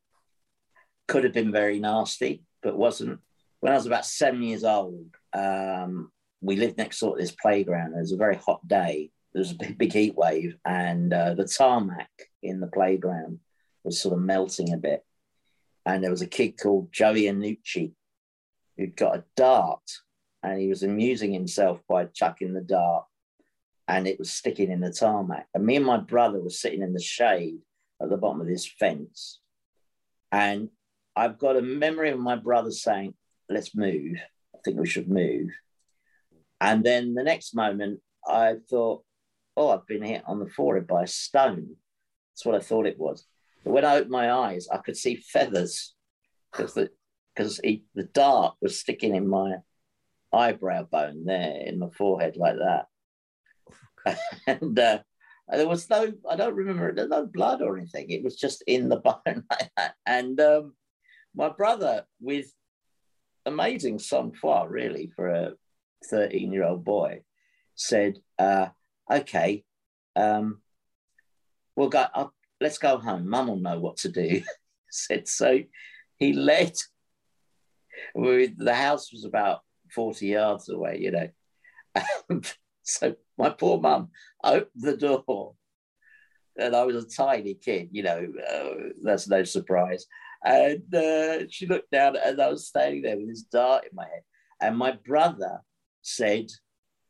could 1.08 1.24
have 1.24 1.34
been 1.34 1.52
very 1.52 1.80
nasty, 1.80 2.44
but 2.62 2.78
wasn't. 2.78 3.20
When 3.62 3.74
I 3.74 3.76
was 3.76 3.86
about 3.86 4.06
seven 4.06 4.42
years 4.42 4.64
old, 4.64 5.08
um, 5.34 6.12
we 6.42 6.56
lived 6.56 6.78
next 6.78 7.00
door 7.00 7.16
to 7.16 7.22
this 7.22 7.32
playground. 7.32 7.94
It 7.94 8.00
was 8.00 8.14
a 8.14 8.18
very 8.18 8.38
hot 8.38 8.66
day. 8.68 9.12
There 9.34 9.42
was 9.42 9.52
a 9.52 9.56
big, 9.56 9.78
big 9.78 9.94
heat 9.94 10.16
wave, 10.16 10.56
and 10.66 11.14
uh, 11.14 11.36
the 11.36 11.46
tarmac 11.46 12.10
in 12.42 12.60
the 12.60 12.68
playground 12.68 13.40
was 13.84 14.02
sort 14.02 14.16
of 14.16 14.22
melting 14.22 14.74
a 14.74 14.78
bit 14.78 15.04
and 15.86 16.04
there 16.04 16.12
was 16.12 16.22
a 16.22 16.28
kid 16.28 16.60
called 16.60 16.92
Joey 16.92 17.24
Anucci 17.24 17.94
who'd 18.80 18.96
got 18.96 19.18
a 19.18 19.24
dart 19.36 19.84
and 20.42 20.60
he 20.60 20.70
was 20.70 20.84
amusing 20.84 21.34
himself 21.34 21.82
by 21.88 22.06
chucking 22.06 22.54
the 22.54 22.62
dart 22.62 23.06
and 23.88 24.08
it 24.08 24.18
was 24.18 24.32
sticking 24.32 24.72
in 24.72 24.80
the 24.80 24.92
tarmac. 24.92 25.48
And 25.54 25.66
me 25.66 25.76
and 25.76 25.86
my 25.86 25.98
brother 25.98 26.40
were 26.40 26.50
sitting 26.50 26.82
in 26.82 26.94
the 26.94 27.02
shade 27.02 27.60
at 28.02 28.10
the 28.10 28.18
bottom 28.18 28.40
of 28.40 28.48
this 28.48 28.66
fence. 28.66 29.40
And 30.32 30.70
I've 31.16 31.38
got 31.38 31.58
a 31.58 31.62
memory 31.62 32.12
of 32.12 32.20
my 32.20 32.36
brother 32.36 32.72
saying, 32.72 33.16
Let's 33.50 33.76
move. 33.76 34.18
I 34.56 34.60
think 34.64 34.80
we 34.80 34.88
should 34.88 35.10
move. 35.10 35.50
And 36.62 36.84
then 36.84 37.16
the 37.16 37.24
next 37.24 37.56
moment, 37.56 38.00
I 38.26 38.58
thought, 38.70 39.04
Oh, 39.58 39.72
I've 39.72 39.88
been 39.88 40.04
hit 40.04 40.24
on 40.28 40.40
the 40.40 40.50
forehead 40.50 40.88
by 40.88 41.04
a 41.04 41.08
stone. 41.08 41.76
That's 42.32 42.46
what 42.46 42.56
I 42.56 42.60
thought 42.60 42.86
it 42.86 43.00
was. 43.00 43.26
But 43.66 43.72
when 43.72 43.86
I 43.86 43.96
opened 43.96 44.12
my 44.12 44.32
eyes, 44.32 44.68
I 44.72 44.78
could 44.78 44.96
see 44.96 45.16
feathers 45.16 45.96
because 46.52 46.76
the 46.76 46.92
because 47.34 47.58
the 47.58 48.10
dart 48.14 48.56
was 48.62 48.80
sticking 48.80 49.16
in 49.16 49.28
my 49.28 49.58
eyebrow 50.34 50.84
bone 50.84 51.26
there 51.26 51.62
in 51.66 51.80
my 51.80 51.90
forehead 51.90 52.38
like 52.38 52.56
that. 52.58 54.18
and 54.48 54.78
uh, 54.78 55.00
there 55.50 55.68
was 55.68 55.90
no, 55.90 56.14
I 56.30 56.36
don't 56.36 56.56
remember, 56.56 56.94
there 56.94 57.06
was 57.06 57.12
no 57.12 57.26
blood 57.26 57.62
or 57.62 57.78
anything. 57.78 58.10
It 58.10 58.24
was 58.24 58.36
just 58.36 58.64
in 58.68 58.90
the 58.90 58.98
bone 59.26 59.44
like 59.50 59.72
that. 59.78 59.96
And 60.06 60.40
um, 60.40 60.74
my 61.36 61.50
brother, 61.50 62.06
with 62.20 62.52
amazing 63.46 64.00
sang-froid, 64.00 64.70
really, 64.70 65.12
for 65.16 65.28
a 65.28 65.54
13 66.10 66.52
year 66.52 66.66
old 66.66 66.84
boy, 66.84 67.22
said, 67.76 68.20
uh, 68.38 68.68
okay, 69.12 69.64
um, 70.16 70.62
we'll 71.76 71.90
go, 71.90 72.06
I'll, 72.14 72.34
let's 72.62 72.78
go 72.78 72.98
home. 72.98 73.30
Mum 73.30 73.48
will 73.48 73.56
know 73.56 73.80
what 73.80 73.98
to 73.98 74.10
do. 74.10 74.42
said 74.92 75.28
so. 75.28 75.60
He 76.18 76.34
led. 76.34 76.74
The 78.16 78.74
house 78.76 79.12
was 79.12 79.26
about 79.26 79.62
forty 79.92 80.28
yards 80.28 80.70
away, 80.70 81.00
you 81.00 81.12
know. 81.12 81.30
And 82.30 82.54
so 82.84 83.16
my 83.38 83.50
poor 83.50 83.80
mum 83.80 84.10
opened 84.44 84.70
the 84.76 84.98
door, 84.98 85.56
and 86.58 86.76
I 86.76 86.84
was 86.84 87.04
a 87.04 87.08
tiny 87.08 87.56
kid, 87.56 87.90
you 87.92 88.04
know. 88.04 88.28
Uh, 88.52 88.90
that's 89.04 89.28
no 89.28 89.44
surprise. 89.44 90.06
And 90.44 90.94
uh, 90.94 91.50
she 91.50 91.68
looked 91.68 91.92
down, 91.92 92.16
and 92.16 92.42
I 92.42 92.50
was 92.50 92.68
standing 92.68 93.02
there 93.02 93.18
with 93.18 93.28
this 93.28 93.44
dart 93.44 93.86
in 93.86 93.96
my 93.96 94.06
head. 94.06 94.24
And 94.62 94.78
my 94.78 94.92
brother 94.92 95.60
said, 96.02 96.48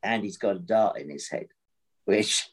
"Andy's 0.02 0.38
got 0.38 0.56
a 0.56 0.60
dart 0.60 0.98
in 0.98 1.10
his 1.10 1.28
head," 1.28 1.48
which, 2.04 2.48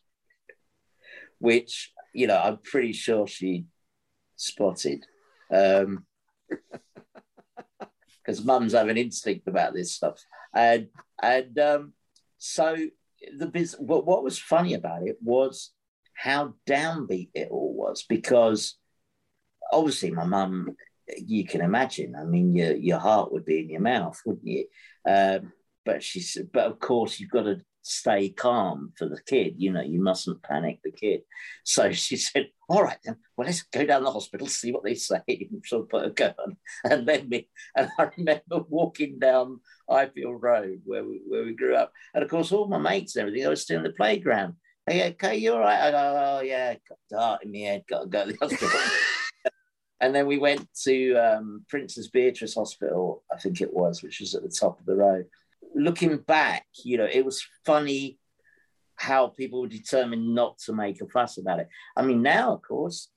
which 1.40 1.92
you 2.14 2.28
know, 2.28 2.38
I'm 2.38 2.58
pretty 2.58 2.94
sure 2.94 3.28
she 3.28 3.66
spotted. 4.36 5.06
Um, 5.52 6.06
because 8.28 8.44
mums 8.44 8.74
have 8.74 8.90
an 8.90 8.98
instinct 8.98 9.48
about 9.48 9.74
this 9.74 9.94
stuff. 9.94 10.22
And 10.54 10.88
and 11.22 11.58
um, 11.58 11.94
so 12.38 12.76
the 13.38 13.48
biz, 13.48 13.76
what, 13.80 14.06
what 14.06 14.24
was 14.24 14.38
funny 14.38 14.74
about 14.74 15.08
it 15.08 15.18
was 15.22 15.72
how 16.14 16.54
downbeat 16.68 17.30
it 17.34 17.48
all 17.50 17.74
was 17.74 18.04
because 18.08 18.76
obviously 19.72 20.12
my 20.12 20.26
mum 20.26 20.76
you 21.18 21.46
can 21.46 21.62
imagine 21.62 22.16
i 22.16 22.24
mean 22.24 22.56
your, 22.56 22.76
your 22.76 23.00
heart 23.00 23.32
would 23.32 23.46
be 23.46 23.60
in 23.60 23.70
your 23.70 23.82
mouth 23.82 24.20
wouldn't 24.26 24.46
you 24.46 24.66
um, 25.08 25.52
but 25.86 26.04
she 26.04 26.20
said 26.20 26.50
but 26.52 26.66
of 26.66 26.80
course 26.80 27.20
you've 27.20 27.30
got 27.30 27.44
to 27.44 27.62
stay 27.88 28.30
calm 28.30 28.92
for 28.98 29.08
the 29.08 29.20
kid. 29.26 29.56
You 29.58 29.72
know 29.72 29.82
you 29.82 30.02
mustn't 30.02 30.44
panic 30.44 30.80
the 30.84 30.92
kid. 30.92 31.22
So 31.64 31.92
she 31.94 32.18
said 32.18 32.50
all 32.70 32.84
right 32.84 32.98
then 33.06 33.16
well 33.36 33.46
let's 33.46 33.64
go 33.64 33.86
down 33.86 34.04
the 34.04 34.12
hospital 34.12 34.48
see 34.48 34.72
what 34.72 34.84
they 34.84 34.96
say. 34.96 35.22
And 35.28 35.64
sort 35.66 35.84
of 35.84 35.90
put 35.90 36.06
a 36.06 36.10
gun. 36.10 36.58
And 36.84 37.08
then 37.08 37.30
me 37.30 37.50
and 37.76 37.90
i 37.98 38.10
remember 38.18 38.66
walking 38.70 39.20
down 39.20 39.60
Highfield 39.90 40.42
Road 40.42 40.82
where 40.86 41.04
we, 41.04 41.22
where 41.28 41.44
we 41.44 41.54
grew 41.54 41.76
up. 41.76 41.94
And 42.14 42.24
of 42.24 42.30
course 42.30 42.52
all 42.52 42.68
my 42.68 42.78
mates 42.78 43.16
and 43.16 43.22
everything 43.22 43.46
I 43.46 43.50
was 43.50 43.62
still 43.62 43.78
in 43.78 43.84
the 43.84 43.92
playground. 43.92 44.56
Hey, 44.86 45.10
okay 45.12 45.38
you 45.38 45.54
all 45.54 45.60
right? 45.60 45.88
I 45.88 45.92
go, 45.92 46.38
oh 46.38 46.42
yeah. 46.42 46.76
Got 46.88 46.98
dart 47.10 47.46
in 47.46 47.52
my 47.52 47.60
head 47.60 47.84
got 47.90 48.02
to 48.02 48.08
go 48.08 48.26
to 48.26 48.32
the 48.32 48.38
hospital. 48.40 48.80
And 50.00 50.14
then 50.14 50.28
we 50.28 50.38
went 50.38 50.68
to 50.84 51.16
um, 51.16 51.66
Princess 51.70 52.08
Beatrice 52.10 52.54
Hospital, 52.54 53.24
I 53.34 53.40
think 53.40 53.62
it 53.62 53.74
was, 53.74 54.04
which 54.04 54.20
was 54.20 54.36
at 54.36 54.44
the 54.44 54.50
top 54.50 54.80
of 54.80 54.86
the 54.86 54.96
road. 54.96 55.26
Looking 55.78 56.18
back, 56.18 56.66
you 56.84 56.98
know, 56.98 57.08
it 57.12 57.24
was 57.24 57.46
funny 57.66 58.18
how 58.96 59.28
people 59.28 59.62
were 59.62 59.68
determined 59.68 60.34
not 60.34 60.58
to 60.60 60.74
make 60.74 61.02
a 61.02 61.08
fuss 61.08 61.38
about 61.38 61.60
it. 61.60 61.70
I 61.96 62.02
mean, 62.02 62.22
now, 62.22 62.54
of 62.54 62.62
course, 62.64 63.10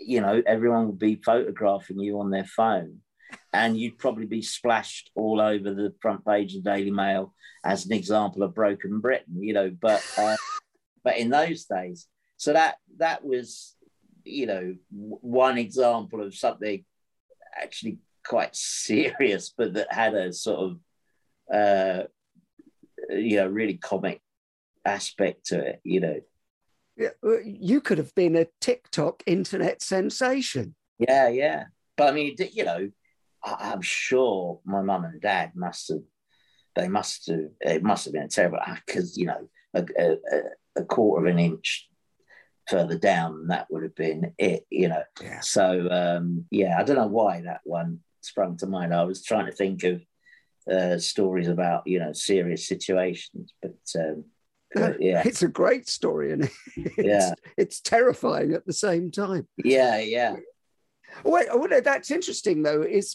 you 0.00 0.20
know, 0.20 0.42
everyone 0.46 0.86
would 0.86 0.98
be 0.98 1.20
photographing 1.24 2.00
you 2.00 2.20
on 2.20 2.30
their 2.30 2.46
phone, 2.46 3.00
and 3.52 3.76
you'd 3.76 3.98
probably 3.98 4.26
be 4.26 4.42
splashed 4.42 5.10
all 5.14 5.40
over 5.40 5.74
the 5.74 5.92
front 6.00 6.24
page 6.24 6.54
of 6.54 6.64
the 6.64 6.70
Daily 6.70 6.90
Mail 6.90 7.34
as 7.64 7.84
an 7.84 7.92
example 7.92 8.42
of 8.42 8.54
broken 8.54 9.00
Britain, 9.00 9.42
you 9.42 9.52
know. 9.52 9.70
But 9.78 10.02
uh, 10.16 10.36
but 11.04 11.18
in 11.18 11.28
those 11.28 11.66
days, 11.66 12.06
so 12.38 12.54
that 12.54 12.76
that 12.96 13.24
was 13.24 13.76
you 14.24 14.46
know, 14.46 14.74
one 14.90 15.58
example 15.58 16.22
of 16.22 16.34
something 16.34 16.84
actually 17.54 17.98
quite 18.26 18.56
serious, 18.56 19.52
but 19.56 19.74
that 19.74 19.92
had 19.92 20.14
a 20.14 20.32
sort 20.32 20.60
of, 20.60 20.78
uh, 21.52 22.04
you 23.10 23.36
know, 23.36 23.48
really 23.48 23.74
comic 23.74 24.20
aspect 24.84 25.46
to 25.46 25.60
it, 25.60 25.80
you 25.84 26.00
know. 26.00 26.20
Yeah, 26.96 27.10
you 27.44 27.80
could 27.80 27.98
have 27.98 28.14
been 28.14 28.36
a 28.36 28.46
TikTok 28.60 29.22
internet 29.26 29.82
sensation. 29.82 30.74
Yeah, 30.98 31.28
yeah. 31.28 31.64
But 31.96 32.08
I 32.08 32.12
mean, 32.12 32.36
you 32.52 32.64
know, 32.64 32.90
I'm 33.42 33.82
sure 33.82 34.60
my 34.64 34.82
mum 34.82 35.04
and 35.04 35.20
dad 35.20 35.52
must 35.54 35.88
have, 35.88 36.02
they 36.76 36.88
must 36.88 37.28
have, 37.28 37.48
it 37.60 37.82
must 37.82 38.04
have 38.04 38.14
been 38.14 38.24
a 38.24 38.28
terrible, 38.28 38.58
because, 38.86 39.16
you 39.16 39.26
know, 39.26 39.48
a, 39.74 39.84
a, 39.98 40.16
a 40.76 40.84
quarter 40.84 41.26
of 41.26 41.32
an 41.32 41.38
inch 41.38 41.88
further 42.68 42.96
down, 42.96 43.48
that 43.48 43.66
would 43.70 43.82
have 43.82 43.94
been 43.94 44.32
it, 44.38 44.64
you 44.70 44.88
know. 44.88 45.02
Yeah. 45.20 45.40
So 45.40 45.88
um, 45.90 46.46
yeah, 46.50 46.78
I 46.78 46.84
don't 46.84 46.96
know 46.96 47.06
why 47.06 47.42
that 47.42 47.60
one 47.64 48.00
sprung 48.22 48.56
to 48.58 48.66
mind. 48.66 48.94
I 48.94 49.04
was 49.04 49.22
trying 49.22 49.46
to 49.46 49.52
think 49.52 49.84
of 49.84 50.00
uh, 50.70 50.98
stories 50.98 51.48
about 51.48 51.86
you 51.86 51.98
know 51.98 52.12
serious 52.12 52.66
situations, 52.66 53.52
but, 53.60 53.74
um, 53.98 54.24
yeah, 54.98 55.22
it's 55.24 55.42
a 55.42 55.48
great 55.48 55.88
story, 55.88 56.32
and 56.32 56.50
it's, 56.76 56.94
yeah, 56.98 57.34
it's 57.56 57.80
terrifying 57.80 58.52
at 58.52 58.66
the 58.66 58.72
same 58.72 59.10
time. 59.10 59.46
Yeah, 59.56 59.98
yeah. 59.98 60.36
Wait, 61.22 61.46
well, 61.54 61.68
that's 61.82 62.10
interesting 62.10 62.62
though, 62.62 62.82
is 62.82 63.14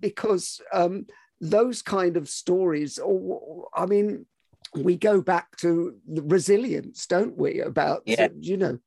because 0.00 0.60
um, 0.72 1.06
those 1.40 1.82
kind 1.82 2.16
of 2.16 2.28
stories, 2.28 2.98
or 2.98 3.68
I 3.74 3.86
mean, 3.86 4.26
we 4.74 4.96
go 4.96 5.20
back 5.20 5.56
to 5.58 5.96
the 6.06 6.22
resilience, 6.22 7.06
don't 7.06 7.36
we? 7.36 7.60
About 7.60 8.02
yeah. 8.06 8.28
you 8.38 8.56
know, 8.56 8.78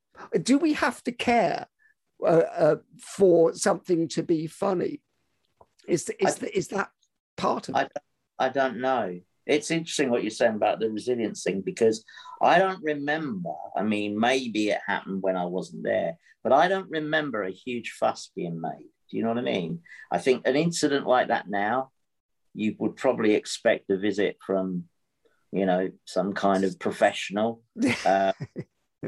do 0.42 0.58
we 0.58 0.74
have 0.74 1.04
to 1.04 1.12
care 1.12 1.68
uh, 2.24 2.44
uh, 2.58 2.76
for 3.02 3.54
something 3.54 4.08
to 4.10 4.24
be 4.24 4.48
funny? 4.48 5.02
Is 5.88 6.10
is, 6.20 6.42
I, 6.42 6.48
is 6.54 6.68
that 6.70 6.90
part 7.38 7.70
of 7.70 7.76
I, 7.76 7.84
it? 7.84 7.92
I 8.40 8.50
don't 8.50 8.80
know. 8.80 9.20
It's 9.46 9.72
interesting 9.72 10.10
what 10.10 10.24
you're 10.24 10.32
saying 10.32 10.56
about 10.56 10.80
the 10.80 10.90
resilience 10.90 11.44
thing 11.44 11.62
because 11.62 12.04
I 12.42 12.58
don't 12.58 12.84
remember. 12.84 13.54
I 13.78 13.84
mean, 13.84 14.20
maybe 14.20 14.70
it 14.70 14.80
happened 14.88 15.22
when 15.22 15.38
I 15.38 15.46
wasn't 15.46 15.84
there, 15.84 16.18
but 16.44 16.52
I 16.52 16.68
don't 16.68 16.90
remember 16.90 17.44
a 17.44 17.52
huge 17.52 17.92
fuss 17.92 18.32
being 18.36 18.60
made. 18.60 18.90
Do 19.12 19.18
you 19.18 19.24
know 19.24 19.30
what 19.30 19.38
I 19.38 19.42
mean? 19.42 19.82
I 20.12 20.18
think 20.18 20.48
an 20.48 20.56
incident 20.56 21.06
like 21.06 21.28
that 21.28 21.48
now, 21.48 21.92
you 22.56 22.76
would 22.80 22.96
probably 22.96 23.36
expect 23.36 23.92
a 23.92 23.98
visit 23.98 24.38
from 24.46 24.86
you 25.56 25.66
know, 25.66 25.90
some 26.04 26.34
kind 26.34 26.64
of 26.64 26.78
professional. 26.80 27.62
Uh, 28.06 28.34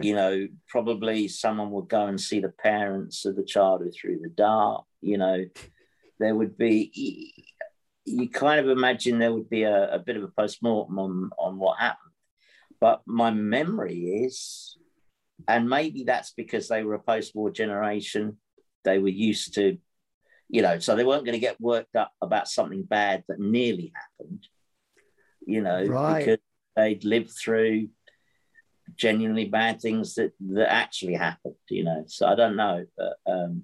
you 0.01 0.13
know, 0.13 0.47
probably 0.69 1.27
someone 1.27 1.71
would 1.71 1.89
go 1.89 2.05
and 2.05 2.21
see 2.21 2.39
the 2.39 2.49
parents 2.49 3.25
of 3.25 3.35
the 3.35 3.43
child 3.43 3.81
who 3.81 3.89
threw 3.89 4.19
the 4.19 4.29
dart. 4.29 4.85
You 5.01 5.17
know, 5.17 5.45
there 6.19 6.35
would 6.35 6.55
be, 6.55 7.33
you 8.07 8.29
kind 8.29 8.59
of 8.59 8.69
imagine 8.69 9.19
there 9.19 9.33
would 9.33 9.49
be 9.49 9.63
a, 9.63 9.95
a 9.95 9.99
bit 9.99 10.17
of 10.17 10.23
a 10.23 10.27
post 10.29 10.63
mortem 10.63 10.97
on, 10.99 11.31
on 11.37 11.57
what 11.57 11.79
happened. 11.79 12.13
But 12.79 13.01
my 13.05 13.31
memory 13.31 14.23
is, 14.25 14.77
and 15.47 15.69
maybe 15.69 16.03
that's 16.03 16.31
because 16.31 16.67
they 16.67 16.83
were 16.83 16.95
a 16.95 16.99
post 16.99 17.35
war 17.35 17.51
generation, 17.51 18.37
they 18.83 18.99
were 18.99 19.07
used 19.09 19.55
to, 19.55 19.77
you 20.49 20.61
know, 20.61 20.79
so 20.79 20.95
they 20.95 21.03
weren't 21.03 21.25
going 21.25 21.33
to 21.33 21.39
get 21.39 21.59
worked 21.59 21.95
up 21.95 22.11
about 22.21 22.47
something 22.47 22.83
bad 22.83 23.23
that 23.27 23.39
nearly 23.39 23.91
happened 23.95 24.47
you 25.47 25.61
know, 25.61 25.83
right. 25.85 26.19
because 26.19 26.37
they'd 26.75 27.03
lived 27.05 27.31
through 27.31 27.87
genuinely 28.95 29.45
bad 29.45 29.81
things 29.81 30.15
that 30.15 30.33
that 30.39 30.71
actually 30.71 31.15
happened, 31.15 31.55
you 31.69 31.83
know. 31.83 32.03
So 32.07 32.27
I 32.27 32.35
don't 32.35 32.57
know, 32.57 32.85
but 32.97 33.13
um, 33.25 33.63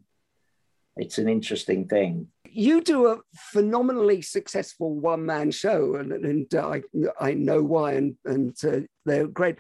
it's 0.96 1.18
an 1.18 1.28
interesting 1.28 1.88
thing. 1.88 2.28
You 2.50 2.82
do 2.82 3.08
a 3.08 3.20
phenomenally 3.36 4.22
successful 4.22 4.94
one 5.00 5.26
man 5.26 5.52
show, 5.52 5.96
and, 5.96 6.12
and 6.12 6.54
uh, 6.54 6.70
I 6.70 6.84
I 7.20 7.34
know 7.34 7.64
why, 7.64 7.94
and 7.94 8.16
and 8.26 8.56
uh, 8.64 8.82
they're 9.06 9.28
great. 9.28 9.58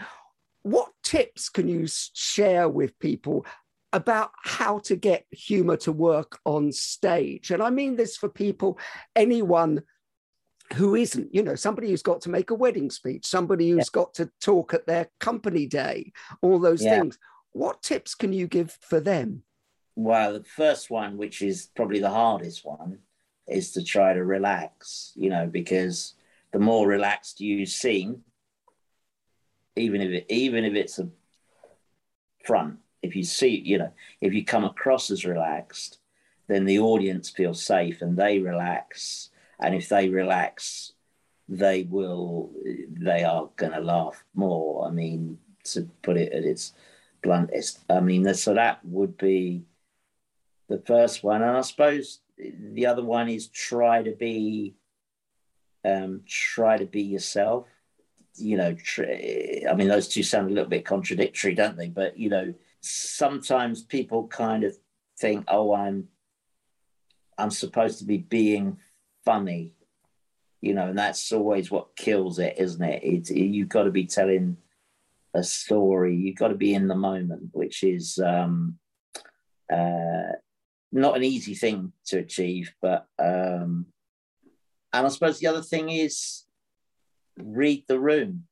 What 0.61 0.91
tips 1.03 1.49
can 1.49 1.67
you 1.67 1.87
share 1.87 2.69
with 2.69 2.97
people 2.99 3.45
about 3.91 4.31
how 4.43 4.79
to 4.79 4.95
get 4.95 5.25
humor 5.31 5.75
to 5.77 5.91
work 5.91 6.39
on 6.45 6.71
stage? 6.71 7.51
And 7.51 7.61
I 7.61 7.69
mean 7.69 7.95
this 7.95 8.15
for 8.15 8.29
people, 8.29 8.77
anyone 9.15 9.83
who 10.73 10.95
isn't, 10.95 11.33
you 11.33 11.43
know, 11.43 11.55
somebody 11.55 11.89
who's 11.89 12.01
got 12.01 12.21
to 12.21 12.29
make 12.29 12.49
a 12.49 12.55
wedding 12.55 12.89
speech, 12.89 13.25
somebody 13.25 13.69
who's 13.69 13.89
yeah. 13.93 14.01
got 14.01 14.13
to 14.15 14.29
talk 14.41 14.73
at 14.73 14.87
their 14.87 15.09
company 15.19 15.67
day, 15.67 16.11
all 16.41 16.59
those 16.59 16.83
yeah. 16.83 16.99
things. 16.99 17.17
What 17.51 17.83
tips 17.83 18.15
can 18.15 18.33
you 18.33 18.47
give 18.47 18.77
for 18.81 18.99
them? 18.99 19.43
Well, 19.95 20.33
the 20.33 20.43
first 20.43 20.89
one, 20.89 21.17
which 21.17 21.41
is 21.41 21.67
probably 21.75 21.99
the 21.99 22.09
hardest 22.09 22.65
one, 22.65 22.99
is 23.47 23.71
to 23.73 23.83
try 23.83 24.13
to 24.13 24.23
relax, 24.23 25.11
you 25.15 25.29
know, 25.29 25.47
because 25.47 26.15
the 26.51 26.59
more 26.59 26.87
relaxed 26.87 27.41
you 27.41 27.65
seem, 27.65 28.23
even 29.75 30.01
if 30.01 30.11
it, 30.11 30.25
even 30.29 30.65
if 30.65 30.73
it's 30.73 30.99
a 30.99 31.09
front, 32.45 32.77
if 33.01 33.15
you 33.15 33.23
see, 33.23 33.61
you 33.63 33.77
know, 33.77 33.91
if 34.21 34.33
you 34.33 34.45
come 34.45 34.63
across 34.63 35.11
as 35.11 35.25
relaxed, 35.25 35.99
then 36.47 36.65
the 36.65 36.79
audience 36.79 37.29
feels 37.29 37.63
safe 37.63 38.01
and 38.01 38.17
they 38.17 38.39
relax 38.39 39.29
and 39.59 39.75
if 39.75 39.89
they 39.89 40.09
relax, 40.09 40.93
they 41.47 41.83
will. 41.83 42.51
They 42.89 43.23
are 43.23 43.49
going 43.55 43.71
to 43.71 43.79
laugh 43.79 44.23
more. 44.33 44.87
I 44.87 44.91
mean, 44.91 45.39
to 45.65 45.89
put 46.01 46.17
it 46.17 46.33
at 46.33 46.43
its 46.43 46.73
bluntest. 47.21 47.79
I 47.89 48.01
mean, 48.01 48.31
so 48.33 48.53
that 48.53 48.83
would 48.83 49.17
be 49.17 49.63
the 50.73 50.83
first 50.87 51.23
one, 51.23 51.43
and 51.43 51.55
I 51.55 51.61
suppose 51.61 52.19
the 52.37 52.87
other 52.87 53.03
one 53.03 53.29
is 53.29 53.47
try 53.47 54.01
to 54.01 54.11
be, 54.11 54.73
um, 55.85 56.21
try 56.27 56.77
to 56.77 56.85
be 56.85 57.03
yourself. 57.03 57.67
You 58.35 58.57
know, 58.57 58.73
tr- 58.73 59.03
I 59.69 59.73
mean, 59.75 59.87
those 59.87 60.07
two 60.07 60.23
sound 60.23 60.49
a 60.49 60.53
little 60.53 60.69
bit 60.69 60.83
contradictory, 60.83 61.53
don't 61.53 61.77
they? 61.77 61.89
But 61.89 62.17
you 62.17 62.29
know, 62.29 62.55
sometimes 62.81 63.83
people 63.83 64.27
kind 64.27 64.63
of 64.63 64.75
think, 65.19 65.45
"Oh, 65.47 65.75
I'm, 65.75 66.07
I'm 67.37 67.51
supposed 67.51 67.99
to 67.99 68.05
be 68.05 68.17
being 68.17 68.77
funny, 69.23 69.73
you 70.59 70.73
know, 70.73 70.87
and 70.87 70.97
that's 70.97 71.31
always 71.31 71.69
what 71.69 71.95
kills 71.95 72.39
it, 72.39 72.55
isn't 72.57 72.83
it? 72.83 73.03
It's, 73.03 73.29
you've 73.29 73.69
got 73.69 73.83
to 73.83 73.91
be 73.91 74.07
telling 74.07 74.57
a 75.35 75.43
story. 75.43 76.15
You've 76.15 76.37
got 76.37 76.47
to 76.47 76.55
be 76.55 76.73
in 76.73 76.87
the 76.87 76.95
moment, 76.95 77.49
which 77.51 77.83
is 77.83 78.17
um, 78.17 78.79
uh, 79.71 80.33
not 80.93 81.17
an 81.17 81.23
easy 81.23 81.55
thing 81.55 81.91
to 82.07 82.19
achieve. 82.19 82.73
But 82.81 83.07
um, 83.19 83.87
and 84.91 85.05
I 85.05 85.09
suppose 85.09 85.39
the 85.39 85.47
other 85.47 85.61
thing 85.61 85.89
is 85.89 86.43
read 87.37 87.83
the 87.87 87.99
room. 87.99 88.43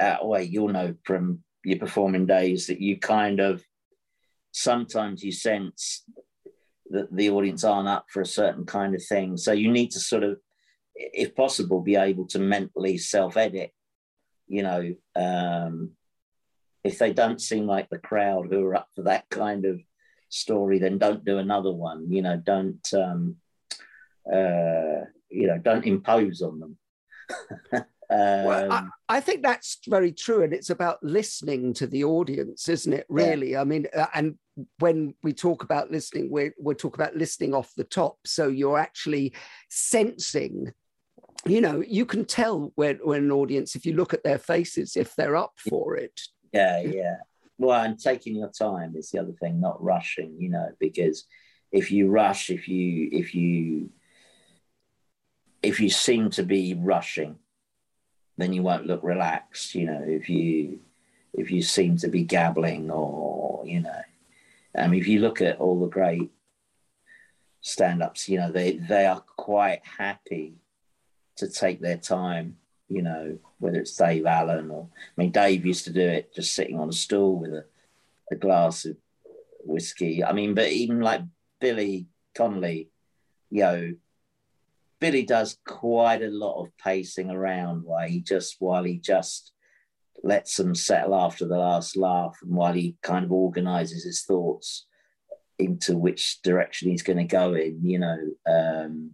Uh, 0.00 0.18
wait, 0.22 0.50
you'll 0.50 0.68
know 0.68 0.94
from 1.04 1.40
your 1.64 1.78
performing 1.78 2.26
days 2.26 2.66
that 2.66 2.80
you 2.80 2.98
kind 2.98 3.38
of 3.38 3.62
sometimes 4.50 5.22
you 5.22 5.30
sense 5.30 6.04
that 6.90 7.14
the 7.14 7.30
audience 7.30 7.64
aren't 7.64 7.88
up 7.88 8.06
for 8.10 8.20
a 8.20 8.26
certain 8.26 8.66
kind 8.66 8.94
of 8.94 9.02
thing. 9.04 9.36
So 9.36 9.52
you 9.52 9.70
need 9.70 9.92
to 9.92 10.00
sort 10.00 10.24
of, 10.24 10.38
if 10.94 11.34
possible, 11.34 11.80
be 11.80 11.96
able 11.96 12.26
to 12.28 12.38
mentally 12.38 12.98
self 12.98 13.36
edit 13.36 13.72
you 14.52 14.62
know, 14.62 14.94
um, 15.16 15.92
if 16.84 16.98
they 16.98 17.14
don't 17.14 17.40
seem 17.40 17.66
like 17.66 17.88
the 17.88 17.98
crowd 17.98 18.48
who 18.50 18.62
are 18.66 18.74
up 18.74 18.88
for 18.94 19.04
that 19.04 19.24
kind 19.30 19.64
of 19.64 19.80
story, 20.32 20.78
then 20.78 20.98
don't 20.98 21.24
do 21.24 21.38
another 21.38 21.72
one. 21.72 22.10
You 22.10 22.22
know, 22.22 22.36
don't 22.36 22.86
um, 22.94 23.36
uh, 24.30 25.04
you 25.28 25.46
know, 25.46 25.58
don't 25.58 25.86
impose 25.86 26.42
on 26.42 26.60
them. 26.60 26.78
um, 27.72 27.84
well, 28.10 28.72
I, 28.72 28.88
I, 29.08 29.20
think 29.20 29.42
that's 29.42 29.78
very 29.86 30.12
true, 30.12 30.42
and 30.42 30.52
it's 30.52 30.70
about 30.70 31.02
listening 31.02 31.72
to 31.74 31.86
the 31.86 32.04
audience, 32.04 32.68
isn't 32.68 32.92
it? 32.92 33.06
Really, 33.08 33.52
yeah. 33.52 33.60
I 33.60 33.64
mean, 33.64 33.86
uh, 33.96 34.06
and 34.14 34.38
when 34.78 35.14
we 35.22 35.32
talk 35.32 35.64
about 35.64 35.90
listening, 35.90 36.30
we're 36.30 36.54
we're 36.58 36.74
talking 36.74 37.00
about 37.02 37.16
listening 37.16 37.54
off 37.54 37.72
the 37.76 37.84
top. 37.84 38.18
So 38.24 38.48
you're 38.48 38.78
actually 38.78 39.34
sensing. 39.68 40.72
You 41.44 41.60
know, 41.60 41.82
you 41.84 42.06
can 42.06 42.24
tell 42.24 42.70
when, 42.76 43.00
when 43.02 43.24
an 43.24 43.32
audience, 43.32 43.74
if 43.74 43.84
you 43.84 43.94
look 43.94 44.14
at 44.14 44.22
their 44.22 44.38
faces, 44.38 44.96
if 44.96 45.16
they're 45.16 45.34
up 45.34 45.54
for 45.68 45.96
it. 45.96 46.20
Yeah, 46.52 46.80
yeah. 46.82 47.16
Well, 47.62 47.80
and 47.80 47.96
taking 47.96 48.34
your 48.34 48.50
time 48.50 48.96
is 48.96 49.10
the 49.10 49.20
other 49.20 49.32
thing, 49.32 49.60
not 49.60 49.82
rushing. 49.82 50.34
You 50.36 50.48
know, 50.48 50.68
because 50.80 51.24
if 51.70 51.92
you 51.92 52.08
rush, 52.08 52.50
if 52.50 52.68
you 52.68 53.08
if 53.12 53.36
you 53.36 53.90
if 55.62 55.78
you 55.78 55.88
seem 55.88 56.30
to 56.30 56.42
be 56.42 56.74
rushing, 56.74 57.38
then 58.36 58.52
you 58.52 58.62
won't 58.62 58.86
look 58.88 59.04
relaxed. 59.04 59.76
You 59.76 59.86
know, 59.86 60.02
if 60.04 60.28
you 60.28 60.80
if 61.32 61.52
you 61.52 61.62
seem 61.62 61.96
to 61.98 62.08
be 62.08 62.24
gabbling 62.24 62.90
or 62.90 63.62
you 63.64 63.80
know, 63.80 64.02
I 64.76 64.88
mean, 64.88 65.00
if 65.00 65.06
you 65.06 65.20
look 65.20 65.40
at 65.40 65.60
all 65.60 65.78
the 65.78 65.86
great 65.86 66.32
stand-ups, 67.60 68.28
you 68.28 68.38
know, 68.38 68.50
they 68.50 68.72
they 68.72 69.06
are 69.06 69.20
quite 69.20 69.82
happy 69.86 70.56
to 71.36 71.48
take 71.48 71.80
their 71.80 71.96
time. 71.96 72.56
You 72.92 73.02
know, 73.02 73.38
whether 73.58 73.80
it's 73.80 73.96
Dave 73.96 74.26
Allen 74.26 74.70
or 74.70 74.88
I 74.94 75.20
mean, 75.20 75.30
Dave 75.30 75.64
used 75.64 75.84
to 75.84 75.92
do 75.92 76.06
it 76.06 76.34
just 76.34 76.54
sitting 76.54 76.78
on 76.78 76.88
a 76.88 76.92
stool 76.92 77.38
with 77.38 77.52
a, 77.52 77.64
a 78.30 78.36
glass 78.36 78.84
of 78.84 78.96
whiskey. 79.64 80.22
I 80.22 80.32
mean, 80.32 80.54
but 80.54 80.68
even 80.68 81.00
like 81.00 81.22
Billy 81.60 82.06
Connolly, 82.34 82.90
you 83.50 83.62
know, 83.62 83.94
Billy 85.00 85.24
does 85.24 85.58
quite 85.66 86.22
a 86.22 86.28
lot 86.28 86.62
of 86.62 86.76
pacing 86.78 87.30
around 87.30 87.82
while 87.84 88.06
he 88.06 88.20
just 88.20 88.56
while 88.60 88.84
he 88.84 88.98
just 88.98 89.52
lets 90.22 90.56
them 90.56 90.74
settle 90.74 91.14
after 91.14 91.46
the 91.46 91.58
last 91.58 91.96
laugh 91.96 92.38
and 92.42 92.52
while 92.52 92.72
he 92.72 92.96
kind 93.02 93.24
of 93.24 93.32
organizes 93.32 94.04
his 94.04 94.22
thoughts 94.22 94.86
into 95.58 95.96
which 95.96 96.40
direction 96.42 96.90
he's 96.90 97.02
going 97.02 97.18
to 97.18 97.24
go 97.24 97.54
in 97.54 97.80
you 97.82 97.98
know 97.98 98.18
um, 98.46 99.10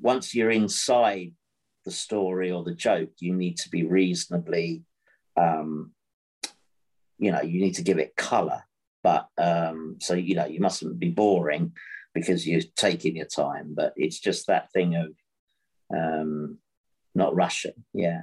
once 0.00 0.34
you're 0.34 0.50
inside 0.50 1.32
the 1.86 1.90
story 1.90 2.50
or 2.52 2.62
the 2.62 2.74
joke 2.74 3.10
you 3.20 3.34
need 3.34 3.56
to 3.56 3.70
be 3.70 3.84
reasonably 3.84 4.82
um, 5.40 5.92
you 7.18 7.32
know 7.32 7.40
you 7.40 7.60
need 7.60 7.76
to 7.76 7.82
give 7.82 7.98
it 7.98 8.16
color 8.16 8.62
but 9.02 9.28
um, 9.38 9.96
so 10.00 10.14
you 10.14 10.34
know 10.34 10.46
you 10.46 10.60
mustn't 10.60 10.98
be 10.98 11.10
boring 11.10 11.72
because 12.16 12.48
you're 12.48 12.62
taking 12.76 13.14
your 13.14 13.26
time. 13.26 13.74
But 13.76 13.92
it's 13.94 14.18
just 14.18 14.46
that 14.46 14.72
thing 14.72 14.96
of 14.96 15.08
um, 15.94 16.58
not 17.14 17.34
rushing. 17.34 17.84
Yeah. 17.92 18.22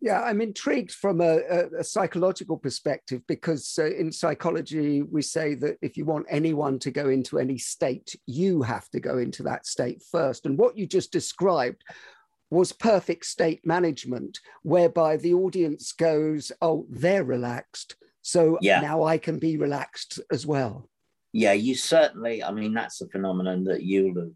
Yeah, 0.00 0.20
I'm 0.20 0.42
intrigued 0.42 0.92
from 0.92 1.20
a, 1.20 1.38
a, 1.50 1.78
a 1.78 1.84
psychological 1.84 2.58
perspective 2.58 3.22
because 3.26 3.78
uh, 3.78 3.86
in 3.86 4.12
psychology, 4.12 5.02
we 5.02 5.22
say 5.22 5.54
that 5.54 5.78
if 5.80 5.96
you 5.96 6.04
want 6.04 6.26
anyone 6.28 6.78
to 6.80 6.90
go 6.90 7.08
into 7.08 7.38
any 7.38 7.56
state, 7.56 8.14
you 8.26 8.62
have 8.62 8.88
to 8.90 9.00
go 9.00 9.18
into 9.18 9.42
that 9.44 9.66
state 9.66 10.02
first. 10.10 10.44
And 10.44 10.58
what 10.58 10.76
you 10.76 10.86
just 10.86 11.12
described 11.12 11.82
was 12.50 12.72
perfect 12.72 13.24
state 13.24 13.66
management, 13.66 14.38
whereby 14.62 15.16
the 15.16 15.34
audience 15.34 15.92
goes, 15.92 16.52
Oh, 16.60 16.86
they're 16.90 17.24
relaxed. 17.24 17.96
So 18.22 18.58
yeah. 18.60 18.80
now 18.80 19.04
I 19.04 19.18
can 19.18 19.38
be 19.38 19.56
relaxed 19.56 20.20
as 20.30 20.46
well. 20.46 20.88
Yeah, 21.32 21.52
you 21.52 21.74
certainly, 21.74 22.42
I 22.42 22.50
mean, 22.52 22.74
that's 22.74 23.00
a 23.00 23.08
phenomenon 23.08 23.64
that 23.64 23.82
you'll 23.82 24.20
have 24.20 24.32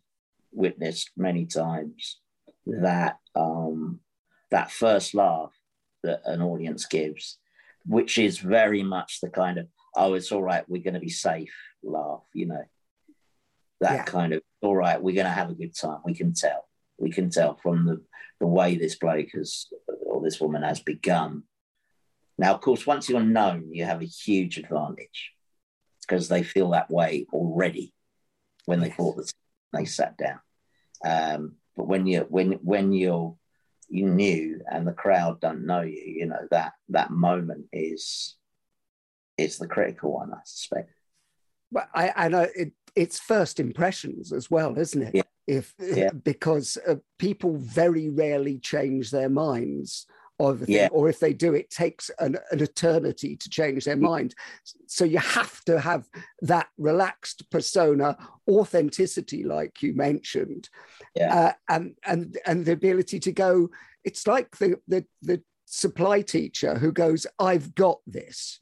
witnessed 0.52 1.10
many 1.16 1.46
times 1.46 2.18
that 2.66 3.18
um, 3.34 4.00
that 4.50 4.70
first 4.70 5.14
laugh 5.14 5.52
that 6.02 6.20
an 6.24 6.42
audience 6.42 6.86
gives, 6.86 7.38
which 7.86 8.18
is 8.18 8.38
very 8.38 8.82
much 8.82 9.20
the 9.20 9.30
kind 9.30 9.58
of, 9.58 9.66
oh, 9.96 10.14
it's 10.14 10.32
all 10.32 10.42
right, 10.42 10.68
we're 10.68 10.82
going 10.82 10.94
to 10.94 11.00
be 11.00 11.10
safe 11.10 11.54
laugh, 11.82 12.22
you 12.34 12.46
know, 12.46 12.64
that 13.80 13.92
yeah. 13.92 14.02
kind 14.04 14.32
of 14.34 14.42
all 14.62 14.76
right, 14.76 15.02
we're 15.02 15.14
going 15.14 15.26
to 15.26 15.32
have 15.32 15.50
a 15.50 15.54
good 15.54 15.74
time. 15.74 16.00
We 16.04 16.14
can 16.14 16.34
tell. 16.34 16.68
We 16.98 17.10
can 17.10 17.30
tell 17.30 17.56
from 17.56 17.86
the, 17.86 18.02
the 18.40 18.46
way 18.46 18.76
this 18.76 18.96
bloke 18.96 19.30
has, 19.32 19.66
or 20.04 20.20
this 20.20 20.40
woman 20.40 20.62
has 20.62 20.80
begun. 20.80 21.44
Now, 22.36 22.54
of 22.54 22.60
course, 22.60 22.86
once 22.86 23.08
you're 23.08 23.20
known, 23.20 23.70
you 23.72 23.84
have 23.84 24.02
a 24.02 24.06
huge 24.06 24.58
advantage 24.58 25.32
because 26.02 26.28
they 26.28 26.42
feel 26.42 26.70
that 26.70 26.90
way 26.90 27.26
already 27.32 27.94
when 28.66 28.80
they 28.80 28.90
thought 28.90 29.16
that 29.16 29.32
they 29.72 29.84
sat 29.84 30.16
down. 30.18 30.40
Um, 31.04 31.56
but 31.76 31.86
when 31.86 32.06
you 32.06 32.26
when 32.28 32.52
when 32.62 32.92
you're 32.92 33.36
you 33.90 34.08
new 34.08 34.60
and 34.70 34.86
the 34.86 34.92
crowd 34.92 35.40
don't 35.40 35.66
know 35.66 35.82
you, 35.82 36.02
you 36.06 36.26
know 36.26 36.46
that 36.50 36.72
that 36.88 37.10
moment 37.10 37.66
is 37.72 38.36
is 39.36 39.58
the 39.58 39.66
critical 39.66 40.12
one, 40.14 40.32
I 40.32 40.38
suspect. 40.44 40.90
But 41.72 41.88
I, 41.94 42.12
I 42.16 42.28
know 42.28 42.46
it, 42.54 42.72
it's 42.94 43.18
first 43.18 43.60
impressions 43.60 44.32
as 44.32 44.50
well, 44.50 44.78
isn't 44.78 45.02
it? 45.02 45.14
Yeah. 45.14 45.22
If 45.46 45.74
Yeah. 45.80 46.10
because 46.10 46.78
uh, 46.86 46.96
people 47.18 47.56
very 47.56 48.08
rarely 48.08 48.58
change 48.58 49.10
their 49.10 49.28
minds 49.30 50.06
over 50.40 50.64
thing, 50.64 50.74
Yeah. 50.74 50.88
or 50.90 51.08
if 51.08 51.20
they 51.20 51.32
do, 51.34 51.54
it 51.54 51.70
takes 51.70 52.10
an, 52.18 52.36
an 52.50 52.60
eternity 52.60 53.36
to 53.36 53.48
change 53.50 53.84
their 53.84 53.96
mind. 53.96 54.34
So 54.86 55.04
you 55.04 55.18
have 55.18 55.62
to 55.66 55.78
have 55.78 56.08
that 56.42 56.68
relaxed 56.78 57.48
persona, 57.50 58.16
authenticity, 58.48 59.44
like 59.44 59.82
you 59.82 59.94
mentioned, 59.94 60.68
Yeah. 61.14 61.34
uh, 61.38 61.52
and 61.68 61.94
and 62.04 62.38
and 62.46 62.64
the 62.64 62.72
ability 62.72 63.20
to 63.20 63.32
go. 63.32 63.70
It's 64.04 64.26
like 64.26 64.56
the 64.56 64.80
the 64.88 65.04
the 65.22 65.42
supply 65.66 66.22
teacher 66.22 66.78
who 66.78 66.90
goes, 66.90 67.26
"I've 67.38 67.74
got 67.74 68.00
this," 68.06 68.60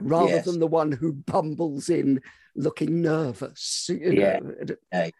rather 0.00 0.36
Yes. 0.36 0.44
than 0.46 0.58
the 0.58 0.66
one 0.66 0.90
who 0.92 1.12
bumbles 1.12 1.88
in 1.90 2.22
looking 2.56 3.02
nervous. 3.02 3.88
You 3.90 4.12
Yeah. 4.12 4.40
know? 4.40 5.10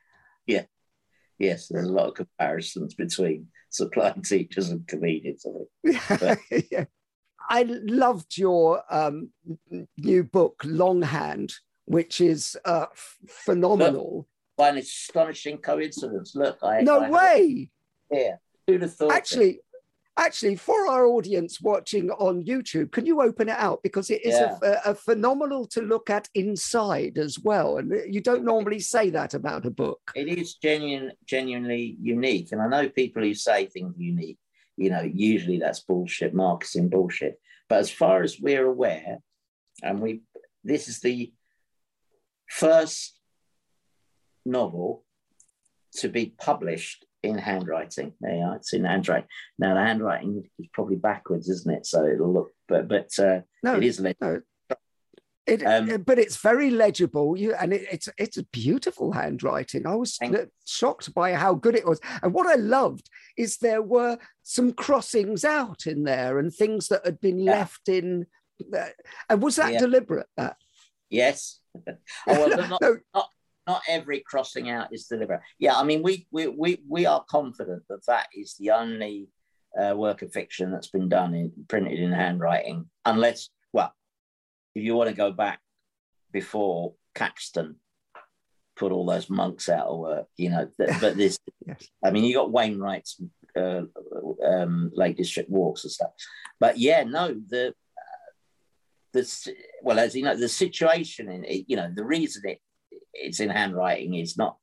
Yes, 1.37 1.67
there's 1.69 1.89
a 1.89 1.93
lot 1.93 2.07
of 2.09 2.15
comparisons 2.15 2.95
between 2.95 3.49
supply 3.75 4.15
teachers 4.25 4.71
and 4.71 4.87
comedians. 4.87 5.45
I 5.85 6.35
think. 6.37 6.67
yeah. 6.71 6.85
I 7.51 7.65
loved 7.65 8.39
your 8.39 8.83
um, 8.89 9.31
new 9.99 10.25
book, 10.25 10.63
Longhand, 10.65 11.53
which 11.85 12.21
is 12.21 12.57
uh, 12.65 12.87
f- 12.93 13.19
phenomenal. 13.29 14.29
By 14.57 14.71
an 14.71 14.79
astonishing 14.79 15.59
coincidence, 15.59 16.35
look, 16.35 16.59
I 16.63 16.81
no 16.83 17.01
I 17.01 17.11
way. 17.11 17.71
Yeah. 18.11 18.37
Who'd 18.67 18.83
have 18.83 18.95
thought? 18.95 19.13
Actually, 19.13 19.61
actually, 20.17 20.57
for 20.57 20.89
our 20.89 21.07
audience 21.07 21.61
watching 21.61 22.11
on 22.11 22.45
YouTube, 22.45 22.93
can 22.93 23.07
you 23.07 23.21
open 23.21 23.49
it 23.49 23.57
out 23.59 23.83
because 23.83 24.11
it 24.11 24.25
is 24.25 24.35
a, 24.35 24.81
a 24.87 24.95
phenomenal 24.95 25.67
to 25.69 25.83
look 25.83 26.11
at 26.11 26.29
inside 26.35 27.19
as 27.19 27.39
well, 27.39 27.79
and 27.79 27.93
you 28.13 28.21
don't 28.21 28.45
normally 28.45 28.81
say 28.81 29.11
that 29.11 29.35
about 29.35 29.67
a 29.67 29.71
book. 29.71 30.13
it 30.15 30.29
is 30.29 30.55
genuine, 30.55 31.13
genuinely 31.27 31.97
unique. 32.01 32.53
And 32.53 32.63
I 32.63 32.69
know 32.69 32.89
people 32.89 33.23
who 33.23 33.35
say 33.35 33.67
things 33.67 33.95
unique, 33.99 34.39
you 34.77 34.91
know, 34.91 35.03
usually 35.03 35.59
that's 35.59 35.81
bullshit, 35.81 36.35
marketing 36.35 36.89
bullshit. 36.89 37.41
But 37.69 37.79
as 37.79 37.91
far 37.91 38.23
as 38.23 38.39
we're 38.41 38.67
aware, 38.67 39.19
and 39.83 40.01
we, 40.01 40.23
this 40.63 40.89
is 40.89 41.01
the 41.01 41.33
first 42.49 43.19
novel 44.45 45.05
to 45.97 46.09
be 46.09 46.35
published 46.39 47.05
in 47.25 47.39
handwriting. 47.39 48.13
There 48.21 48.35
you 48.37 48.43
are, 48.43 48.57
it's 48.57 48.73
in 48.73 48.85
handwriting. 48.85 49.29
Now 49.59 49.75
the 49.75 49.81
handwriting 49.81 50.45
is 50.59 50.67
probably 50.73 50.97
backwards, 50.97 51.49
isn't 51.49 51.73
it? 51.73 51.87
So 51.87 52.07
it'll 52.07 52.33
look, 52.33 52.53
but 52.69 52.87
but 52.89 53.11
uh, 53.19 53.41
No, 53.63 53.77
it 53.77 53.85
is 53.85 54.01
leg- 54.01 54.17
no. 54.21 54.41
It, 55.47 55.63
Um, 55.63 56.03
but 56.07 56.19
it's 56.19 56.39
very 56.39 56.71
legible. 56.71 57.37
You 57.37 57.55
and 57.55 57.75
it, 57.75 57.87
it's 57.93 58.09
it's 58.17 58.39
a 58.39 58.45
beautiful 58.45 59.13
handwriting. 59.13 59.87
I 59.87 59.95
was 59.95 60.19
shocked 60.67 61.13
by 61.13 61.35
how 61.35 61.53
good 61.55 61.77
it 61.77 61.87
was. 61.87 62.01
And 62.23 62.33
what 62.33 62.47
I 62.47 62.55
loved 62.55 63.11
is 63.37 63.59
there 63.59 63.83
were 63.83 64.17
some 64.43 64.73
crossings 64.73 65.45
out 65.45 65.87
in 65.87 66.05
there 66.05 66.39
and 66.39 66.51
things 66.53 66.89
that 66.89 67.05
had 67.05 67.21
been 67.21 67.39
Yeah. 67.41 67.53
left 67.53 67.89
in. 67.89 68.27
Uh, 68.75 68.87
and 69.29 69.43
was 69.43 69.57
that 69.57 69.73
Yeah. 69.75 69.81
deliberate? 69.81 70.27
That 70.39 70.57
Yes. 71.11 71.61
oh, 71.87 71.95
well, 72.27 72.49
not, 72.69 72.81
No. 72.81 72.97
not 73.15 73.29
not 73.67 73.83
every 73.89 74.21
crossing 74.21 74.69
out 74.71 74.93
is 74.93 75.07
deliberate. 75.07 75.41
Yeah, 75.59 75.77
I 75.77 75.85
mean, 75.85 76.03
we 76.03 76.27
we 76.31 76.49
we 76.49 76.81
we 76.89 77.07
are 77.07 77.25
confident 77.29 77.83
that 77.89 78.07
that 78.07 78.29
is 78.35 78.57
the 78.59 78.71
only 78.71 79.29
uh, 79.81 79.95
work 79.97 80.23
of 80.23 80.33
fiction 80.33 80.71
that's 80.71 80.89
been 80.91 81.09
done 81.09 81.35
in 81.35 81.53
printed 81.69 81.99
in 81.99 82.13
handwriting, 82.13 82.89
unless 83.05 83.49
well, 83.73 83.93
if 84.75 84.83
you 84.85 84.95
want 84.95 85.11
to 85.11 85.17
go 85.17 85.33
back 85.33 85.61
before 86.33 86.95
Caxton 87.15 87.77
put 88.77 88.93
all 88.93 89.07
those 89.07 89.31
monks 89.31 89.69
out 89.69 89.87
of 89.87 89.99
work, 89.99 90.27
you 90.37 90.51
know. 90.51 90.69
th- 90.77 91.01
but 91.01 91.17
this, 91.17 91.39
Yes. 91.67 91.89
I 92.05 92.11
mean, 92.11 92.25
you 92.25 92.35
got 92.35 92.53
Wainwright's 92.53 93.21
uh, 93.57 93.83
um, 94.45 94.91
Lake 94.95 95.17
District 95.17 95.49
walks 95.49 95.85
and 95.85 95.93
stuff. 95.93 96.11
But 96.61 96.79
yeah, 96.79 97.05
no, 97.05 97.35
the 97.49 97.75
the 99.13 99.55
well, 99.83 99.99
as 99.99 100.15
you 100.15 100.25
know, 100.25 100.37
the 100.37 100.49
situation 100.49 101.31
in 101.31 101.45
it, 101.45 101.65
you 101.69 101.77
know, 101.77 101.91
the 101.95 102.05
reason 102.05 102.43
it 102.47 102.61
it's 103.15 103.41
in 103.41 103.51
handwriting 103.51 104.15
It's 104.15 104.37
not 104.37 104.57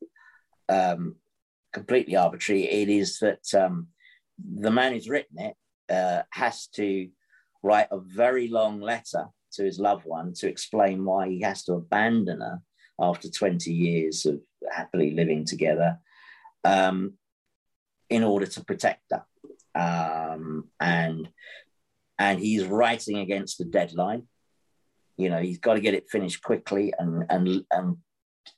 um, 0.69 1.15
completely 1.73 2.15
arbitrary. 2.15 2.63
It 2.63 2.89
is 2.89 3.19
that 3.19 3.53
um, 3.53 3.87
the 4.37 4.71
man 4.71 4.93
who's 4.93 5.09
written 5.09 5.39
it 5.39 5.55
uh, 5.89 6.23
has 6.31 6.67
to 6.75 7.09
write 7.63 7.87
a 7.91 7.99
very 7.99 8.47
long 8.47 8.81
letter 8.81 9.25
to 9.53 9.63
his 9.63 9.79
loved 9.79 10.05
one 10.05 10.33
to 10.33 10.47
explain 10.47 11.03
why 11.03 11.27
he 11.29 11.41
has 11.41 11.63
to 11.65 11.73
abandon 11.73 12.41
her 12.41 12.61
after 12.99 13.29
20 13.29 13.71
years 13.71 14.25
of 14.25 14.39
happily 14.71 15.11
living 15.11 15.45
together 15.45 15.99
um, 16.63 17.13
in 18.09 18.23
order 18.23 18.45
to 18.45 18.63
protect 18.63 19.11
her. 19.11 19.23
Um, 19.73 20.69
and 20.79 21.29
and 22.19 22.39
he's 22.39 22.65
writing 22.65 23.17
against 23.17 23.57
the 23.57 23.65
deadline. 23.65 24.27
You 25.17 25.29
know, 25.29 25.39
he's 25.39 25.57
got 25.57 25.73
to 25.73 25.79
get 25.79 25.93
it 25.93 26.09
finished 26.09 26.43
quickly 26.43 26.93
and 26.97 27.25
and 27.29 27.65
and 27.71 27.97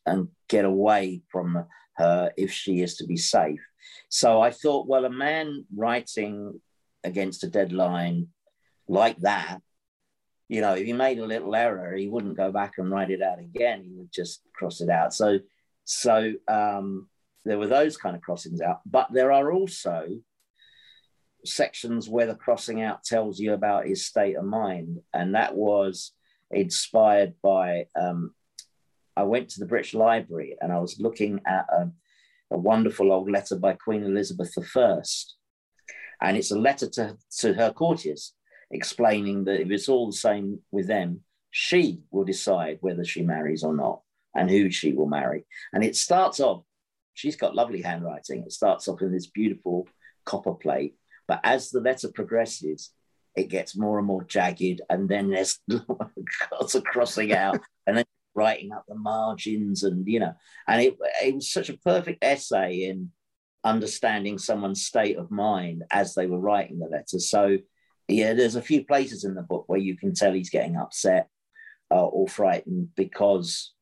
and 0.06 0.28
get 0.48 0.66
away 0.66 1.22
from 1.32 1.66
her 1.96 2.32
if 2.38 2.52
she 2.52 2.82
is 2.82 2.98
to 2.98 3.06
be 3.06 3.18
safe. 3.18 3.62
So 4.10 4.42
I 4.42 4.52
thought, 4.52 4.88
well, 4.88 5.06
a 5.06 5.10
man 5.10 5.66
writing 5.76 6.60
against 7.04 7.44
a 7.44 7.48
deadline 7.48 8.28
like 8.88 9.18
that, 9.20 9.60
you 10.50 10.62
know, 10.62 10.74
if 10.74 10.86
he 10.86 10.94
made 10.94 11.20
a 11.20 11.26
little 11.26 11.56
error, 11.56 11.96
he 11.96 12.08
wouldn't 12.08 12.38
go 12.38 12.52
back 12.52 12.74
and 12.78 12.92
write 12.92 13.12
it 13.12 13.22
out 13.22 13.40
again. 13.40 13.84
He 13.84 13.94
would 13.96 14.12
just 14.12 14.42
cross 14.54 14.82
it 14.82 14.90
out. 14.90 15.14
So, 15.14 15.40
so 15.84 16.34
um, 16.48 17.10
there 17.46 17.58
were 17.58 17.68
those 17.68 17.98
kind 17.98 18.16
of 18.16 18.22
crossings 18.22 18.62
out, 18.62 18.82
but 18.86 19.08
there 19.12 19.32
are 19.32 19.52
also 19.52 20.08
sections 21.46 22.10
where 22.10 22.28
the 22.28 22.36
crossing 22.36 22.82
out 22.82 23.04
tells 23.04 23.40
you 23.40 23.54
about 23.54 23.88
his 23.88 24.06
state 24.06 24.36
of 24.36 24.46
mind, 24.46 25.02
and 25.14 25.36
that 25.36 25.56
was 25.56 26.14
inspired 26.52 27.34
by. 27.42 27.88
Um, 28.00 28.34
I 29.16 29.24
went 29.24 29.50
to 29.50 29.60
the 29.60 29.66
British 29.66 29.94
Library 29.94 30.58
and 30.62 30.72
I 30.72 30.80
was 30.80 31.00
looking 31.00 31.42
at 31.46 31.66
a, 31.72 31.92
a 32.52 32.58
wonderful 32.58 33.12
old 33.12 33.30
letter 33.30 33.56
by 33.56 33.74
Queen 33.74 34.04
Elizabeth 34.04 34.54
I, 34.76 35.02
and 36.22 36.38
it's 36.38 36.52
a 36.52 36.60
letter 36.60 36.90
to, 36.90 37.18
to 37.40 37.54
her 37.54 37.72
courtiers 37.72 38.34
explaining 38.72 39.44
that 39.46 39.62
if 39.62 39.72
it's 39.72 39.90
all 39.90 40.08
the 40.08 40.18
same 40.18 40.60
with 40.72 40.88
them, 40.88 41.22
she 41.52 42.02
will 42.12 42.24
decide 42.24 42.80
whether 42.82 43.06
she 43.06 43.22
marries 43.22 43.64
or 43.64 43.76
not 43.76 44.02
and 44.36 44.50
who 44.50 44.72
she 44.72 44.94
will 44.94 45.06
marry. 45.06 45.46
And 45.74 45.84
it 45.84 45.96
starts 45.96 46.40
off, 46.40 46.64
she's 47.14 47.36
got 47.36 47.56
lovely 47.56 47.82
handwriting. 47.82 48.44
It 48.44 48.52
starts 48.52 48.88
off 48.88 49.02
in 49.02 49.12
this 49.12 49.28
beautiful 49.28 49.88
copper 50.26 50.54
plate. 50.54 50.96
But 51.28 51.42
as 51.44 51.70
the 51.70 51.82
letter 51.82 52.10
progresses, 52.12 52.92
it 53.36 53.50
gets 53.50 53.78
more 53.78 54.00
and 54.00 54.08
more 54.08 54.24
jagged. 54.24 54.82
And 54.90 55.08
then 55.08 55.30
there's 55.30 55.60
lots 56.52 56.74
of 56.74 56.84
crossing 56.84 57.34
out 57.34 57.60
and 57.86 57.98
then 57.98 58.06
writing 58.36 58.72
up 58.72 58.86
the 58.88 58.96
margins 58.96 59.84
and, 59.84 60.08
you 60.08 60.20
know, 60.20 60.34
and 60.68 60.82
it, 60.82 60.98
it 61.24 61.36
was 61.36 61.52
such 61.52 61.70
a 61.70 61.78
perfect 61.78 62.24
essay 62.24 62.84
in 62.84 63.12
understanding 63.64 64.38
someone's 64.38 64.86
state 64.86 65.18
of 65.18 65.32
mind 65.32 65.84
as 65.92 66.14
they 66.14 66.26
were 66.26 66.40
writing 66.40 66.80
the 66.80 66.88
letter. 66.88 67.20
So, 67.20 67.58
yeah, 68.08 68.34
there's 68.34 68.56
a 68.56 68.62
few 68.62 68.84
places 68.86 69.24
in 69.24 69.36
the 69.36 69.42
book 69.42 69.66
where 69.68 69.80
you 69.80 69.98
can 69.98 70.14
tell 70.14 70.34
he's 70.34 70.50
getting 70.50 70.76
upset 70.76 71.30
uh, 71.92 72.06
or 72.06 72.28
frightened 72.28 72.90
because 72.96 73.74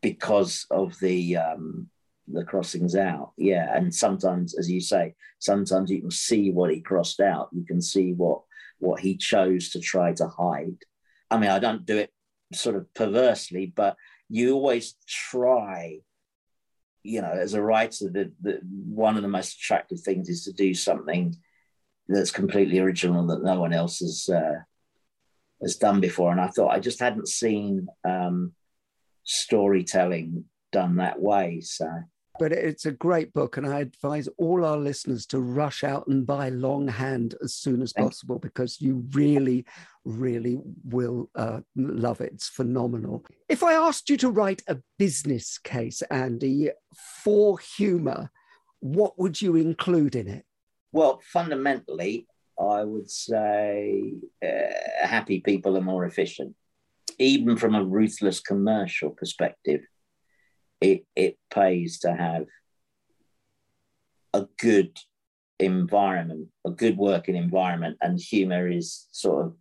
because 0.00 0.66
of 0.70 0.98
the 1.00 1.36
um, 1.36 1.88
the 2.28 2.44
crossings 2.44 2.96
out. 2.96 3.32
Yeah, 3.36 3.74
and 3.74 3.94
sometimes, 3.94 4.56
as 4.58 4.70
you 4.70 4.80
say, 4.80 5.14
sometimes 5.38 5.90
you 5.90 6.00
can 6.00 6.10
see 6.10 6.50
what 6.50 6.72
he 6.72 6.80
crossed 6.80 7.20
out. 7.20 7.48
You 7.52 7.64
can 7.64 7.80
see 7.80 8.12
what 8.12 8.42
what 8.78 9.00
he 9.00 9.16
chose 9.16 9.70
to 9.70 9.80
try 9.80 10.12
to 10.14 10.28
hide. 10.28 10.78
I 11.30 11.38
mean, 11.38 11.50
I 11.50 11.58
don't 11.58 11.86
do 11.86 11.98
it 11.98 12.10
sort 12.52 12.76
of 12.76 12.92
perversely, 12.94 13.66
but 13.66 13.96
you 14.28 14.54
always 14.54 14.94
try. 15.06 16.00
You 17.02 17.22
know, 17.22 17.30
as 17.30 17.54
a 17.54 17.62
writer, 17.62 18.10
the, 18.10 18.32
the 18.42 18.60
one 18.62 19.16
of 19.16 19.22
the 19.22 19.28
most 19.28 19.54
attractive 19.54 20.00
things 20.00 20.28
is 20.28 20.44
to 20.44 20.52
do 20.52 20.74
something 20.74 21.34
that's 22.08 22.30
completely 22.30 22.78
original 22.78 23.26
that 23.28 23.42
no 23.42 23.58
one 23.58 23.72
else 23.72 24.00
has 24.00 24.28
uh, 24.28 24.60
has 25.62 25.76
done 25.76 26.00
before. 26.00 26.30
And 26.30 26.40
I 26.40 26.48
thought 26.48 26.74
I 26.74 26.80
just 26.80 27.00
hadn't 27.00 27.28
seen 27.28 27.88
um, 28.04 28.52
storytelling 29.24 30.44
done 30.72 30.96
that 30.96 31.20
way. 31.20 31.60
So 31.60 31.88
but 32.40 32.52
it's 32.52 32.86
a 32.86 32.90
great 32.90 33.34
book, 33.34 33.58
and 33.58 33.66
I 33.66 33.80
advise 33.80 34.26
all 34.38 34.64
our 34.64 34.78
listeners 34.78 35.26
to 35.26 35.40
rush 35.40 35.84
out 35.84 36.06
and 36.06 36.26
buy 36.26 36.48
Longhand 36.48 37.34
as 37.44 37.54
soon 37.54 37.82
as 37.82 37.92
possible 37.92 38.38
because 38.38 38.80
you 38.80 39.04
really, 39.12 39.66
really 40.06 40.58
will 40.82 41.28
uh, 41.34 41.60
love 41.76 42.22
it. 42.22 42.32
It's 42.32 42.48
phenomenal. 42.48 43.26
If 43.50 43.62
I 43.62 43.74
asked 43.74 44.08
you 44.08 44.16
to 44.16 44.30
write 44.30 44.62
a 44.66 44.78
business 44.98 45.58
case, 45.58 46.00
Andy, 46.10 46.70
for 47.22 47.58
humor, 47.58 48.30
what 48.78 49.18
would 49.18 49.42
you 49.42 49.56
include 49.56 50.16
in 50.16 50.26
it? 50.26 50.46
Well, 50.92 51.20
fundamentally, 51.22 52.26
I 52.58 52.84
would 52.84 53.10
say 53.10 54.14
uh, 54.42 55.06
happy 55.06 55.40
people 55.40 55.76
are 55.76 55.82
more 55.82 56.06
efficient, 56.06 56.54
even 57.18 57.58
from 57.58 57.74
a 57.74 57.84
ruthless 57.84 58.40
commercial 58.40 59.10
perspective 59.10 59.82
it 60.80 61.06
it 61.14 61.38
pays 61.52 61.98
to 62.00 62.14
have 62.14 62.46
a 64.32 64.46
good 64.58 64.98
environment, 65.58 66.48
a 66.66 66.70
good 66.70 66.96
working 66.96 67.36
environment, 67.36 67.98
and 68.00 68.18
humor 68.18 68.68
is 68.68 69.06
sort 69.12 69.46
of 69.46 69.56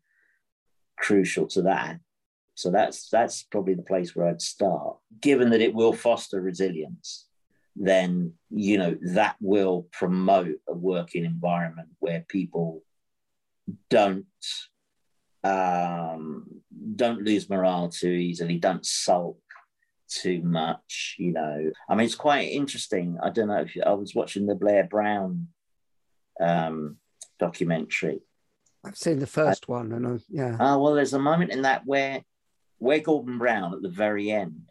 crucial 0.98 1.48
to 1.48 1.64
that. 1.64 2.00
So 2.56 2.72
that's 2.72 3.10
that's 3.10 3.44
probably 3.44 3.74
the 3.74 3.84
place 3.84 4.16
where 4.16 4.28
I'd 4.28 4.42
start. 4.42 4.98
Given 5.22 5.50
that 5.52 5.62
it 5.62 5.74
will 5.74 5.94
foster 5.94 6.42
resilience, 6.42 7.26
then 7.76 8.34
you 8.50 8.78
know 8.78 8.98
that 9.14 9.36
will 9.40 9.88
promote 9.92 10.58
a 10.68 10.74
working 10.74 11.26
environment 11.26 11.90
where 12.00 12.26
people 12.28 12.84
don't 13.90 14.26
um, 15.44 16.46
don't 16.96 17.22
lose 17.24 17.50
morale 17.50 17.90
too 17.90 18.10
easily, 18.10 18.58
don't 18.58 18.86
sulk, 18.86 19.40
too 20.10 20.42
much, 20.42 21.16
you 21.18 21.32
know. 21.32 21.72
I 21.90 21.96
mean, 21.96 22.06
it's 22.06 22.16
quite 22.16 22.52
interesting. 22.52 23.18
I 23.22 23.30
don't 23.30 23.48
know 23.48 23.62
if 23.62 23.76
you, 23.76 23.84
I 23.86 23.94
was 23.94 24.16
watching 24.16 24.46
the 24.46 24.56
Blair 24.56 24.84
Brown 24.84 25.48
um, 26.40 26.98
documentary. 27.40 28.22
I've 28.84 28.98
seen 28.98 29.20
the 29.20 29.28
first 29.28 29.66
I, 29.68 29.72
one, 29.72 29.92
and 29.92 30.08
I, 30.08 30.18
yeah. 30.30 30.58
Oh 30.60 30.82
well, 30.82 30.94
there's 30.94 31.14
a 31.14 31.20
moment 31.20 31.52
in 31.52 31.64
that 31.64 31.86
where 31.86 32.24
where 32.78 33.00
Gordon 33.00 33.38
Brown 33.38 33.74
at 33.74 33.82
the 33.82 33.90
very 33.90 34.32
end, 34.32 34.70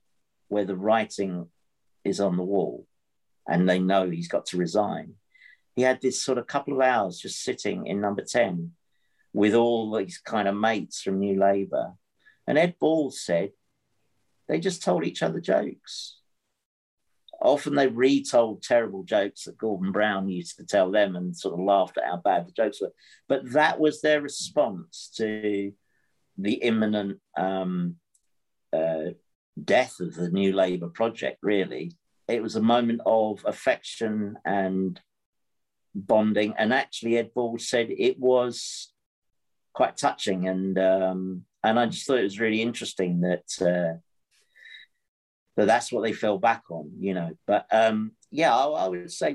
where 0.48 0.64
the 0.64 0.76
writing 0.76 1.48
is 2.04 2.20
on 2.20 2.36
the 2.36 2.42
wall, 2.42 2.86
and 3.46 3.68
they 3.68 3.78
know 3.78 4.08
he's 4.08 4.28
got 4.28 4.46
to 4.46 4.56
resign. 4.56 5.14
He 5.76 5.82
had 5.82 6.00
this 6.00 6.20
sort 6.20 6.38
of 6.38 6.46
couple 6.46 6.74
of 6.74 6.80
hours 6.80 7.18
just 7.18 7.42
sitting 7.42 7.86
in 7.86 8.00
number 8.00 8.22
ten 8.22 8.72
with 9.32 9.54
all 9.54 9.94
these 9.94 10.18
kind 10.18 10.48
of 10.48 10.56
mates 10.56 11.02
from 11.02 11.20
New 11.20 11.38
Labour, 11.38 11.92
and 12.46 12.56
Ed 12.56 12.76
Balls 12.80 13.20
said 13.20 13.50
they 14.48 14.58
just 14.58 14.82
told 14.82 15.04
each 15.04 15.22
other 15.22 15.40
jokes. 15.40 16.16
Often 17.40 17.76
they 17.76 17.86
retold 17.86 18.62
terrible 18.62 19.04
jokes 19.04 19.44
that 19.44 19.58
Gordon 19.58 19.92
Brown 19.92 20.28
used 20.28 20.56
to 20.56 20.66
tell 20.66 20.90
them 20.90 21.14
and 21.14 21.36
sort 21.36 21.54
of 21.54 21.64
laughed 21.64 21.96
at 21.96 22.04
how 22.04 22.16
bad 22.16 22.46
the 22.46 22.52
jokes 22.52 22.80
were. 22.80 22.92
But 23.28 23.52
that 23.52 23.78
was 23.78 24.00
their 24.00 24.20
response 24.20 25.10
to 25.16 25.72
the 26.36 26.54
imminent 26.54 27.20
um, 27.36 27.96
uh, 28.72 29.10
death 29.62 30.00
of 30.00 30.14
the 30.14 30.30
New 30.30 30.52
Labour 30.52 30.88
project, 30.88 31.38
really. 31.42 31.92
It 32.26 32.42
was 32.42 32.56
a 32.56 32.62
moment 32.62 33.02
of 33.06 33.44
affection 33.46 34.36
and 34.44 35.00
bonding. 35.94 36.54
And 36.58 36.72
actually, 36.72 37.18
Ed 37.18 37.32
Ball 37.34 37.58
said 37.58 37.88
it 37.90 38.18
was 38.18 38.92
quite 39.72 39.96
touching. 39.96 40.48
And 40.48 40.78
um, 40.78 41.44
and 41.62 41.78
I 41.78 41.86
just 41.86 42.06
thought 42.06 42.18
it 42.18 42.24
was 42.24 42.40
really 42.40 42.62
interesting 42.62 43.20
that 43.20 43.50
uh, 43.60 43.98
but 45.58 45.66
that's 45.66 45.90
what 45.90 46.04
they 46.04 46.12
fell 46.12 46.38
back 46.38 46.62
on, 46.70 46.92
you 47.00 47.14
know. 47.14 47.32
But 47.44 47.66
um, 47.72 48.12
yeah, 48.30 48.54
I, 48.54 48.84
I, 48.84 48.86
would 48.86 49.10
say 49.10 49.34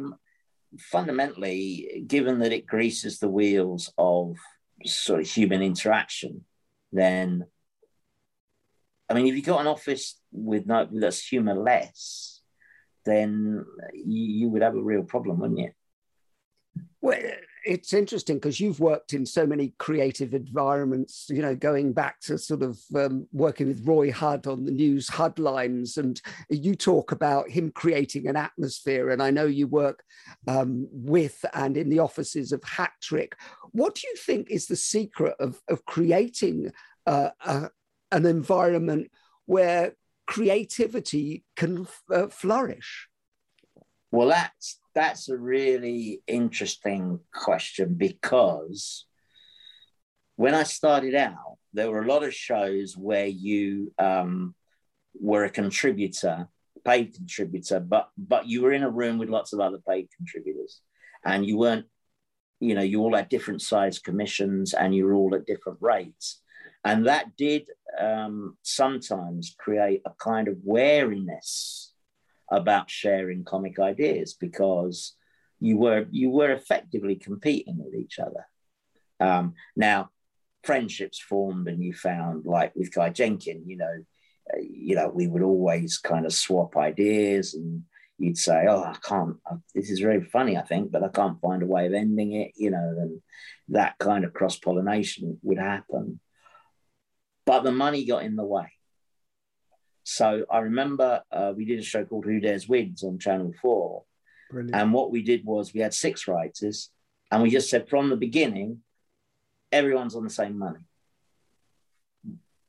fundamentally, 0.80 2.06
given 2.08 2.40
that 2.40 2.54
it 2.54 2.66
greases 2.66 3.20
the 3.20 3.28
wheels 3.28 3.92
of 3.98 4.38
sort 4.86 5.20
of 5.20 5.28
human 5.28 5.62
interaction, 5.62 6.46
then 6.94 7.46
I 9.10 9.16
mean, 9.16 9.28
if 9.28 9.36
you 9.36 9.42
got 9.42 9.60
an 9.60 9.68
office 9.68 10.18
with 10.32 10.66
no 10.66 10.88
that's 10.90 11.28
humorless, 11.28 12.42
then 13.04 13.66
you, 13.94 14.24
you 14.24 14.48
would 14.48 14.62
have 14.62 14.78
a 14.78 14.82
real 14.82 15.04
problem, 15.04 15.40
wouldn't 15.40 15.60
you? 15.60 15.72
Well, 17.02 17.20
it's 17.66 17.94
interesting 17.94 18.38
because 18.38 18.60
you've 18.60 18.80
worked 18.80 19.14
in 19.14 19.26
so 19.26 19.46
many 19.46 19.74
creative 19.78 20.34
environments, 20.34 21.28
you 21.30 21.42
know, 21.42 21.56
going 21.56 21.94
back 21.94 22.20
to 22.22 22.38
sort 22.38 22.62
of 22.62 22.80
um, 22.96 23.28
working 23.32 23.68
with 23.68 23.88
Roy 23.88 24.12
Hudd 24.12 24.48
on 24.48 24.66
the 24.66 24.72
news 24.72 25.10
headlines, 25.10 25.98
and 25.98 26.22
you 26.50 26.76
talk 26.76 27.12
about 27.12 27.50
him 27.50 27.72
creating 27.72 28.28
an 28.28 28.36
atmosphere. 28.36 29.12
And 29.12 29.22
I 29.22 29.32
know 29.32 29.46
you 29.46 29.68
work 29.68 30.04
um, 30.48 30.88
with 30.92 31.44
and 31.54 31.78
in 31.78 31.90
the 31.90 32.00
offices 32.00 32.52
of 32.52 32.64
Hat 32.64 32.92
Trick. 33.02 33.36
What 33.72 33.96
do 33.96 34.08
you 34.08 34.16
think 34.18 34.50
is 34.50 34.68
the 34.68 34.76
secret 34.76 35.36
of, 35.40 35.62
of 35.70 35.86
creating 35.86 36.72
uh, 37.06 37.30
uh, 37.44 37.70
an 38.12 38.26
environment 38.26 39.10
where 39.46 39.94
creativity 40.28 41.46
can 41.56 41.88
uh, 42.12 42.28
flourish? 42.28 43.08
Well, 44.12 44.28
that's 44.28 44.80
that's 44.96 45.30
a 45.30 45.38
really 45.38 46.22
interesting 46.28 47.20
question 47.34 47.96
because 47.96 49.06
when 50.36 50.54
I 50.54 50.64
started 50.64 51.16
out, 51.16 51.58
there 51.74 51.90
were 51.90 52.02
a 52.02 52.08
lot 52.08 52.24
of 52.24 52.34
shows 52.34 52.96
where 52.96 53.26
you 53.26 53.92
um, 53.98 54.56
were 55.20 55.46
a 55.46 55.50
contributor, 55.50 56.48
paid 56.86 57.14
contributor, 57.16 57.80
but 57.80 58.10
but 58.18 58.48
you 58.48 58.62
were 58.62 58.72
in 58.72 58.84
a 58.84 58.90
room 58.90 59.18
with 59.18 59.30
lots 59.30 59.54
of 59.54 59.60
other 59.60 59.80
paid 59.88 60.10
contributors, 60.16 60.82
and 61.26 61.46
you 61.46 61.58
weren't, 61.58 61.86
you 62.60 62.76
know, 62.76 62.82
you 62.82 63.02
all 63.02 63.16
had 63.16 63.30
different 63.30 63.62
size 63.62 64.00
commissions, 64.00 64.74
and 64.74 64.96
you 64.96 65.06
were 65.06 65.14
all 65.14 65.34
at 65.36 65.46
different 65.46 65.80
rates, 65.82 66.42
and 66.84 67.08
that 67.08 67.36
did 67.38 67.68
um, 68.00 68.58
sometimes 68.62 69.56
create 69.58 70.02
a 70.06 70.12
kind 70.20 70.48
of 70.48 70.58
wariness 70.64 71.93
about 72.54 72.90
sharing 72.90 73.44
comic 73.44 73.80
ideas 73.80 74.36
because 74.40 75.16
you 75.60 75.78
were 75.78 76.06
you 76.12 76.30
were 76.30 76.52
effectively 76.52 77.16
competing 77.16 77.78
with 77.84 77.96
each 77.96 78.20
other. 78.20 78.46
Um, 79.20 79.54
now, 79.76 80.10
friendships 80.64 81.20
formed, 81.20 81.68
and 81.68 81.84
you 81.84 81.94
found 81.94 82.46
like 82.46 82.76
with 82.76 82.94
Guy 82.94 83.10
Jenkin, 83.10 83.64
you 83.66 83.78
know, 83.78 84.06
uh, 84.54 84.60
you 84.60 84.96
know, 84.96 85.10
we 85.10 85.28
would 85.28 85.42
always 85.42 85.98
kind 85.98 86.26
of 86.26 86.34
swap 86.34 86.78
ideas, 86.78 87.56
and 87.56 87.84
you'd 88.20 88.38
say, 88.38 88.66
"Oh, 88.70 88.84
I 88.84 88.98
can't. 89.02 89.38
Uh, 89.50 89.58
this 89.74 89.90
is 89.90 90.00
very 90.00 90.24
funny, 90.24 90.58
I 90.58 90.62
think, 90.62 90.92
but 90.92 91.04
I 91.04 91.08
can't 91.10 91.42
find 91.42 91.64
a 91.64 91.68
way 91.68 91.88
of 91.88 91.94
ending 91.94 92.34
it," 92.34 92.52
you 92.56 92.70
know, 92.70 92.96
and 93.00 93.22
that 93.70 93.98
kind 93.98 94.26
of 94.26 94.34
cross 94.34 94.60
pollination 94.60 95.40
would 95.42 95.60
happen. 95.60 96.20
But 97.46 97.64
the 97.64 97.72
money 97.72 98.06
got 98.06 98.24
in 98.24 98.36
the 98.36 98.46
way. 98.46 98.72
So 100.04 100.46
I 100.52 100.60
remember 100.60 101.22
uh, 101.32 101.54
we 101.56 101.66
did 101.66 101.80
a 101.80 101.84
show 101.84 102.04
called 102.06 102.26
Who 102.26 102.40
Dares 102.40 102.68
Wins 102.68 103.04
on 103.04 103.20
Channel 103.20 103.54
4. 103.62 104.04
Brilliant. 104.52 104.76
And 104.76 104.94
what 104.94 105.12
we 105.12 105.24
did 105.24 105.46
was 105.46 105.74
we 105.74 105.80
had 105.80 105.94
six 105.94 106.28
writers 106.28 106.90
and 107.32 107.42
we 107.42 107.50
just 107.50 107.70
said 107.70 107.90
from 107.90 108.10
the 108.10 108.18
beginning, 108.18 108.82
everyone's 109.72 110.16
on 110.16 110.24
the 110.24 110.30
same 110.30 110.60
money. 110.60 110.86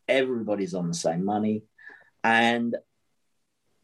Everybody's 0.08 0.74
on 0.74 0.88
the 0.88 0.94
same 0.94 1.24
money. 1.24 1.62
And 2.22 2.74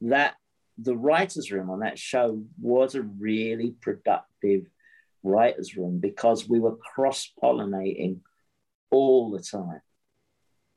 that 0.00 0.36
the 0.78 0.96
writers' 0.96 1.52
room 1.52 1.68
on 1.68 1.80
that 1.80 1.98
show 1.98 2.42
was 2.60 2.94
a 2.94 3.02
really 3.02 3.74
productive 3.80 4.66
writers' 5.22 5.76
room 5.76 5.98
because 5.98 6.48
we 6.48 6.58
were 6.58 6.76
cross 6.76 7.30
pollinating 7.42 8.20
all 8.90 9.30
the 9.30 9.42
time. 9.42 9.82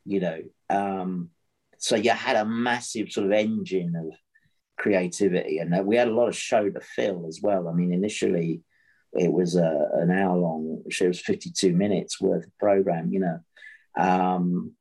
You 0.06 0.20
know, 0.20 0.42
um, 0.70 1.30
so 1.84 1.98
you 1.98 2.12
had 2.12 2.38
a 2.38 2.46
massive 2.46 3.12
sort 3.12 3.26
of 3.26 3.34
engine 3.34 3.94
of 3.98 4.18
creativity, 4.78 5.58
and 5.58 5.76
uh, 5.76 5.84
we 5.84 5.98
had 5.98 6.08
a 6.08 6.14
lot 6.14 6.30
of 6.30 6.36
show 6.36 6.70
to 6.70 6.80
fill 6.80 7.26
as 7.28 7.42
well. 7.44 7.68
I 7.68 7.74
mean, 7.74 7.92
initially 7.92 8.62
it 9.12 9.30
was 9.30 9.58
a, 9.58 9.68
uh, 9.68 10.00
an 10.00 10.10
hour 10.10 10.38
long 10.38 10.82
show, 10.90 11.10
was 11.10 11.20
52 11.20 11.74
minutes 11.74 12.22
worth 12.22 12.46
of 12.46 12.58
program, 12.58 13.12
you 13.12 13.20
know. 13.20 13.40
Um, 13.98 14.72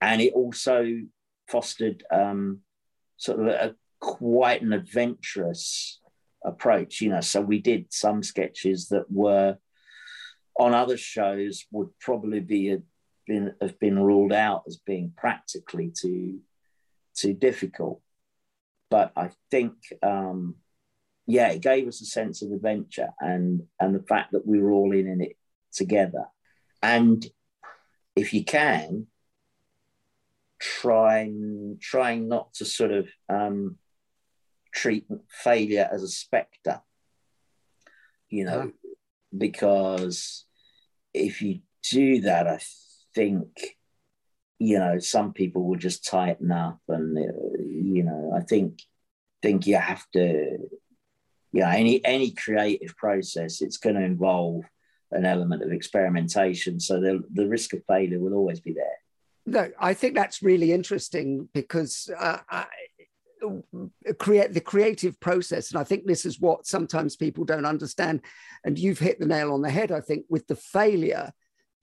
and 0.00 0.22
it 0.22 0.32
also 0.34 1.00
fostered 1.48 2.04
um, 2.12 2.60
sort 3.16 3.40
of 3.40 3.46
a, 3.48 3.74
quite 3.98 4.62
an 4.62 4.72
adventurous 4.72 5.98
approach, 6.44 7.00
you 7.00 7.08
know. 7.08 7.20
So 7.20 7.40
we 7.40 7.58
did 7.58 7.92
some 7.92 8.22
sketches 8.22 8.90
that 8.90 9.10
were 9.10 9.58
on 10.56 10.72
other 10.72 10.96
shows 10.96 11.64
would 11.72 11.88
probably 11.98 12.38
be 12.38 12.70
a 12.70 12.78
been 13.26 13.54
have 13.60 13.78
been 13.78 13.98
ruled 13.98 14.32
out 14.32 14.64
as 14.66 14.76
being 14.76 15.12
practically 15.16 15.92
too 15.94 16.40
too 17.14 17.32
difficult. 17.32 18.00
But 18.90 19.12
I 19.16 19.30
think, 19.50 19.74
um, 20.02 20.56
yeah, 21.26 21.48
it 21.48 21.62
gave 21.62 21.88
us 21.88 22.00
a 22.00 22.06
sense 22.06 22.42
of 22.42 22.52
adventure 22.52 23.10
and 23.20 23.62
and 23.80 23.94
the 23.94 24.02
fact 24.02 24.32
that 24.32 24.46
we 24.46 24.60
were 24.60 24.72
all 24.72 24.92
in, 24.92 25.06
in 25.06 25.20
it 25.20 25.36
together. 25.72 26.26
And 26.82 27.24
if 28.14 28.34
you 28.34 28.44
can, 28.44 29.06
try 30.60 31.30
trying 31.80 32.28
not 32.28 32.54
to 32.54 32.64
sort 32.64 32.92
of 32.92 33.08
um, 33.28 33.78
treat 34.72 35.06
failure 35.28 35.88
as 35.90 36.02
a 36.02 36.08
spectre. 36.08 36.82
You 38.28 38.44
know, 38.44 38.72
because 39.36 40.44
if 41.12 41.42
you 41.42 41.60
do 41.90 42.22
that, 42.22 42.48
I 42.48 42.58
think 43.14 43.48
you 44.58 44.78
know 44.78 44.98
some 44.98 45.32
people 45.32 45.64
will 45.64 45.76
just 45.76 46.04
tighten 46.04 46.50
up, 46.50 46.80
and 46.88 47.18
uh, 47.18 47.32
you 47.58 48.02
know, 48.02 48.32
I 48.36 48.40
think 48.40 48.80
think 49.42 49.66
you 49.66 49.76
have 49.76 50.04
to, 50.12 50.58
know, 51.60 51.68
any 51.68 52.04
any 52.04 52.30
creative 52.30 52.96
process, 52.96 53.60
it's 53.60 53.76
going 53.76 53.96
to 53.96 54.02
involve 54.02 54.64
an 55.12 55.26
element 55.26 55.62
of 55.62 55.72
experimentation. 55.72 56.80
So 56.80 57.00
the 57.00 57.22
the 57.32 57.46
risk 57.46 57.74
of 57.74 57.82
failure 57.86 58.20
will 58.20 58.34
always 58.34 58.60
be 58.60 58.72
there. 58.72 58.98
No, 59.46 59.70
I 59.78 59.92
think 59.92 60.14
that's 60.14 60.42
really 60.42 60.72
interesting 60.72 61.48
because 61.52 62.10
uh, 62.18 62.38
I, 62.48 62.64
create 64.18 64.54
the 64.54 64.60
creative 64.60 65.20
process 65.20 65.70
and 65.70 65.78
i 65.78 65.84
think 65.84 66.06
this 66.06 66.24
is 66.24 66.40
what 66.40 66.66
sometimes 66.66 67.14
people 67.14 67.44
don't 67.44 67.66
understand 67.66 68.22
and 68.64 68.78
you've 68.78 68.98
hit 68.98 69.18
the 69.20 69.26
nail 69.26 69.52
on 69.52 69.60
the 69.60 69.70
head 69.70 69.92
i 69.92 70.00
think 70.00 70.24
with 70.30 70.46
the 70.46 70.56
failure 70.56 71.30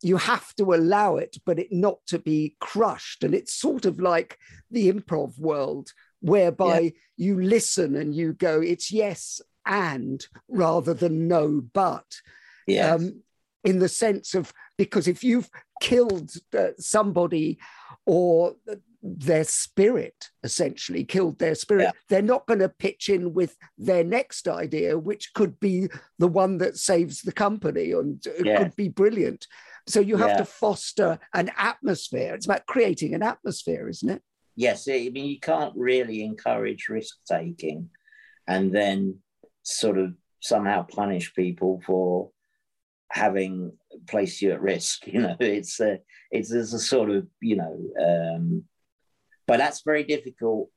you 0.01 0.17
have 0.17 0.53
to 0.55 0.73
allow 0.73 1.17
it 1.17 1.37
but 1.45 1.59
it 1.59 1.71
not 1.71 1.99
to 2.07 2.19
be 2.19 2.55
crushed 2.59 3.23
and 3.23 3.33
it's 3.33 3.53
sort 3.53 3.85
of 3.85 3.99
like 3.99 4.37
the 4.69 4.91
improv 4.91 5.37
world 5.39 5.91
whereby 6.21 6.79
yeah. 6.79 6.89
you 7.17 7.41
listen 7.41 7.95
and 7.95 8.15
you 8.15 8.33
go 8.33 8.61
it's 8.61 8.91
yes 8.91 9.41
and 9.65 10.27
rather 10.47 10.93
than 10.93 11.27
no 11.27 11.61
but 11.73 12.21
yes. 12.67 12.99
Um, 12.99 13.21
in 13.63 13.79
the 13.79 13.89
sense 13.89 14.33
of 14.33 14.51
because 14.77 15.07
if 15.07 15.23
you've 15.23 15.49
killed 15.81 16.31
uh, 16.57 16.69
somebody 16.79 17.59
or 18.05 18.55
their 19.03 19.43
spirit 19.43 20.29
essentially 20.43 21.03
killed 21.03 21.39
their 21.39 21.55
spirit 21.55 21.83
yeah. 21.83 21.91
they're 22.07 22.21
not 22.21 22.45
going 22.45 22.59
to 22.59 22.69
pitch 22.69 23.09
in 23.09 23.33
with 23.33 23.55
their 23.77 24.03
next 24.03 24.47
idea 24.47 24.97
which 24.97 25.33
could 25.33 25.59
be 25.59 25.87
the 26.19 26.27
one 26.27 26.59
that 26.59 26.77
saves 26.77 27.21
the 27.21 27.31
company 27.31 27.91
and 27.91 28.23
yeah. 28.43 28.57
could 28.57 28.75
be 28.75 28.87
brilliant 28.87 29.47
so 29.87 29.99
you 29.99 30.17
have 30.17 30.31
yeah. 30.31 30.37
to 30.37 30.45
foster 30.45 31.19
an 31.33 31.51
atmosphere 31.57 32.33
it's 32.35 32.45
about 32.45 32.65
creating 32.65 33.13
an 33.13 33.23
atmosphere 33.23 33.89
isn't 33.89 34.09
it 34.09 34.21
yes 34.55 34.87
i 34.89 35.09
mean 35.11 35.25
you 35.25 35.39
can't 35.39 35.73
really 35.75 36.23
encourage 36.23 36.87
risk 36.89 37.17
taking 37.27 37.89
and 38.47 38.73
then 38.73 39.17
sort 39.63 39.97
of 39.97 40.13
somehow 40.41 40.83
punish 40.83 41.33
people 41.35 41.81
for 41.85 42.29
having 43.11 43.71
placed 44.07 44.41
you 44.41 44.51
at 44.51 44.61
risk 44.61 45.07
you 45.07 45.21
know 45.21 45.35
it's 45.39 45.79
a 45.79 45.99
it's 46.31 46.49
there's 46.49 46.73
a 46.73 46.79
sort 46.79 47.09
of 47.09 47.27
you 47.41 47.55
know 47.55 47.77
um 48.01 48.63
but 49.51 49.57
that's 49.57 49.81
very 49.81 50.05
difficult. 50.05 50.69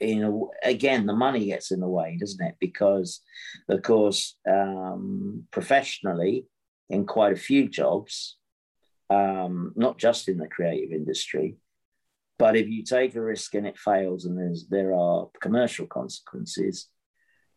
You 0.00 0.20
know, 0.20 0.50
again, 0.62 1.04
the 1.04 1.12
money 1.12 1.44
gets 1.44 1.70
in 1.70 1.80
the 1.80 1.88
way, 1.88 2.16
doesn't 2.18 2.42
it? 2.42 2.54
Because, 2.58 3.20
of 3.68 3.82
course, 3.82 4.36
um, 4.50 5.44
professionally, 5.50 6.46
in 6.88 7.04
quite 7.04 7.34
a 7.34 7.36
few 7.50 7.68
jobs, 7.68 8.38
um, 9.14 9.72
not 9.76 9.98
just 9.98 10.28
in 10.28 10.38
the 10.38 10.48
creative 10.48 10.92
industry, 10.92 11.56
but 12.38 12.56
if 12.56 12.68
you 12.68 12.82
take 12.82 13.14
a 13.14 13.22
risk 13.22 13.54
and 13.54 13.66
it 13.66 13.78
fails 13.78 14.24
and 14.24 14.36
there's, 14.36 14.66
there 14.68 14.94
are 14.94 15.28
commercial 15.40 15.86
consequences, 15.86 16.88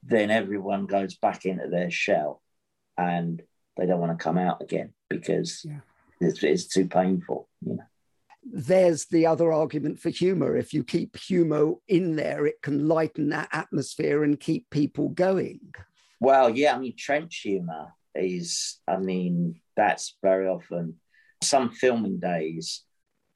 then 0.04 0.30
everyone 0.30 0.86
goes 0.86 1.16
back 1.16 1.46
into 1.46 1.68
their 1.68 1.90
shell 1.90 2.42
and 2.98 3.42
they 3.76 3.86
don't 3.86 4.00
want 4.00 4.18
to 4.18 4.24
come 4.24 4.38
out 4.38 4.62
again 4.62 4.94
because 5.10 5.66
yeah. 5.66 5.80
it's, 6.22 6.44
it's 6.44 6.68
too 6.68 6.88
painful, 6.88 7.50
you 7.66 7.76
know 7.76 7.84
there's 8.50 9.06
the 9.06 9.26
other 9.26 9.52
argument 9.52 10.00
for 10.00 10.10
humor. 10.10 10.56
If 10.56 10.74
you 10.74 10.84
keep 10.84 11.18
humor 11.18 11.74
in 11.88 12.16
there, 12.16 12.46
it 12.46 12.62
can 12.62 12.88
lighten 12.88 13.30
that 13.30 13.50
atmosphere 13.52 14.24
and 14.24 14.40
keep 14.40 14.70
people 14.70 15.10
going. 15.10 15.60
Well, 16.20 16.50
yeah, 16.50 16.76
I 16.76 16.80
mean, 16.80 16.96
trench 16.98 17.42
humor 17.44 17.94
is, 18.16 18.80
I 18.88 18.98
mean, 18.98 19.60
that's 19.76 20.16
very 20.24 20.48
often 20.48 20.96
some 21.42 21.70
filming 21.72 22.20
days 22.20 22.84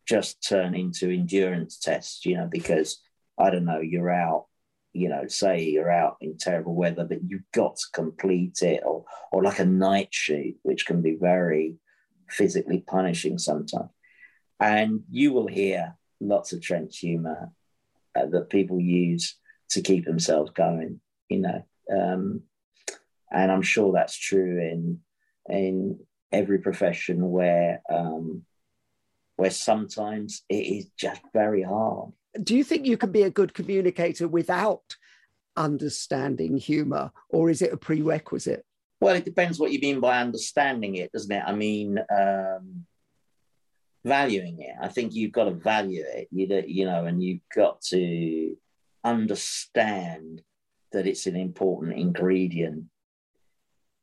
just 0.07 0.45
turn 0.47 0.75
into 0.75 1.09
endurance 1.09 1.77
tests, 1.77 2.25
you 2.25 2.35
know, 2.35 2.47
because 2.51 3.01
I 3.37 3.49
don't 3.49 3.65
know, 3.65 3.79
you're 3.79 4.11
out, 4.11 4.47
you 4.93 5.09
know, 5.09 5.27
say 5.27 5.63
you're 5.63 5.91
out 5.91 6.17
in 6.21 6.37
terrible 6.37 6.75
weather, 6.75 7.05
but 7.05 7.19
you've 7.25 7.49
got 7.53 7.77
to 7.77 7.85
complete 7.93 8.61
it, 8.61 8.81
or, 8.85 9.05
or 9.31 9.43
like 9.43 9.59
a 9.59 9.65
night 9.65 10.09
shoot, 10.11 10.55
which 10.63 10.85
can 10.85 11.01
be 11.01 11.15
very 11.19 11.75
physically 12.29 12.83
punishing 12.87 13.37
sometimes 13.37 13.89
and 14.61 15.01
you 15.09 15.33
will 15.33 15.47
hear 15.47 15.97
lots 16.21 16.53
of 16.53 16.61
trench 16.61 16.99
humor 16.99 17.51
uh, 18.15 18.27
that 18.27 18.49
people 18.49 18.79
use 18.79 19.35
to 19.71 19.81
keep 19.81 20.05
themselves 20.05 20.51
going, 20.51 21.01
you 21.29 21.39
know. 21.39 21.65
Um, 21.91 22.43
and 23.31 23.51
I'm 23.51 23.63
sure 23.63 23.91
that's 23.91 24.15
true 24.15 24.59
in 24.59 24.99
in 25.49 25.99
every 26.31 26.59
profession 26.59 27.31
where 27.31 27.81
um, 27.89 28.43
where 29.35 29.49
sometimes 29.49 30.43
it 30.49 30.55
is 30.55 30.87
just 30.97 31.21
very 31.33 31.63
hard. 31.63 32.11
Do 32.41 32.55
you 32.55 32.63
think 32.63 32.85
you 32.85 32.97
can 32.97 33.11
be 33.11 33.23
a 33.23 33.29
good 33.29 33.53
communicator 33.53 34.27
without 34.27 34.95
understanding 35.57 36.57
humor, 36.57 37.11
or 37.29 37.49
is 37.49 37.61
it 37.61 37.73
a 37.73 37.77
prerequisite? 37.77 38.65
Well, 39.01 39.15
it 39.15 39.25
depends 39.25 39.59
what 39.59 39.71
you 39.71 39.79
mean 39.79 39.99
by 39.99 40.19
understanding 40.19 40.95
it, 40.95 41.11
doesn't 41.11 41.31
it? 41.31 41.43
I 41.45 41.53
mean, 41.53 41.97
um, 42.15 42.85
valuing 44.05 44.59
it. 44.59 44.75
I 44.79 44.87
think 44.87 45.13
you've 45.13 45.31
got 45.31 45.45
to 45.45 45.51
value 45.51 46.03
it, 46.07 46.27
you, 46.31 46.63
you 46.67 46.85
know, 46.85 47.05
and 47.05 47.21
you've 47.21 47.41
got 47.53 47.81
to 47.89 48.55
understand 49.03 50.41
that 50.91 51.07
it's 51.07 51.25
an 51.25 51.35
important 51.35 51.97
ingredient 51.97 52.85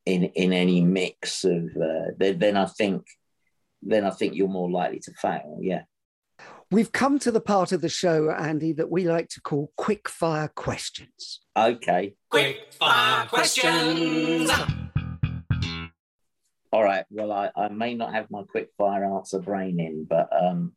in 0.08 0.24
in 0.24 0.52
any 0.52 0.80
mix 0.82 1.44
of. 1.44 1.64
Uh, 1.76 2.12
then, 2.16 2.38
then 2.38 2.56
I 2.56 2.66
think, 2.66 3.06
then 3.82 4.04
I 4.04 4.10
think 4.10 4.34
you're 4.34 4.48
more 4.48 4.70
likely 4.70 5.00
to 5.00 5.12
fail. 5.12 5.58
Yeah. 5.60 5.82
We've 6.70 6.92
come 6.92 7.18
to 7.20 7.30
the 7.30 7.40
part 7.40 7.72
of 7.72 7.80
the 7.80 7.88
show, 7.88 8.30
Andy, 8.30 8.72
that 8.72 8.90
we 8.90 9.08
like 9.08 9.28
to 9.30 9.40
call 9.40 9.72
quick 9.76 10.08
fire 10.08 10.48
questions. 10.48 11.40
Okay. 11.56 12.14
Quick 12.30 12.72
fire 12.72 13.26
questions. 13.26 14.50
All 16.70 16.84
right. 16.84 17.04
Well, 17.08 17.32
I, 17.32 17.50
I 17.56 17.68
may 17.68 17.94
not 17.94 18.12
have 18.12 18.30
my 18.30 18.42
quick 18.42 18.68
fire 18.76 19.04
answer 19.04 19.38
brain 19.38 19.80
in, 19.80 20.04
but 20.04 20.28
um, 20.30 20.74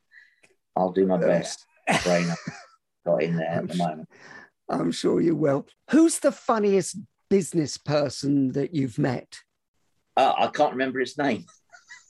I'll 0.78 0.94
do 0.94 1.06
my 1.06 1.18
best. 1.18 1.66
brain 2.04 2.28
got 3.06 3.24
in 3.24 3.36
there 3.36 3.50
at 3.50 3.68
the 3.68 3.76
moment. 3.76 4.10
I'm 4.70 4.94
sure 4.94 5.20
you 5.20 5.36
will. 5.36 5.68
Who's 5.90 6.20
the 6.20 6.32
funniest 6.32 6.98
business 7.32 7.78
person 7.78 8.52
that 8.52 8.76
you've 8.76 9.00
met? 9.00 9.40
Uh, 10.18 10.34
I 10.38 10.48
can't 10.48 10.74
remember 10.74 11.00
his 11.00 11.18
name. 11.18 11.46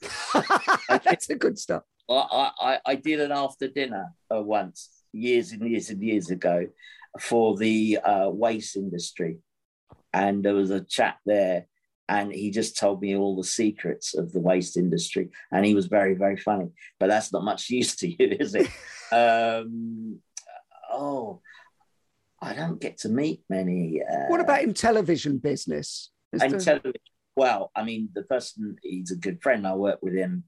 That's 0.88 1.30
a 1.30 1.36
good 1.36 1.58
stuff. 1.58 1.84
I, 2.10 2.50
I, 2.60 2.78
I 2.84 2.94
did 2.96 3.20
an 3.20 3.30
after 3.30 3.68
dinner 3.68 4.12
uh, 4.34 4.42
once, 4.42 4.90
years 5.12 5.52
and 5.52 5.62
years 5.70 5.90
and 5.90 6.02
years 6.02 6.30
ago, 6.30 6.66
for 7.20 7.56
the 7.56 7.98
uh, 8.04 8.30
waste 8.30 8.76
industry. 8.76 9.38
And 10.12 10.44
there 10.44 10.54
was 10.54 10.70
a 10.70 10.80
chap 10.80 11.20
there 11.24 11.66
and 12.08 12.32
he 12.32 12.50
just 12.50 12.76
told 12.76 13.00
me 13.00 13.16
all 13.16 13.36
the 13.36 13.44
secrets 13.44 14.16
of 14.16 14.32
the 14.32 14.40
waste 14.40 14.76
industry 14.76 15.30
and 15.52 15.64
he 15.64 15.72
was 15.72 15.86
very 15.86 16.14
very 16.14 16.36
funny 16.36 16.68
but 16.98 17.06
that's 17.06 17.32
not 17.32 17.44
much 17.44 17.70
use 17.80 17.94
to 17.94 18.08
you 18.08 18.36
is 18.40 18.56
it 18.56 18.66
um, 19.12 20.18
oh 20.90 21.40
i 22.42 22.52
don't 22.52 22.80
get 22.80 22.98
to 22.98 23.08
meet 23.08 23.42
many 23.48 24.00
uh, 24.02 24.26
what 24.28 24.40
about 24.40 24.62
in 24.62 24.74
television 24.74 25.38
business 25.38 26.10
in 26.32 26.38
there... 26.38 26.60
television 26.60 27.00
well 27.36 27.70
i 27.74 27.82
mean 27.82 28.08
the 28.14 28.22
person 28.24 28.76
he's 28.82 29.10
a 29.10 29.16
good 29.16 29.42
friend 29.42 29.66
i 29.66 29.74
work 29.74 29.98
with 30.02 30.14
him 30.14 30.44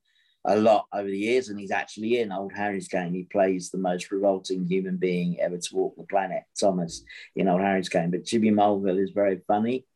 a 0.47 0.57
lot 0.57 0.87
over 0.93 1.09
the 1.09 1.19
years 1.19 1.49
and 1.49 1.59
he's 1.59 1.71
actually 1.71 2.21
in 2.21 2.31
old 2.31 2.53
harry's 2.53 2.89
game 2.89 3.15
he 3.15 3.23
plays 3.23 3.71
the 3.71 3.79
most 3.79 4.11
revolting 4.11 4.67
human 4.67 4.99
being 4.99 5.41
ever 5.41 5.57
to 5.57 5.75
walk 5.75 5.95
the 5.97 6.05
planet 6.05 6.43
thomas 6.59 7.03
in 7.37 7.49
old 7.49 7.63
harry's 7.63 7.89
game 7.89 8.11
but 8.11 8.25
jimmy 8.25 8.51
mulville 8.51 8.99
is 8.99 9.13
very 9.13 9.41
funny 9.47 9.87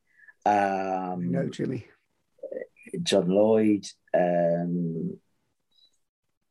um, 0.49 1.31
no, 1.31 1.49
Jimmy. 1.49 1.87
John 3.03 3.29
Lloyd. 3.29 3.87
Um, 4.17 5.19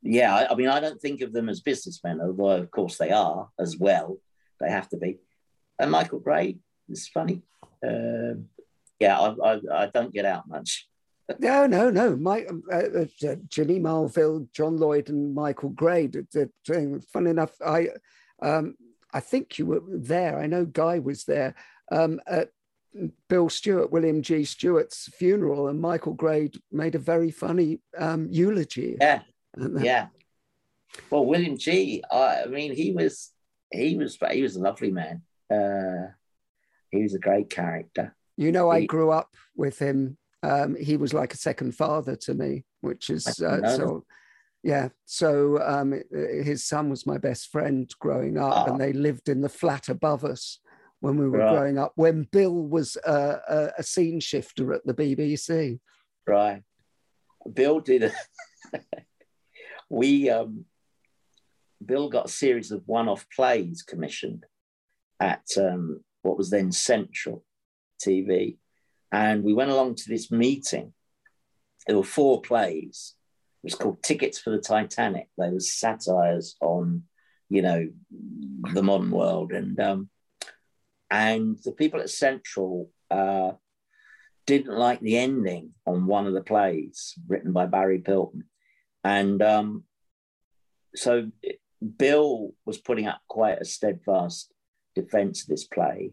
yeah, 0.02 0.34
I, 0.34 0.52
I, 0.52 0.54
mean, 0.54 0.68
I 0.68 0.80
don't 0.80 1.00
think 1.00 1.20
of 1.20 1.32
them 1.32 1.48
as 1.48 1.60
businessmen, 1.60 2.20
although 2.20 2.62
of 2.62 2.70
course 2.70 2.96
they 2.98 3.10
are 3.10 3.48
as 3.58 3.76
well. 3.76 4.18
They 4.60 4.70
have 4.70 4.88
to 4.90 4.96
be. 4.96 5.18
And 5.78 5.90
Michael 5.90 6.20
Grade 6.20 6.58
is 6.88 7.08
funny. 7.08 7.42
Um, 7.86 8.46
yeah, 8.98 9.18
I, 9.18 9.52
I, 9.52 9.60
I, 9.72 9.86
don't 9.86 10.12
get 10.12 10.24
out 10.24 10.48
much. 10.48 10.88
no, 11.38 11.66
no, 11.66 11.90
no. 11.90 12.16
My, 12.16 12.44
uh, 12.72 13.04
uh, 13.24 13.36
Jimmy 13.48 13.78
Mulville, 13.78 14.48
John 14.52 14.76
Lloyd, 14.76 15.08
and 15.08 15.34
Michael 15.34 15.70
Grade. 15.70 16.26
Funny 16.66 17.30
enough, 17.30 17.52
I, 17.64 17.88
um, 18.42 18.74
I 19.12 19.20
think 19.20 19.58
you 19.58 19.66
were 19.66 19.82
there. 19.86 20.38
I 20.38 20.46
know 20.46 20.64
Guy 20.64 20.98
was 20.98 21.24
there 21.24 21.54
um, 21.92 22.20
at 22.26 22.50
Bill 23.28 23.48
Stewart, 23.48 23.92
William 23.92 24.22
G. 24.22 24.44
Stewart's 24.44 25.08
funeral, 25.14 25.68
and 25.68 25.80
Michael 25.80 26.14
Grade 26.14 26.56
made 26.72 26.94
a 26.94 26.98
very 26.98 27.30
funny 27.30 27.80
um, 27.96 28.28
eulogy. 28.30 28.96
Yeah, 29.00 29.22
yeah. 29.78 30.08
Well, 31.10 31.26
William 31.26 31.56
G. 31.56 32.02
I 32.10 32.46
mean, 32.46 32.74
he 32.74 32.92
was 32.92 33.30
he 33.70 33.96
was 33.96 34.18
he 34.30 34.42
was 34.42 34.56
a 34.56 34.60
lovely 34.60 34.90
man. 34.90 35.22
Uh, 35.52 36.08
he 36.90 37.02
was 37.02 37.14
a 37.14 37.18
great 37.18 37.50
character. 37.50 38.14
You 38.36 38.52
know, 38.52 38.70
I 38.70 38.86
grew 38.86 39.10
up 39.10 39.34
with 39.56 39.78
him. 39.78 40.16
Um, 40.42 40.76
he 40.76 40.96
was 40.96 41.12
like 41.12 41.34
a 41.34 41.38
second 41.38 41.74
father 41.74 42.14
to 42.16 42.34
me, 42.34 42.64
which 42.80 43.10
is 43.10 43.26
uh, 43.40 43.76
so. 43.76 44.04
Yeah, 44.64 44.88
so 45.04 45.60
um, 45.62 45.94
his 46.10 46.64
son 46.66 46.90
was 46.90 47.06
my 47.06 47.16
best 47.16 47.48
friend 47.52 47.88
growing 48.00 48.36
up, 48.38 48.52
Ah. 48.54 48.64
and 48.66 48.80
they 48.80 48.92
lived 48.92 49.28
in 49.28 49.40
the 49.40 49.48
flat 49.48 49.88
above 49.88 50.24
us 50.24 50.58
when 51.00 51.16
we 51.16 51.28
were 51.28 51.38
Right. 51.38 51.52
growing 51.56 51.78
up. 51.78 51.92
When 51.94 52.24
Bill 52.24 52.66
was 52.66 52.96
uh, 53.06 53.38
a, 53.48 53.70
a 53.78 53.82
scene 53.84 54.18
shifter 54.20 54.72
at 54.74 54.84
the 54.84 54.94
BBC. 54.94 55.78
Right. 56.26 56.62
Bill 57.52 57.78
did. 57.80 58.02
A, 58.04 58.12
we 59.88 60.28
um, 60.28 60.64
Bill 61.84 62.08
got 62.08 62.26
a 62.26 62.30
series 62.30 62.70
of 62.72 62.82
one-off 62.86 63.26
plays 63.34 63.82
commissioned 63.82 64.44
at 65.20 65.44
um, 65.56 66.00
what 66.22 66.38
was 66.38 66.50
then 66.50 66.72
Central 66.72 67.44
TV, 68.04 68.58
and 69.12 69.42
we 69.42 69.54
went 69.54 69.70
along 69.70 69.96
to 69.96 70.08
this 70.08 70.30
meeting. 70.30 70.92
There 71.86 71.96
were 71.96 72.04
four 72.04 72.42
plays. 72.42 73.14
It 73.62 73.66
was 73.66 73.74
called 73.74 74.02
Tickets 74.02 74.38
for 74.38 74.50
the 74.50 74.58
Titanic. 74.58 75.28
They 75.36 75.50
were 75.50 75.60
satires 75.60 76.56
on, 76.60 77.04
you 77.48 77.62
know, 77.62 77.88
the 78.72 78.82
modern 78.82 79.10
world, 79.10 79.52
and 79.52 79.78
um, 79.80 80.10
and 81.10 81.58
the 81.64 81.72
people 81.72 82.00
at 82.00 82.10
Central. 82.10 82.90
Uh, 83.10 83.52
didn't 84.48 84.78
like 84.78 84.98
the 85.00 85.18
ending 85.18 85.74
on 85.84 86.06
one 86.06 86.26
of 86.26 86.32
the 86.32 86.40
plays 86.40 87.12
written 87.28 87.52
by 87.52 87.66
Barry 87.66 87.98
Pilton. 87.98 88.44
And 89.04 89.42
um, 89.42 89.84
so 90.94 91.30
Bill 91.98 92.54
was 92.64 92.78
putting 92.78 93.06
up 93.06 93.20
quite 93.28 93.60
a 93.60 93.66
steadfast 93.66 94.50
defense 95.02 95.42
of 95.42 95.48
this 95.48 95.64
play. 95.64 96.12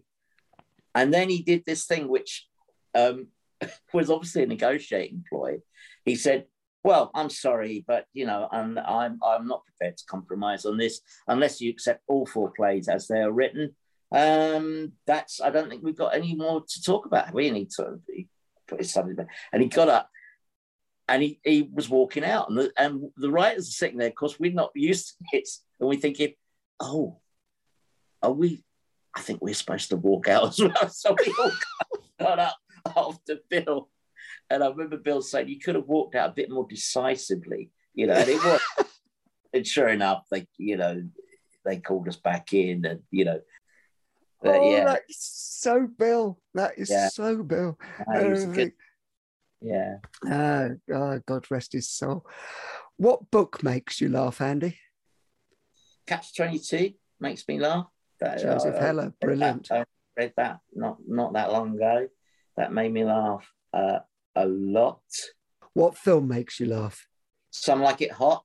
And 0.94 1.14
then 1.14 1.30
he 1.30 1.42
did 1.42 1.64
this 1.66 1.86
thing, 1.86 2.08
which 2.08 2.48
um, 2.94 3.28
was 3.94 4.10
obviously 4.10 4.44
a 4.44 4.48
negotiating 4.48 5.26
ploy. 5.30 5.58
He 6.06 6.16
said, 6.16 6.46
well, 6.86 7.10
I'm 7.16 7.32
sorry, 7.32 7.84
but 7.88 8.06
you 8.14 8.28
know, 8.28 8.48
I'm, 8.52 8.78
I'm 8.78 9.20
I'm 9.26 9.48
not 9.48 9.66
prepared 9.66 9.98
to 9.98 10.06
compromise 10.06 10.66
on 10.66 10.78
this 10.78 11.02
unless 11.28 11.60
you 11.60 11.72
accept 11.72 12.04
all 12.08 12.28
four 12.28 12.52
plays 12.56 12.88
as 12.88 13.08
they 13.08 13.22
are 13.22 13.32
written. 13.32 13.76
Um 14.12 14.92
that's 15.08 15.42
i 15.42 15.50
don't 15.50 15.68
think 15.68 15.84
we've 15.84 15.98
got 15.98 16.14
any 16.14 16.36
more 16.36 16.62
to 16.62 16.84
talk 16.84 17.08
about. 17.08 17.34
We 17.34 17.50
need 17.50 17.72
to 17.78 18.00
put 18.68 18.82
his 18.82 18.94
something 18.94 19.16
back 19.16 19.30
and 19.52 19.64
he 19.64 19.68
got 19.68 19.90
up 19.90 20.12
and 21.08 21.24
he, 21.24 21.40
he 21.44 21.64
was 21.64 21.90
walking 21.90 22.24
out. 22.24 22.50
And 22.50 22.58
the, 22.60 22.72
and 22.78 23.10
the 23.18 23.32
writers 23.32 23.68
are 23.68 23.72
sitting 23.72 23.98
there. 23.98 24.10
Of 24.10 24.16
course, 24.16 24.40
we're 24.40 24.52
not 24.52 24.72
used 24.76 25.08
to 25.08 25.14
this. 25.34 25.64
And 25.80 25.90
we're 25.90 26.00
thinking 26.00 26.36
oh 26.80 27.18
are 28.22 28.32
we 28.32 28.64
i 29.16 29.22
think 29.22 29.42
we're 29.42 29.54
supposed 29.54 29.90
to 29.90 29.98
walk 29.98 30.28
out 30.28 30.48
as 30.50 30.60
well 30.60 30.90
so 30.90 31.16
we 31.26 31.34
all 31.40 31.52
got 32.20 32.40
up 32.40 32.58
after 32.96 33.38
bill 33.50 33.90
and 34.50 34.64
i 34.64 34.68
remember 34.68 34.98
bill 34.98 35.22
saying 35.22 35.48
you 35.50 35.60
could 35.60 35.76
have 35.76 35.88
walked 35.88 36.16
out 36.16 36.30
a 36.30 36.34
bit 36.34 36.50
more 36.50 36.68
decisively 36.70 37.72
you 37.94 38.08
know 38.08 38.14
and 38.14 38.30
it 38.30 38.44
was 38.44 38.62
and 39.54 39.66
sure 39.68 39.90
enough 39.90 40.24
they 40.32 40.48
you 40.58 40.78
know 40.78 41.02
they 41.64 41.78
called 41.78 42.08
us 42.08 42.16
back 42.18 42.54
in 42.54 42.86
and 42.86 43.02
you 43.12 43.26
know 43.26 43.40
but 44.42 44.58
oh, 44.62 44.70
yeah, 44.70 44.86
that's 44.86 45.58
so 45.62 45.88
Bill. 45.88 46.38
That 46.54 46.78
is 46.78 46.90
Yeah. 46.92 47.08
so 47.10 47.42
Bill. 47.42 47.80
no, 48.08 48.24
he 48.24 48.30
was 48.30 48.44
a 48.44 48.48
Uh, 48.50 48.52
good, 48.52 48.72
yeah. 49.60 49.96
Ah, 50.30 50.68
ah, 50.94 51.18
God 51.26 51.50
rest 51.50 51.74
his 51.74 51.90
soul. 51.90 52.28
What 52.98 53.32
book 53.32 53.64
makes 53.64 54.00
you 54.02 54.10
laugh, 54.10 54.42
Andy? 54.42 54.78
Catch 56.06 56.36
Twenty 56.36 56.60
Two 56.60 56.92
makes 57.20 57.48
me 57.48 57.60
laugh. 57.60 57.88
That, 58.26 58.42
Joseph 58.42 58.76
I- 58.76 58.78
I 58.78 58.82
Heller, 58.82 59.04
that- 59.06 59.20
brilliant. 59.20 59.72
I 59.72 59.86
read 60.18 60.34
that 60.38 60.60
not 60.74 60.98
not 61.08 61.34
that 61.34 61.52
long 61.52 61.76
ago. 61.76 62.08
That 62.58 62.72
made 62.74 62.92
me 62.94 63.04
laugh 63.04 63.46
uh, 63.74 64.00
a 64.36 64.46
lot. 64.46 65.02
What 65.74 65.98
film 65.98 66.28
makes 66.28 66.60
you 66.60 66.68
laugh? 66.68 67.08
Some 67.52 67.82
like 67.82 68.02
it 68.02 68.12
hot. 68.12 68.44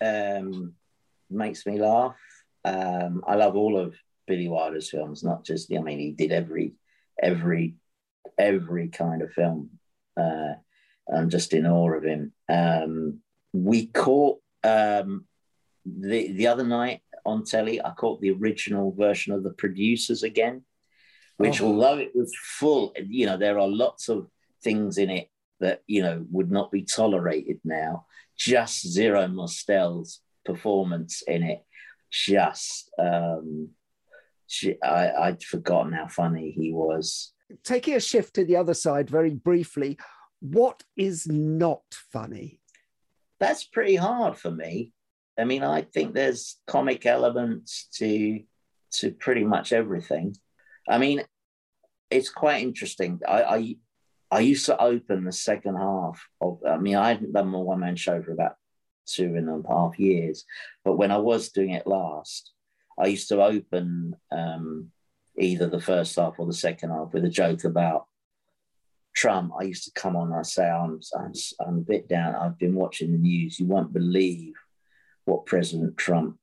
Um, 0.00 0.74
makes 1.30 1.64
me 1.66 1.80
laugh. 1.80 2.16
Um, 2.64 3.22
I 3.26 3.34
love 3.36 3.56
all 3.56 3.78
of 3.78 3.94
Billy 4.26 4.48
Wilder's 4.48 4.90
films, 4.90 5.22
not 5.24 5.44
just. 5.44 5.72
I 5.72 5.80
mean, 5.80 5.98
he 5.98 6.10
did 6.12 6.32
every 6.32 6.74
every 7.22 7.76
every 8.38 8.88
kind 8.88 9.22
of 9.22 9.32
film. 9.32 9.70
Uh, 10.16 10.54
I'm 11.12 11.28
just 11.30 11.52
in 11.52 11.66
awe 11.66 11.92
of 11.92 12.04
him. 12.04 12.32
Um, 12.48 13.20
we 13.52 13.86
caught 13.86 14.40
um, 14.62 15.26
the 15.86 16.32
the 16.32 16.46
other 16.48 16.64
night 16.64 17.00
on 17.24 17.44
telly. 17.44 17.82
I 17.84 17.90
caught 17.92 18.20
the 18.20 18.32
original 18.32 18.92
version 18.92 19.32
of 19.32 19.42
the 19.42 19.50
producers 19.52 20.22
again, 20.22 20.64
which 21.36 21.60
Oh. 21.60 21.66
although 21.68 21.98
it 21.98 22.12
was 22.14 22.32
full, 22.36 22.94
you 23.06 23.26
know, 23.26 23.36
there 23.36 23.58
are 23.58 23.68
lots 23.68 24.08
of 24.08 24.28
things 24.62 24.98
in 24.98 25.10
it 25.10 25.28
that 25.60 25.82
you 25.86 26.02
know 26.02 26.24
would 26.30 26.50
not 26.50 26.70
be 26.72 26.82
tolerated 26.82 27.60
now. 27.64 28.06
Just 28.36 28.86
Zero 28.88 29.28
Mostel's 29.28 30.20
performance 30.44 31.22
in 31.22 31.42
it, 31.42 31.64
just 32.10 32.90
um, 32.98 33.70
she, 34.46 34.80
I, 34.82 35.10
I'd 35.12 35.42
forgotten 35.42 35.92
how 35.92 36.08
funny 36.08 36.50
he 36.50 36.72
was. 36.72 37.32
Taking 37.62 37.94
a 37.94 38.00
shift 38.00 38.34
to 38.34 38.44
the 38.44 38.56
other 38.56 38.74
side 38.74 39.08
very 39.08 39.30
briefly, 39.30 39.98
what 40.40 40.82
is 40.96 41.26
not 41.26 41.82
funny? 42.12 42.60
That's 43.38 43.64
pretty 43.64 43.96
hard 43.96 44.36
for 44.36 44.50
me. 44.50 44.92
I 45.38 45.44
mean, 45.44 45.62
I 45.62 45.82
think 45.82 46.14
there's 46.14 46.58
comic 46.66 47.06
elements 47.06 47.88
to 47.94 48.40
to 48.98 49.10
pretty 49.10 49.44
much 49.44 49.72
everything. 49.72 50.36
I 50.88 50.98
mean, 50.98 51.24
it's 52.10 52.30
quite 52.30 52.62
interesting. 52.62 53.20
I, 53.26 53.42
I 53.42 53.76
I 54.30 54.40
used 54.40 54.66
to 54.66 54.80
open 54.80 55.24
the 55.24 55.32
second 55.32 55.76
half 55.76 56.24
of. 56.40 56.60
I 56.68 56.76
mean, 56.76 56.96
I 56.96 57.08
hadn't 57.08 57.32
done 57.32 57.48
my 57.48 57.58
one 57.58 57.80
man 57.80 57.96
show 57.96 58.22
for 58.22 58.32
about 58.32 58.54
two 59.06 59.34
and 59.36 59.48
a 59.48 59.68
half 59.68 59.98
years, 59.98 60.44
but 60.84 60.96
when 60.96 61.10
I 61.10 61.18
was 61.18 61.50
doing 61.50 61.70
it 61.70 61.86
last, 61.86 62.52
I 62.98 63.06
used 63.08 63.28
to 63.28 63.42
open 63.42 64.16
um, 64.30 64.90
either 65.38 65.68
the 65.68 65.80
first 65.80 66.16
half 66.16 66.34
or 66.38 66.46
the 66.46 66.52
second 66.52 66.90
half 66.90 67.12
with 67.12 67.24
a 67.24 67.28
joke 67.28 67.64
about 67.64 68.06
Trump. 69.14 69.52
I 69.58 69.64
used 69.64 69.84
to 69.84 70.00
come 70.00 70.16
on 70.16 70.28
and 70.28 70.36
I 70.36 70.42
say, 70.42 70.68
I'm, 70.68 71.00
I'm, 71.18 71.32
I'm 71.66 71.78
a 71.78 71.82
bit 71.82 72.08
down. 72.08 72.34
I've 72.34 72.58
been 72.58 72.74
watching 72.74 73.12
the 73.12 73.18
news. 73.18 73.58
You 73.58 73.66
won't 73.66 73.92
believe 73.92 74.54
what 75.24 75.46
President 75.46 75.96
Trump, 75.96 76.38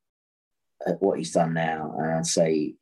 uh, 0.86 0.94
what 0.94 1.18
he's 1.18 1.32
done 1.32 1.54
now. 1.54 1.96
And 1.98 2.12
I'd 2.12 2.26
say, 2.26 2.76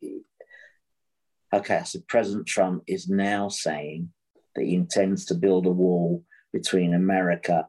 okay, 1.52 1.82
so 1.84 2.00
President 2.08 2.46
Trump 2.46 2.84
is 2.86 3.08
now 3.08 3.48
saying 3.48 4.10
that 4.54 4.64
he 4.64 4.74
intends 4.74 5.26
to 5.26 5.34
build 5.34 5.66
a 5.66 5.70
wall 5.70 6.24
between 6.52 6.94
America 6.94 7.68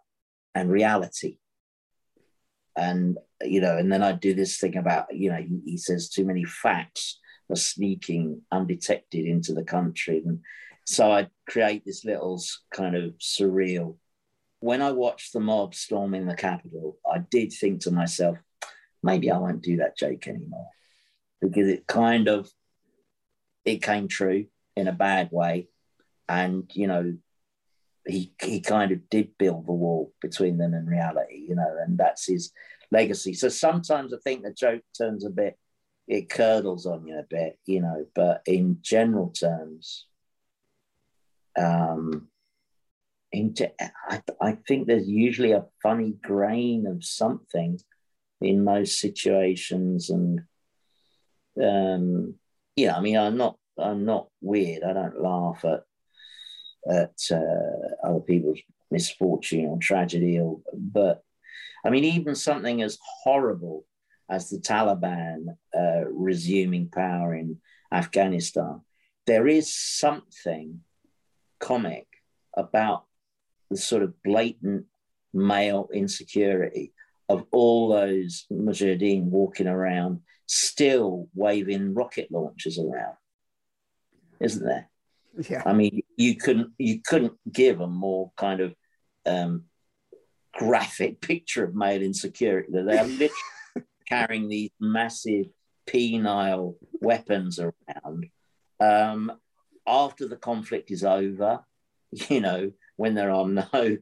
and 0.55 0.71
reality. 0.71 1.38
And, 2.75 3.17
you 3.41 3.61
know, 3.61 3.77
and 3.77 3.91
then 3.91 4.01
I 4.01 4.13
do 4.13 4.34
this 4.34 4.57
thing 4.57 4.77
about, 4.77 5.13
you 5.13 5.29
know, 5.29 5.38
he, 5.38 5.59
he 5.65 5.77
says 5.77 6.09
too 6.09 6.25
many 6.25 6.45
facts 6.45 7.19
are 7.49 7.55
sneaking 7.55 8.41
undetected 8.51 9.25
into 9.25 9.53
the 9.53 9.63
country. 9.63 10.21
And 10.25 10.39
so 10.86 11.11
I 11.11 11.27
create 11.47 11.84
this 11.86 12.05
little 12.05 12.41
kind 12.73 12.95
of 12.95 13.13
surreal. 13.19 13.97
When 14.62 14.82
I 14.82 14.91
watched 14.91 15.34
the 15.34 15.39
mob 15.39 15.76
storming 15.76 16.28
the 16.28 16.36
Capitol, 16.36 16.97
I 17.05 17.18
did 17.20 17.51
think 17.51 17.82
to 17.82 17.91
myself, 17.91 18.38
maybe 19.03 19.30
I 19.30 19.38
won't 19.38 19.64
do 19.64 19.78
that 19.78 19.97
joke 19.97 20.28
anymore 20.28 20.70
because 21.41 21.68
it 21.68 21.88
kind 21.88 22.30
of 22.30 22.49
it 23.66 23.82
came 23.84 24.07
true 24.07 24.45
in 24.76 24.88
a 24.88 24.93
bad 24.93 25.30
way, 25.32 25.68
and 26.30 26.70
you 26.74 26.88
know 26.88 27.18
he 28.07 28.34
he 28.41 28.62
kind 28.62 28.91
of 28.91 29.09
did 29.09 29.38
build 29.38 29.68
the 29.68 29.74
wall 29.74 30.14
between 30.22 30.57
them 30.57 30.74
and 30.74 30.88
reality, 30.88 31.45
you 31.47 31.55
know, 31.55 31.76
and 31.86 31.97
that's 31.97 32.28
his 32.28 32.51
legacy. 32.91 33.34
So 33.34 33.49
sometimes 33.49 34.14
I 34.14 34.18
think 34.24 34.43
the 34.43 34.53
joke 34.53 34.84
turns 34.97 35.26
a 35.26 35.30
bit, 35.30 35.57
it 36.07 36.30
curdles 36.30 36.86
on 36.86 37.05
you 37.05 37.18
a 37.18 37.24
bit, 37.24 37.59
you 37.66 37.82
know, 37.82 38.05
but 38.16 38.41
in 38.45 38.78
general 38.82 39.30
terms, 39.30 40.05
um, 41.57 42.28
in 43.32 43.53
ge- 43.53 43.73
I, 44.09 44.21
I 44.41 44.57
think 44.67 44.88
there's 44.88 45.07
usually 45.07 45.53
a 45.53 45.65
funny 45.82 46.15
grain 46.21 46.86
of 46.88 47.03
something 47.03 47.79
in 48.41 48.63
most 48.63 48.99
situations, 48.99 50.09
and 50.09 50.41
um, 51.61 52.36
yeah, 52.75 52.95
I 52.95 53.01
mean, 53.01 53.17
I'm 53.17 53.38
not 53.38 53.57
I'm 53.77 54.05
not 54.05 54.27
weird. 54.41 54.84
I 54.84 54.93
don't 54.93 55.21
laugh 55.21 55.63
at 55.65 55.84
at 56.89 57.15
uh, 57.32 58.07
other 58.07 58.19
people's 58.19 58.59
misfortune 58.89 59.67
or 59.67 59.77
tragedy, 59.77 60.39
or 60.39 60.59
but 60.73 61.23
I 61.86 61.89
mean, 61.89 62.03
even 62.03 62.36
something 62.36 62.82
as 62.82 62.97
horrible 63.23 63.86
as 64.29 64.49
the 64.49 64.57
Taliban 64.57 65.57
uh, 65.77 66.05
resuming 66.09 66.89
power 66.89 67.36
in 67.36 67.57
Afghanistan, 67.91 68.82
there 69.27 69.47
is 69.47 69.73
something 69.73 70.82
comic 71.59 72.07
about 72.55 73.05
the 73.72 73.78
sort 73.78 74.03
of 74.03 74.22
blatant 74.22 74.86
male 75.34 75.89
insecurity 75.93 76.93
of 77.30 77.45
all 77.51 77.89
those 77.89 78.45
mujahideen 78.51 79.24
walking 79.24 79.67
around, 79.67 80.19
still 80.45 81.30
waving 81.34 81.93
rocket 81.93 82.28
launchers 82.30 82.78
around. 82.78 83.15
isn't 84.41 84.65
there? 84.65 84.89
Yeah. 85.49 85.63
I 85.65 85.72
mean, 85.72 86.01
you 86.17 86.36
couldn't 86.36 86.72
you 86.78 86.99
couldn't 87.01 87.34
give 87.49 87.80
a 87.80 87.88
more 87.88 88.32
kind 88.36 88.59
of 88.59 88.76
um, 89.26 89.63
graphic 90.53 91.22
picture 91.32 91.63
of 91.63 91.74
male 91.74 92.01
insecurity. 92.01 92.69
That 92.74 92.86
they 92.86 92.97
are 92.97 93.05
literally 93.05 93.32
carrying 94.09 94.49
these 94.49 94.72
massive 94.80 95.45
penile 95.88 96.76
weapons 96.99 97.59
around. 97.59 98.26
Um, 98.82 99.32
after 99.88 100.28
the 100.28 100.36
conflict 100.36 100.91
is 100.91 101.05
over, 101.05 101.61
you 102.30 102.41
know, 102.41 102.72
when 102.95 103.15
there 103.15 103.31
are 103.31 103.47
no, 103.47 103.97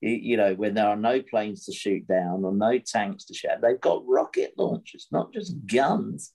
you 0.00 0.36
know, 0.36 0.54
when 0.54 0.74
there 0.74 0.88
are 0.88 0.96
no 0.96 1.22
planes 1.22 1.64
to 1.66 1.72
shoot 1.72 2.06
down 2.06 2.44
or 2.44 2.52
no 2.52 2.78
tanks 2.78 3.24
to 3.26 3.34
shoot, 3.34 3.60
they've 3.62 3.80
got 3.80 4.02
rocket 4.06 4.54
launchers, 4.56 5.08
not 5.10 5.32
just 5.32 5.54
guns. 5.66 6.32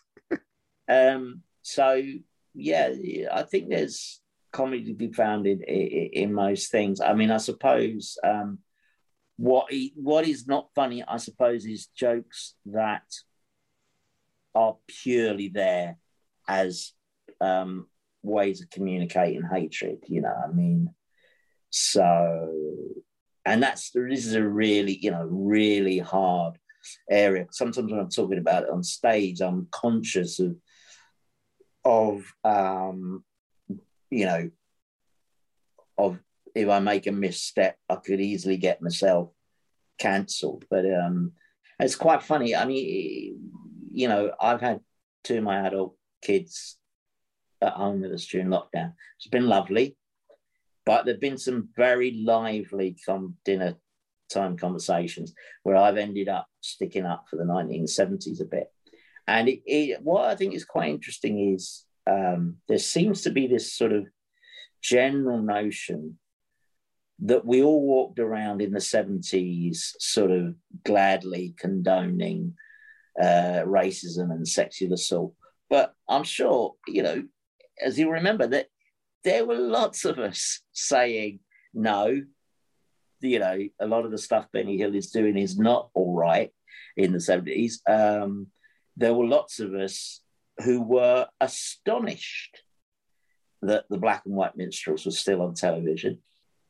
um, 0.88 1.42
so 1.62 2.02
yeah, 2.54 2.92
I 3.32 3.42
think 3.42 3.68
there's 3.68 4.20
comedy 4.52 4.84
to 4.84 4.94
be 4.94 5.12
found 5.12 5.46
in 5.46 5.62
in, 5.62 6.10
in 6.12 6.34
most 6.34 6.70
things. 6.70 7.00
I 7.00 7.14
mean, 7.14 7.30
I 7.30 7.38
suppose 7.38 8.18
um, 8.24 8.58
what 9.36 9.72
what 9.94 10.26
is 10.26 10.46
not 10.46 10.68
funny, 10.74 11.02
I 11.06 11.16
suppose, 11.18 11.64
is 11.64 11.86
jokes 11.86 12.54
that 12.66 13.04
are 14.54 14.76
purely 14.86 15.48
there 15.48 15.96
as 16.48 16.92
um, 17.40 17.86
ways 18.22 18.60
of 18.60 18.70
communicating 18.70 19.42
hatred. 19.50 19.98
You 20.08 20.22
know, 20.22 20.34
I 20.44 20.52
mean, 20.52 20.92
so 21.70 22.52
and 23.44 23.62
that's 23.62 23.90
this 23.92 24.26
is 24.26 24.34
a 24.34 24.46
really 24.46 24.98
you 25.00 25.10
know 25.10 25.24
really 25.24 25.98
hard 25.98 26.58
area. 27.10 27.46
Sometimes 27.50 27.90
when 27.90 28.00
I'm 28.00 28.10
talking 28.10 28.38
about 28.38 28.64
it 28.64 28.70
on 28.70 28.82
stage, 28.82 29.40
I'm 29.40 29.68
conscious 29.70 30.40
of 30.40 30.56
of 31.84 32.22
um, 32.44 33.24
you 34.10 34.26
know 34.26 34.50
of 35.98 36.18
if 36.54 36.68
I 36.68 36.80
make 36.80 37.06
a 37.06 37.12
misstep, 37.12 37.76
I 37.88 37.96
could 37.96 38.20
easily 38.20 38.56
get 38.56 38.82
myself 38.82 39.30
cancelled. 39.98 40.64
But 40.68 40.84
um, 40.86 41.32
it's 41.78 41.96
quite 41.96 42.22
funny. 42.22 42.56
I 42.56 42.64
mean, 42.64 43.50
you 43.92 44.08
know, 44.08 44.32
I've 44.40 44.60
had 44.60 44.80
two 45.24 45.38
of 45.38 45.44
my 45.44 45.66
adult 45.66 45.96
kids 46.22 46.76
at 47.60 47.74
home 47.74 48.00
with 48.00 48.12
us 48.12 48.26
during 48.26 48.48
lockdown. 48.48 48.94
It's 49.16 49.28
been 49.28 49.46
lovely, 49.46 49.96
but 50.90 51.04
there've 51.04 51.20
been 51.20 51.38
some 51.38 51.68
very 51.76 52.20
lively 52.26 52.96
come 53.06 53.36
dinner 53.44 53.76
time 54.28 54.56
conversations 54.56 55.32
where 55.62 55.76
I've 55.76 55.96
ended 55.96 56.28
up 56.28 56.48
sticking 56.60 57.06
up 57.06 57.26
for 57.30 57.36
the 57.36 57.44
1970s 57.44 58.40
a 58.40 58.44
bit. 58.44 58.72
And 59.28 59.48
it, 59.48 59.60
it, 59.66 60.02
what 60.02 60.24
I 60.24 60.34
think 60.34 60.52
is 60.52 60.64
quite 60.64 60.90
interesting 60.90 61.54
is 61.54 61.84
um, 62.10 62.56
there 62.66 62.78
seems 62.78 63.22
to 63.22 63.30
be 63.30 63.46
this 63.46 63.72
sort 63.72 63.92
of 63.92 64.08
general 64.82 65.40
notion 65.40 66.18
that 67.20 67.46
we 67.46 67.62
all 67.62 67.86
walked 67.86 68.18
around 68.18 68.60
in 68.60 68.72
the 68.72 68.80
70s 68.80 69.92
sort 70.00 70.32
of 70.32 70.56
gladly 70.82 71.54
condoning 71.56 72.54
uh, 73.16 73.62
racism 73.64 74.32
and 74.32 74.48
sexual 74.48 74.92
assault. 74.92 75.34
But 75.68 75.94
I'm 76.08 76.24
sure, 76.24 76.74
you 76.88 77.04
know, 77.04 77.22
as 77.80 77.96
you 77.96 78.10
remember, 78.10 78.48
that 78.48 78.66
there 79.24 79.44
were 79.44 79.56
lots 79.56 80.04
of 80.04 80.18
us 80.18 80.60
saying, 80.72 81.40
no, 81.74 82.22
you 83.20 83.38
know, 83.38 83.58
a 83.78 83.86
lot 83.86 84.04
of 84.04 84.10
the 84.10 84.18
stuff 84.18 84.46
Benny 84.52 84.78
Hill 84.78 84.94
is 84.94 85.10
doing 85.10 85.36
is 85.36 85.58
not 85.58 85.90
all 85.94 86.14
right 86.14 86.50
in 86.96 87.12
the 87.12 87.18
70s. 87.18 87.74
Um, 87.88 88.48
there 88.96 89.14
were 89.14 89.26
lots 89.26 89.60
of 89.60 89.74
us 89.74 90.20
who 90.64 90.82
were 90.82 91.26
astonished 91.40 92.62
that 93.62 93.84
the 93.90 93.98
black 93.98 94.22
and 94.24 94.34
white 94.34 94.56
minstrels 94.56 95.04
were 95.04 95.12
still 95.12 95.42
on 95.42 95.54
television. 95.54 96.18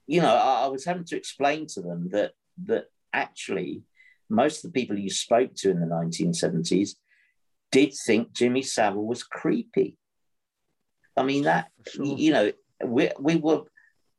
You 0.07 0.23
know, 0.23 0.35
I, 0.35 0.65
I 0.65 0.67
was 0.67 0.85
having 0.85 1.05
to 1.05 1.17
explain 1.17 1.67
to 1.69 1.81
them 1.81 2.09
that 2.13 2.33
that 2.65 2.87
actually 3.13 3.83
most 4.29 4.65
of 4.65 4.73
the 4.73 4.81
people 4.81 4.99
you 4.99 5.11
spoke 5.11 5.55
to 5.57 5.71
in 5.71 5.81
the 5.81 5.87
1970s 5.87 6.91
did 7.73 7.93
think 8.07 8.33
Jimmy 8.33 8.63
Savile 8.63 9.07
was 9.07 9.23
creepy. 9.23 9.97
I 11.21 11.25
mean, 11.25 11.45
that, 11.45 11.69
sure. 11.89 12.05
you 12.05 12.33
know, 12.33 12.53
we, 12.85 13.11
we 13.19 13.37
were, 13.37 13.63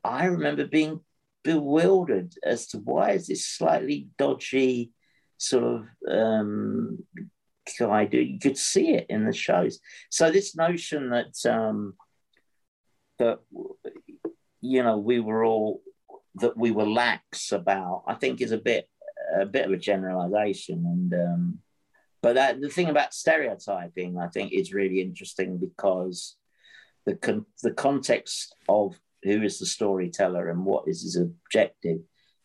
I 0.03 0.25
remember 0.25 0.65
being 0.65 1.01
bewildered 1.43 2.33
as 2.43 2.67
to 2.67 2.77
why 2.77 3.11
is 3.11 3.27
this 3.27 3.45
slightly 3.45 4.07
dodgy 4.17 4.91
sort 5.37 5.63
of 5.63 5.85
um, 6.07 6.99
guy 7.79 8.05
do 8.05 8.19
you 8.19 8.39
could 8.39 8.57
see 8.57 8.89
it 8.89 9.05
in 9.09 9.25
the 9.25 9.33
shows 9.33 9.79
so 10.09 10.31
this 10.31 10.55
notion 10.55 11.09
that 11.09 11.33
um 11.45 11.93
that 13.19 13.39
you 14.61 14.83
know 14.83 14.97
we 14.97 15.19
were 15.19 15.43
all 15.45 15.81
that 16.35 16.57
we 16.57 16.71
were 16.71 16.87
lax 16.87 17.51
about 17.51 18.03
i 18.07 18.13
think 18.13 18.41
is 18.41 18.51
a 18.51 18.57
bit 18.57 18.89
a 19.39 19.45
bit 19.45 19.65
of 19.65 19.71
a 19.71 19.77
generalization 19.77 20.83
and 20.85 21.13
um 21.13 21.59
but 22.21 22.35
that 22.35 22.59
the 22.61 22.69
thing 22.69 22.89
about 22.89 23.13
stereotyping 23.13 24.17
i 24.17 24.27
think 24.27 24.51
is 24.51 24.73
really 24.73 25.01
interesting 25.01 25.57
because 25.57 26.35
the 27.05 27.15
con- 27.15 27.45
the 27.63 27.71
context 27.71 28.55
of 28.69 28.99
who 29.23 29.43
is 29.43 29.59
the 29.59 29.65
storyteller 29.65 30.49
and 30.49 30.65
what 30.65 30.87
is 30.87 31.03
his 31.03 31.15
objective 31.15 31.99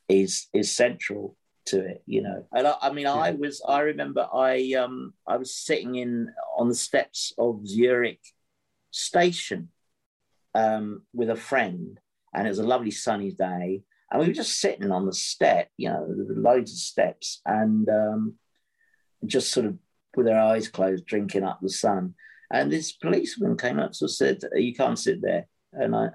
is 0.09 0.49
is 0.53 0.75
central 0.75 1.37
to 1.67 1.85
it, 1.85 2.03
you 2.07 2.23
know. 2.23 2.47
And 2.53 2.67
I, 2.67 2.75
I 2.81 2.93
mean, 2.93 3.05
yeah. 3.05 3.15
I 3.15 3.31
was, 3.33 3.63
I 3.67 3.81
remember 3.81 4.27
I, 4.33 4.75
um, 4.79 5.13
I 5.27 5.37
was 5.37 5.55
sitting 5.55 5.97
in 5.97 6.29
on 6.57 6.69
the 6.69 6.75
steps 6.75 7.33
of 7.39 7.67
Zurich 7.67 8.21
station 8.91 9.69
um, 10.55 11.03
with 11.13 11.31
a 11.31 11.37
friend, 11.37 11.99
and 12.33 12.47
it 12.47 12.51
was 12.51 12.59
a 12.59 12.67
lovely 12.67 12.91
sunny 12.91 13.33
day, 13.33 13.83
and 14.11 14.21
we 14.21 14.29
were 14.29 14.33
just 14.33 14.61
sitting 14.61 14.91
on 14.91 15.07
the 15.07 15.13
step, 15.13 15.69
you 15.77 15.89
know, 15.89 16.07
loads 16.09 16.73
of 16.73 16.79
steps, 16.79 17.41
and 17.45 17.89
um, 17.89 18.35
just 19.27 19.53
sort 19.53 19.67
of 19.67 19.77
with 20.17 20.29
our 20.29 20.39
eyes 20.39 20.69
closed, 20.69 21.05
drinking 21.05 21.45
up 21.45 21.59
the 21.61 21.69
sun. 21.69 22.15
And 22.51 22.71
this 22.71 22.93
policeman 22.93 23.57
came 23.57 23.79
up 23.79 23.93
and 24.01 24.11
said, 24.11 24.41
"You 24.55 24.75
can't 24.75 24.99
sit 24.99 25.21
there," 25.23 25.47
and 25.73 25.95
I. 25.95 26.09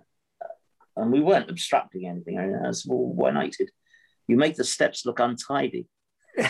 And 0.95 1.11
we 1.11 1.21
weren't 1.21 1.49
obstructing 1.49 2.07
anything. 2.07 2.39
I 2.39 2.71
said, 2.71 2.89
"Well, 2.89 3.13
why 3.13 3.31
not?" 3.31 3.55
You 4.27 4.37
make 4.37 4.55
the 4.55 4.63
steps 4.63 5.05
look 5.05 5.19
untidy. 5.19 5.87
you 6.37 6.43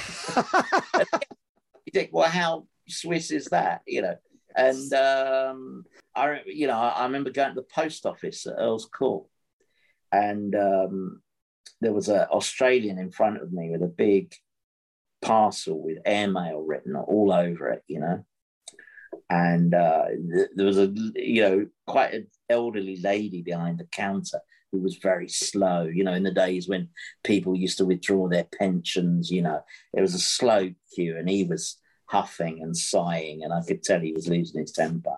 think, 1.93 2.09
well, 2.11 2.29
how 2.29 2.67
Swiss 2.87 3.31
is 3.31 3.45
that? 3.45 3.81
You 3.87 4.03
know, 4.03 4.15
and 4.55 4.93
um, 4.93 5.85
I, 6.15 6.41
you 6.45 6.67
know, 6.67 6.77
I, 6.77 7.03
remember 7.05 7.31
going 7.31 7.55
to 7.55 7.61
the 7.61 7.67
post 7.73 8.05
office 8.05 8.45
at 8.45 8.55
Earl's 8.57 8.85
Court, 8.85 9.25
and 10.11 10.53
um, 10.55 11.21
there 11.79 11.93
was 11.93 12.09
an 12.09 12.27
Australian 12.31 12.99
in 12.99 13.11
front 13.11 13.41
of 13.41 13.51
me 13.51 13.71
with 13.71 13.81
a 13.83 13.87
big 13.87 14.33
parcel 15.21 15.81
with 15.81 15.99
airmail 16.05 16.61
written 16.61 16.95
all 16.95 17.31
over 17.31 17.69
it, 17.69 17.83
you 17.87 17.99
know. 17.99 18.25
And 19.29 19.73
uh, 19.73 20.07
th- 20.07 20.49
there 20.55 20.65
was 20.65 20.77
a, 20.77 20.93
you 21.15 21.41
know, 21.41 21.67
quite 21.87 22.13
an 22.13 22.27
elderly 22.49 22.97
lady 22.97 23.41
behind 23.41 23.79
the 23.79 23.85
counter 23.85 24.39
who 24.71 24.79
was 24.79 24.95
very 24.97 25.27
slow. 25.27 25.83
You 25.83 26.03
know, 26.03 26.13
in 26.13 26.23
the 26.23 26.31
days 26.31 26.67
when 26.67 26.89
people 27.23 27.55
used 27.55 27.77
to 27.79 27.85
withdraw 27.85 28.27
their 28.27 28.45
pensions, 28.45 29.29
you 29.29 29.41
know, 29.41 29.61
it 29.93 30.01
was 30.01 30.13
a 30.13 30.19
slow 30.19 30.71
queue, 30.93 31.17
and 31.17 31.29
he 31.29 31.43
was 31.43 31.77
huffing 32.05 32.61
and 32.61 32.75
sighing, 32.75 33.43
and 33.43 33.53
I 33.53 33.61
could 33.65 33.83
tell 33.83 33.99
he 33.99 34.13
was 34.13 34.27
losing 34.27 34.61
his 34.61 34.71
temper. 34.71 35.17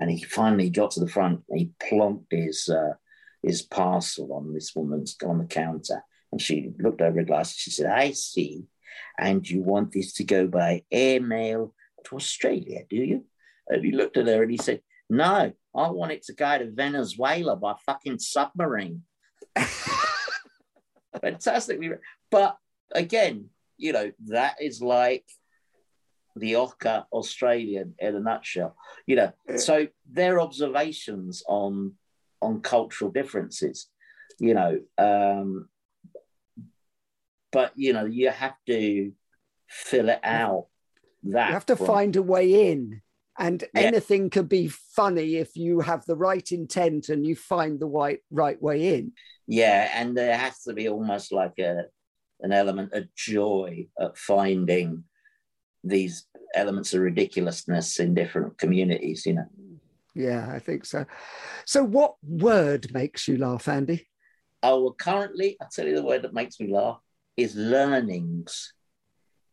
And 0.00 0.10
he 0.10 0.22
finally 0.22 0.70
got 0.70 0.90
to 0.92 1.00
the 1.00 1.08
front. 1.08 1.44
And 1.48 1.58
he 1.58 1.70
plonked 1.80 2.26
his 2.30 2.68
uh, 2.68 2.94
his 3.42 3.62
parcel 3.62 4.32
on 4.32 4.52
this 4.52 4.74
woman's 4.74 5.16
on 5.24 5.38
the 5.38 5.44
counter, 5.44 6.02
and 6.32 6.40
she 6.40 6.72
looked 6.78 7.00
over 7.00 7.18
her 7.18 7.24
glass. 7.24 7.52
And 7.52 7.58
she 7.58 7.70
said, 7.70 7.86
"I 7.86 8.10
see, 8.12 8.64
and 9.18 9.48
you 9.48 9.62
want 9.62 9.92
this 9.92 10.12
to 10.14 10.24
go 10.24 10.46
by 10.46 10.82
airmail 10.90 11.74
to 12.04 12.16
Australia, 12.16 12.82
do 12.88 12.96
you?" 12.96 13.24
And 13.68 13.84
he 13.84 13.92
looked 13.92 14.16
at 14.16 14.26
her 14.26 14.42
and 14.42 14.50
he 14.50 14.58
said, 14.58 14.82
"No, 15.08 15.52
I 15.74 15.90
want 15.90 16.12
it 16.12 16.22
to 16.24 16.32
go 16.32 16.58
to 16.58 16.70
Venezuela 16.70 17.56
by 17.56 17.74
fucking 17.84 18.20
submarine. 18.20 19.02
Fantastic. 21.20 21.80
But 22.30 22.56
again, 22.92 23.48
you 23.76 23.92
know, 23.92 24.12
that 24.26 24.56
is 24.60 24.80
like 24.80 25.24
the 26.36 26.52
Ocker 26.52 27.04
Australian 27.12 27.94
in 27.98 28.14
a 28.14 28.20
nutshell. 28.20 28.76
You 29.06 29.16
know, 29.16 29.32
so 29.56 29.88
their 30.10 30.40
observations 30.40 31.42
on 31.48 31.94
on 32.40 32.60
cultural 32.60 33.10
differences, 33.10 33.88
you 34.38 34.54
know, 34.54 34.78
um, 34.98 35.68
but 37.50 37.72
you 37.74 37.92
know, 37.92 38.04
you 38.04 38.30
have 38.30 38.56
to 38.66 39.12
fill 39.68 40.08
it 40.08 40.20
out. 40.22 40.66
That 41.24 41.48
you 41.48 41.54
have 41.54 41.66
to 41.66 41.76
find 41.76 42.14
a 42.16 42.22
way 42.22 42.70
in 42.70 43.00
and 43.38 43.64
yeah. 43.74 43.80
anything 43.80 44.30
can 44.30 44.46
be 44.46 44.68
funny 44.68 45.36
if 45.36 45.56
you 45.56 45.80
have 45.80 46.04
the 46.06 46.16
right 46.16 46.52
intent 46.52 47.08
and 47.08 47.26
you 47.26 47.34
find 47.34 47.80
the 47.80 47.86
right 47.86 48.20
right 48.30 48.60
way 48.62 48.94
in 48.96 49.12
yeah 49.48 49.90
and 49.94 50.16
there 50.16 50.36
has 50.36 50.62
to 50.62 50.72
be 50.72 50.88
almost 50.88 51.32
like 51.32 51.58
a 51.58 51.84
an 52.42 52.52
element 52.52 52.92
of 52.92 53.12
joy 53.16 53.86
at 53.98 54.16
finding 54.16 55.02
these 55.82 56.26
elements 56.54 56.94
of 56.94 57.00
ridiculousness 57.00 57.98
in 57.98 58.14
different 58.14 58.56
communities 58.58 59.24
you 59.26 59.34
know 59.34 59.46
Yeah, 60.14 60.48
I 60.50 60.60
think 60.60 60.84
so. 60.84 61.04
So, 61.66 61.82
what 61.82 62.14
word 62.22 62.92
makes 62.94 63.26
you 63.26 63.36
laugh, 63.36 63.68
Andy? 63.68 64.06
Oh, 64.62 64.82
well, 64.82 64.94
currently, 64.94 65.56
I 65.60 65.66
tell 65.70 65.86
you 65.86 65.96
the 65.96 66.04
word 66.04 66.22
that 66.22 66.32
makes 66.32 66.58
me 66.60 66.72
laugh 66.72 67.00
is 67.36 67.54
learnings. 67.56 68.72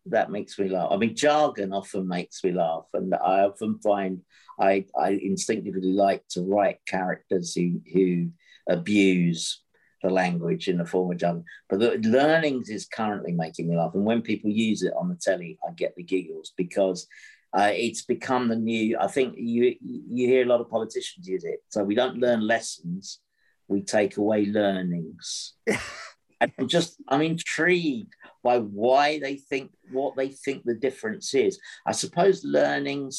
That 0.08 0.32
makes 0.32 0.58
me 0.58 0.70
laugh. 0.70 0.90
I 0.92 0.98
mean, 0.98 1.16
jargon 1.16 1.74
often 1.74 2.08
makes 2.08 2.44
me 2.44 2.52
laugh, 2.52 2.86
and 2.94 3.14
I 3.14 3.42
often 3.42 3.80
find 3.80 4.22
I, 4.60 4.86
I 5.00 5.12
instinctively 5.12 5.94
like 5.94 6.24
to 6.30 6.42
write 6.42 6.80
characters 6.88 7.54
who 7.54 7.82
who 7.94 8.30
abuse 8.68 9.62
the 10.02 10.10
language 10.10 10.68
in 10.68 10.78
the 10.78 10.86
form 10.86 11.12
of 11.12 11.18
jargon. 11.20 11.44
But 11.70 11.80
the 11.80 11.98
learnings 12.10 12.70
is 12.70 12.88
currently 12.88 13.32
making 13.32 13.70
me 13.70 13.78
laugh, 13.78 13.94
and 13.94 14.06
when 14.06 14.24
people 14.24 14.50
use 14.50 14.82
it 14.82 14.94
on 14.98 15.10
the 15.10 15.16
telly, 15.16 15.60
I 15.68 15.72
get 15.74 15.96
the 15.96 16.04
giggles 16.04 16.52
because 16.58 17.08
uh, 17.54 17.72
it's 17.74 18.04
become 18.04 18.48
the 18.48 18.56
new. 18.56 18.98
I 19.00 19.08
think 19.08 19.36
you 19.38 19.76
you 19.82 20.28
hear 20.28 20.44
a 20.44 20.50
lot 20.50 20.62
of 20.62 20.70
politicians 20.70 21.28
use 21.28 21.44
it. 21.44 21.60
So 21.70 21.84
we 21.84 21.96
don't 21.96 22.18
learn 22.18 22.42
lessons, 22.42 23.20
we 23.68 23.82
take 23.82 24.18
away 24.18 24.46
learnings. 24.46 25.54
I'm 26.42 26.68
just 26.68 26.96
I'm 27.08 27.22
intrigued 27.22 28.16
by 28.44 28.60
why 28.60 29.20
they 29.20 29.36
think 29.36 29.72
what 29.92 30.16
they 30.16 30.30
think 30.30 30.64
the 30.64 30.76
difference 30.76 31.34
is. 31.34 31.60
I 31.86 31.92
suppose 31.92 32.44
learning 32.44 33.12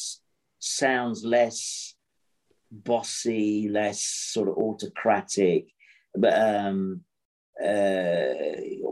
sounds 0.59 1.25
less 1.25 1.95
bossy, 2.71 3.69
less 3.69 4.03
sort 4.03 4.49
of 4.49 4.57
autocratic, 4.57 5.69
but 6.15 6.35
um, 6.39 7.03
uh, 7.63 8.35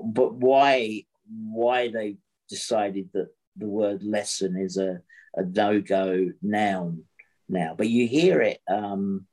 but 0.05 0.35
why 0.35 1.05
why 1.28 1.89
they 1.89 2.18
decided 2.49 3.11
that 3.14 3.28
the 3.57 3.68
word 3.68 4.03
lesson 4.03 4.57
is 4.57 4.76
a, 4.76 5.01
a 5.35 5.45
no-go 5.45 6.31
noun 6.43 7.05
now. 7.49 7.74
But 7.76 7.89
you 7.89 8.07
hear 8.07 8.41
it, 8.41 8.61
um, 8.68 9.26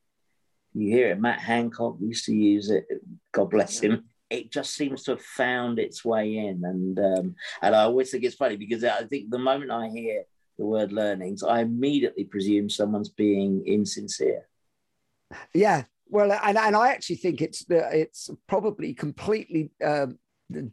you 0.74 0.90
hear 0.90 1.10
it. 1.10 1.20
Matt 1.20 1.40
Hancock 1.40 1.98
used 2.00 2.26
to 2.26 2.36
use 2.36 2.70
it. 2.70 2.86
God 3.32 3.50
bless 3.50 3.80
him. 3.80 4.06
It 4.30 4.52
just 4.52 4.76
seems 4.76 5.04
to 5.04 5.12
have 5.12 5.22
found 5.22 5.80
its 5.80 6.04
way 6.04 6.38
in, 6.38 6.64
and 6.66 7.00
um, 7.00 7.36
and 7.62 7.76
I 7.76 7.84
always 7.84 8.12
think 8.12 8.24
it's 8.24 8.36
funny 8.36 8.58
because 8.58 8.84
I 8.84 9.04
think 9.04 9.30
the 9.30 9.40
moment 9.40 9.72
I 9.72 9.88
hear 9.88 10.24
the 10.58 10.66
word 10.66 10.92
learnings, 10.92 11.44
I 11.44 11.62
immediately 11.62 12.26
presume 12.26 12.70
someone's 12.70 13.10
being 13.10 13.66
insincere. 13.66 14.48
Yeah, 15.54 15.84
well, 16.10 16.32
and, 16.32 16.58
and 16.58 16.76
I 16.76 16.90
actually 16.90 17.18
think 17.18 17.42
it's 17.42 17.66
it's 17.70 18.30
probably 18.48 18.94
completely 18.94 19.72
um, 19.84 20.20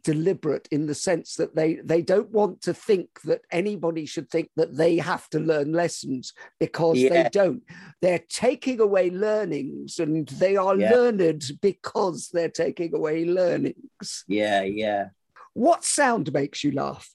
deliberate 0.03 0.67
in 0.71 0.85
the 0.85 0.95
sense 0.95 1.35
that 1.35 1.55
they 1.55 1.75
they 1.83 2.01
don't 2.01 2.29
want 2.31 2.61
to 2.61 2.73
think 2.73 3.21
that 3.23 3.41
anybody 3.51 4.05
should 4.05 4.29
think 4.29 4.49
that 4.55 4.75
they 4.75 4.97
have 4.97 5.29
to 5.29 5.39
learn 5.39 5.73
lessons 5.73 6.33
because 6.59 6.97
yeah. 6.97 7.09
they 7.23 7.29
don't. 7.29 7.63
They're 8.01 8.23
taking 8.29 8.79
away 8.79 9.09
learnings 9.09 9.99
and 9.99 10.27
they 10.27 10.55
are 10.55 10.77
yeah. 10.77 10.91
learned 10.91 11.43
because 11.61 12.29
they're 12.31 12.49
taking 12.49 12.95
away 12.95 13.25
learnings. 13.25 14.23
Yeah 14.27 14.63
yeah. 14.63 15.07
What 15.53 15.83
sound 15.83 16.31
makes 16.31 16.63
you 16.63 16.71
laugh? 16.71 17.09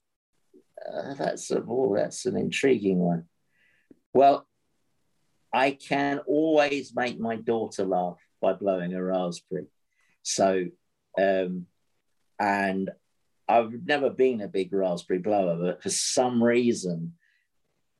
Uh, 0.86 1.14
that's 1.14 1.50
a 1.50 1.62
oh, 1.66 1.94
that's 1.96 2.26
an 2.26 2.36
intriguing 2.36 2.98
one. 2.98 3.24
Well 4.12 4.46
i 5.52 5.72
can 5.72 6.20
always 6.28 6.94
make 6.94 7.18
my 7.18 7.34
daughter 7.34 7.84
laugh 7.84 8.20
by 8.40 8.52
blowing 8.52 8.94
a 8.94 9.02
raspberry. 9.02 9.66
So 10.22 10.66
um 11.18 11.66
and 12.40 12.90
I've 13.46 13.72
never 13.84 14.10
been 14.10 14.40
a 14.40 14.48
big 14.48 14.72
raspberry 14.72 15.20
blower, 15.20 15.56
but 15.60 15.82
for 15.82 15.90
some 15.90 16.42
reason, 16.42 17.12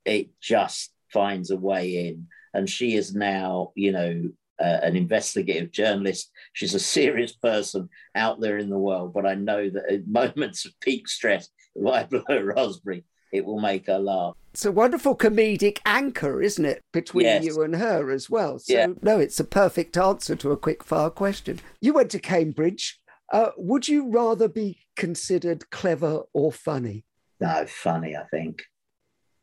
it 0.05 0.30
just 0.41 0.93
finds 1.12 1.51
a 1.51 1.57
way 1.57 2.09
in. 2.09 2.28
And 2.55 2.68
she 2.68 2.97
is 2.97 3.14
now, 3.14 3.72
you 3.76 3.93
know, 3.93 4.30
uh, 4.61 4.80
an 4.82 4.97
investigative 4.97 5.70
journalist. 5.72 6.30
She's 6.53 6.74
a 6.74 6.80
serious 6.80 7.32
person 7.32 7.88
out 8.14 8.41
there 8.41 8.59
in 8.59 8.70
the 8.70 8.78
world. 8.78 9.12
But 9.12 9.26
I 9.26 9.34
know 9.34 9.68
that 9.68 9.93
at 9.93 10.07
moments 10.36 10.64
of 10.64 10.78
peak 10.80 11.09
stress, 11.09 11.49
if 11.74 11.86
I 11.86 12.05
blow 12.05 12.24
a 12.28 12.43
raspberry, 12.43 13.05
it 13.32 13.45
will 13.45 13.61
make 13.61 13.86
her 13.86 13.99
laugh. 13.99 14.34
It's 14.53 14.64
a 14.64 14.72
wonderful 14.72 15.16
comedic 15.16 15.78
anchor, 15.86 16.43
isn't 16.43 16.64
it, 16.64 16.82
between 16.93 17.26
yes. 17.26 17.45
you 17.45 17.62
and 17.62 17.76
her 17.76 18.11
as 18.11 18.28
well? 18.28 18.59
So, 18.59 18.72
yeah. 18.72 18.88
no, 19.01 19.20
it's 19.20 19.38
a 19.38 19.45
perfect 19.45 19.97
answer 19.97 20.34
to 20.36 20.51
a 20.51 20.57
quick 20.57 20.82
fire 20.82 21.11
question. 21.11 21.61
You 21.80 21.93
went 21.93 22.11
to 22.11 22.18
Cambridge. 22.18 22.99
Uh, 23.31 23.51
would 23.57 23.87
you 23.87 24.11
rather 24.11 24.49
be 24.49 24.78
considered 24.97 25.70
clever 25.70 26.22
or 26.33 26.51
funny? 26.51 27.05
No, 27.39 27.64
funny, 27.66 28.16
I 28.16 28.24
think. 28.24 28.64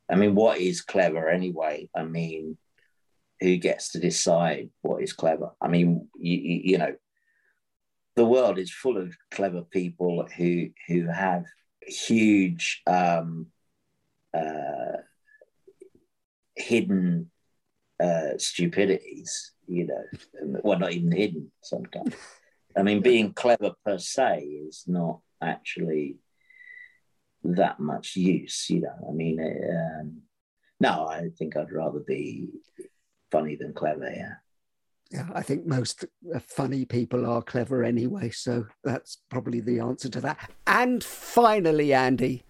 I 0.10 0.16
mean, 0.16 0.36
what 0.36 0.60
is 0.60 0.82
clever 0.82 1.30
anyway? 1.30 1.90
I 1.96 2.04
mean, 2.04 2.58
who 3.40 3.58
gets 3.58 3.92
to 3.92 4.00
decide 4.00 4.70
what 4.82 5.02
is 5.02 5.14
clever? 5.14 5.52
I 5.62 5.68
mean, 5.68 6.08
you, 6.18 6.38
you, 6.38 6.62
you 6.64 6.78
know, 6.78 6.96
the 8.16 8.26
world 8.26 8.58
is 8.58 8.74
full 8.74 8.98
of 8.98 9.16
clever 9.32 9.62
people 9.62 10.28
who 10.36 10.70
who 10.88 11.08
have 11.08 11.46
huge 11.82 12.82
um, 12.88 13.48
uh, 14.34 14.98
hidden 16.56 17.30
uh, 18.00 18.38
stupidities. 18.38 19.54
You 19.68 19.88
know, 19.88 20.04
well, 20.64 20.80
not 20.80 20.94
even 20.94 21.12
hidden 21.12 21.52
sometimes. 21.62 22.16
I 22.78 22.84
mean, 22.84 23.02
being 23.02 23.34
clever 23.34 23.74
per 23.84 23.98
se 23.98 24.42
is 24.42 24.84
not 24.88 25.22
actually 25.42 26.18
that 27.44 27.80
much 27.80 28.16
use, 28.16 28.70
you 28.70 28.82
know. 28.82 29.08
I 29.10 29.14
mean, 29.14 29.40
um, 29.40 30.22
no, 30.80 31.08
I 31.08 31.30
think 31.38 31.58
I'd 31.58 31.72
rather 31.72 32.00
be 32.00 32.48
funny 33.32 33.56
than 33.56 33.74
clever, 33.74 34.10
yeah. 34.10 34.34
Yeah, 35.12 35.30
I 35.34 35.42
think 35.42 35.66
most 35.66 36.06
funny 36.42 36.84
people 36.84 37.26
are 37.26 37.42
clever 37.42 37.84
anyway, 37.84 38.30
so 38.30 38.66
that's 38.84 39.20
probably 39.30 39.62
the 39.62 39.80
answer 39.80 40.10
to 40.10 40.22
that. 40.22 40.52
And 40.68 41.02
finally, 41.04 41.94
Andy. 41.94 42.44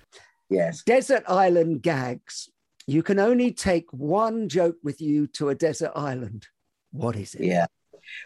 Yes. 0.50 0.82
Desert 0.84 1.24
island 1.28 1.84
gags. 1.84 2.50
You 2.88 3.04
can 3.04 3.20
only 3.20 3.52
take 3.52 3.92
one 3.92 4.50
joke 4.50 4.78
with 4.84 5.02
you 5.02 5.28
to 5.28 5.50
a 5.50 5.56
desert 5.56 5.92
island. 5.96 6.48
What 6.92 7.16
is 7.16 7.36
it? 7.36 7.46
Yeah. 7.46 7.68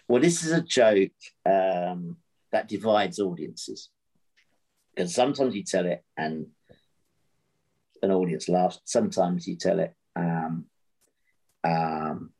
Well, 0.07 0.21
this 0.21 0.43
is 0.43 0.51
a 0.51 0.61
joke 0.61 1.11
um, 1.45 2.17
that 2.51 2.67
divides 2.67 3.19
audiences 3.19 3.89
because 4.95 5.13
sometimes 5.13 5.55
you 5.55 5.63
tell 5.63 5.85
it 5.85 6.03
and 6.17 6.47
an 8.01 8.11
audience 8.11 8.49
laughs. 8.49 8.79
Sometimes 8.85 9.47
you 9.47 9.55
tell 9.55 9.79
it 9.79 9.93
um, 10.15 10.65
um, 11.63 12.31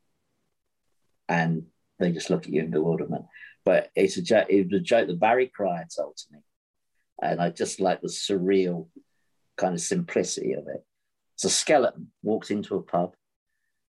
and 1.30 1.66
they 2.00 2.12
just 2.12 2.30
look 2.30 2.46
at 2.46 2.54
you 2.54 2.62
in 2.62 2.72
bewilderment. 2.72 3.26
But 3.64 3.92
it's 3.96 4.18
a 4.18 4.22
joke. 4.22 4.48
It 4.50 4.72
was 4.72 4.82
a 4.82 4.84
joke 4.84 5.08
that 5.08 5.20
Barry 5.20 5.48
Cryer 5.48 5.88
told 5.96 6.18
to 6.18 6.26
me, 6.32 6.40
and 7.22 7.40
I 7.40 7.52
just 7.52 7.80
like 7.80 8.02
the 8.02 8.08
surreal 8.08 8.88
kind 9.56 9.76
of 9.76 9.82
simplicity 9.82 10.54
of 10.54 10.68
it. 10.68 10.84
A 11.44 11.50
skeleton 11.50 12.12
walks 12.22 12.52
into 12.52 12.76
a 12.76 12.84
pub. 12.84 13.16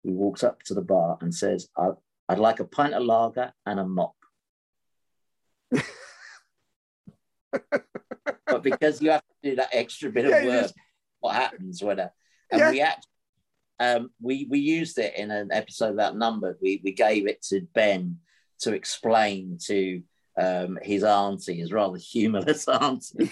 He 0.03 0.11
walks 0.11 0.43
up 0.43 0.63
to 0.65 0.75
the 0.75 0.81
bar 0.81 1.19
and 1.21 1.35
says, 1.35 1.69
I'd 2.33 2.39
like 2.39 2.61
a 2.61 2.65
pint 2.65 2.95
of 2.95 3.03
lager 3.03 3.53
and 3.67 3.79
a 3.79 3.85
mop. 3.85 4.15
but 8.47 8.63
because 8.63 9.03
you 9.03 9.11
have 9.11 9.21
to 9.21 9.51
do 9.51 9.57
that 9.57 9.69
extra 9.73 10.11
bit 10.11 10.25
yeah, 10.25 10.37
of 10.37 10.47
work, 10.47 10.63
just... 10.63 10.75
what 11.21 11.35
happens 11.35 11.83
when 11.83 11.99
a, 11.99 12.11
and 12.51 12.61
yeah. 12.61 12.71
we 12.71 12.81
actually 12.81 13.09
um, 13.81 14.11
we 14.19 14.47
we 14.49 14.61
used 14.61 14.99
it 14.99 15.15
in 15.15 15.31
an 15.31 15.51
episode 15.53 15.91
of 15.91 16.01
Outnumbered. 16.01 16.57
We 16.63 16.81
we 16.83 16.93
gave 16.93 17.27
it 17.27 17.43
to 17.51 17.67
Ben 17.75 18.19
to 18.61 18.73
explain 18.73 19.59
to 19.67 20.03
um, 20.41 20.79
his 20.81 21.05
auntie, 21.05 21.57
his 21.57 21.71
rather 21.71 21.99
humorless 21.99 22.67
auntie, 22.81 23.29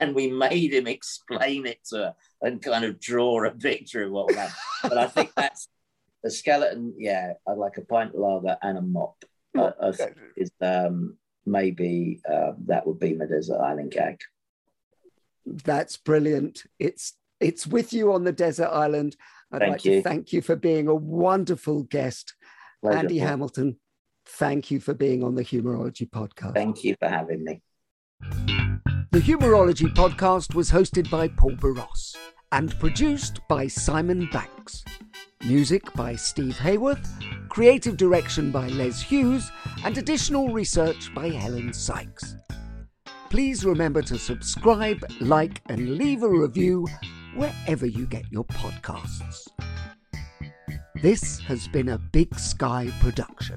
and 0.00 0.16
we 0.16 0.32
made 0.32 0.74
him 0.74 0.88
explain 0.88 1.66
it 1.66 1.78
to 1.90 1.96
her 1.96 2.14
and 2.40 2.60
kind 2.60 2.84
of 2.84 2.98
draw 2.98 3.44
a 3.46 3.52
picture 3.52 4.02
of 4.02 4.10
what 4.10 4.26
was 4.26 4.36
happening. 4.36 4.56
But 4.82 4.98
I 4.98 5.06
think 5.06 5.30
that's 5.36 5.68
a 6.24 6.30
skeleton, 6.30 6.94
yeah, 6.98 7.34
I'd 7.48 7.58
like 7.58 7.76
a 7.78 7.82
pint 7.82 8.14
of 8.14 8.20
lager 8.20 8.56
and 8.62 8.78
a 8.78 8.82
mop. 8.82 9.16
Uh, 9.56 9.70
uh, 9.80 9.92
is 10.34 10.50
um, 10.62 11.18
maybe 11.44 12.22
uh, 12.30 12.52
that 12.64 12.86
would 12.86 12.98
be 12.98 13.12
my 13.12 13.26
desert 13.26 13.60
island 13.60 13.90
gag. 13.90 14.18
That's 15.44 15.98
brilliant. 15.98 16.64
It's 16.78 17.14
it's 17.38 17.66
with 17.66 17.92
you 17.92 18.12
on 18.12 18.24
the 18.24 18.32
desert 18.32 18.68
island. 18.68 19.16
I'd 19.52 19.58
thank 19.58 19.72
like 19.72 19.84
you. 19.84 19.96
to 19.96 20.02
thank 20.02 20.32
you 20.32 20.40
for 20.40 20.56
being 20.56 20.88
a 20.88 20.94
wonderful 20.94 21.82
guest, 21.82 22.34
Pleasure. 22.80 22.98
Andy 22.98 23.18
Hamilton. 23.18 23.76
Thank 24.24 24.70
you 24.70 24.80
for 24.80 24.94
being 24.94 25.22
on 25.22 25.34
the 25.34 25.44
Humourology 25.44 26.08
podcast. 26.08 26.54
Thank 26.54 26.84
you 26.84 26.96
for 26.98 27.08
having 27.08 27.44
me. 27.44 27.60
The 29.10 29.20
Humourology 29.20 29.92
podcast 29.92 30.54
was 30.54 30.70
hosted 30.70 31.10
by 31.10 31.28
Paul 31.28 31.56
Boross 31.56 32.16
and 32.52 32.78
produced 32.78 33.40
by 33.48 33.66
Simon 33.66 34.28
Banks. 34.32 34.84
Music 35.44 35.82
by 35.94 36.14
Steve 36.14 36.54
Hayworth, 36.54 37.08
creative 37.48 37.96
direction 37.96 38.52
by 38.52 38.68
Les 38.68 39.02
Hughes, 39.02 39.50
and 39.84 39.98
additional 39.98 40.52
research 40.52 41.12
by 41.16 41.30
Helen 41.30 41.72
Sykes. 41.72 42.36
Please 43.28 43.64
remember 43.64 44.02
to 44.02 44.18
subscribe, 44.18 45.04
like, 45.20 45.60
and 45.68 45.96
leave 45.96 46.22
a 46.22 46.28
review 46.28 46.86
wherever 47.34 47.86
you 47.86 48.06
get 48.06 48.30
your 48.30 48.44
podcasts. 48.44 49.48
This 51.02 51.40
has 51.40 51.66
been 51.66 51.88
a 51.88 51.98
Big 51.98 52.32
Sky 52.38 52.88
production. 53.00 53.56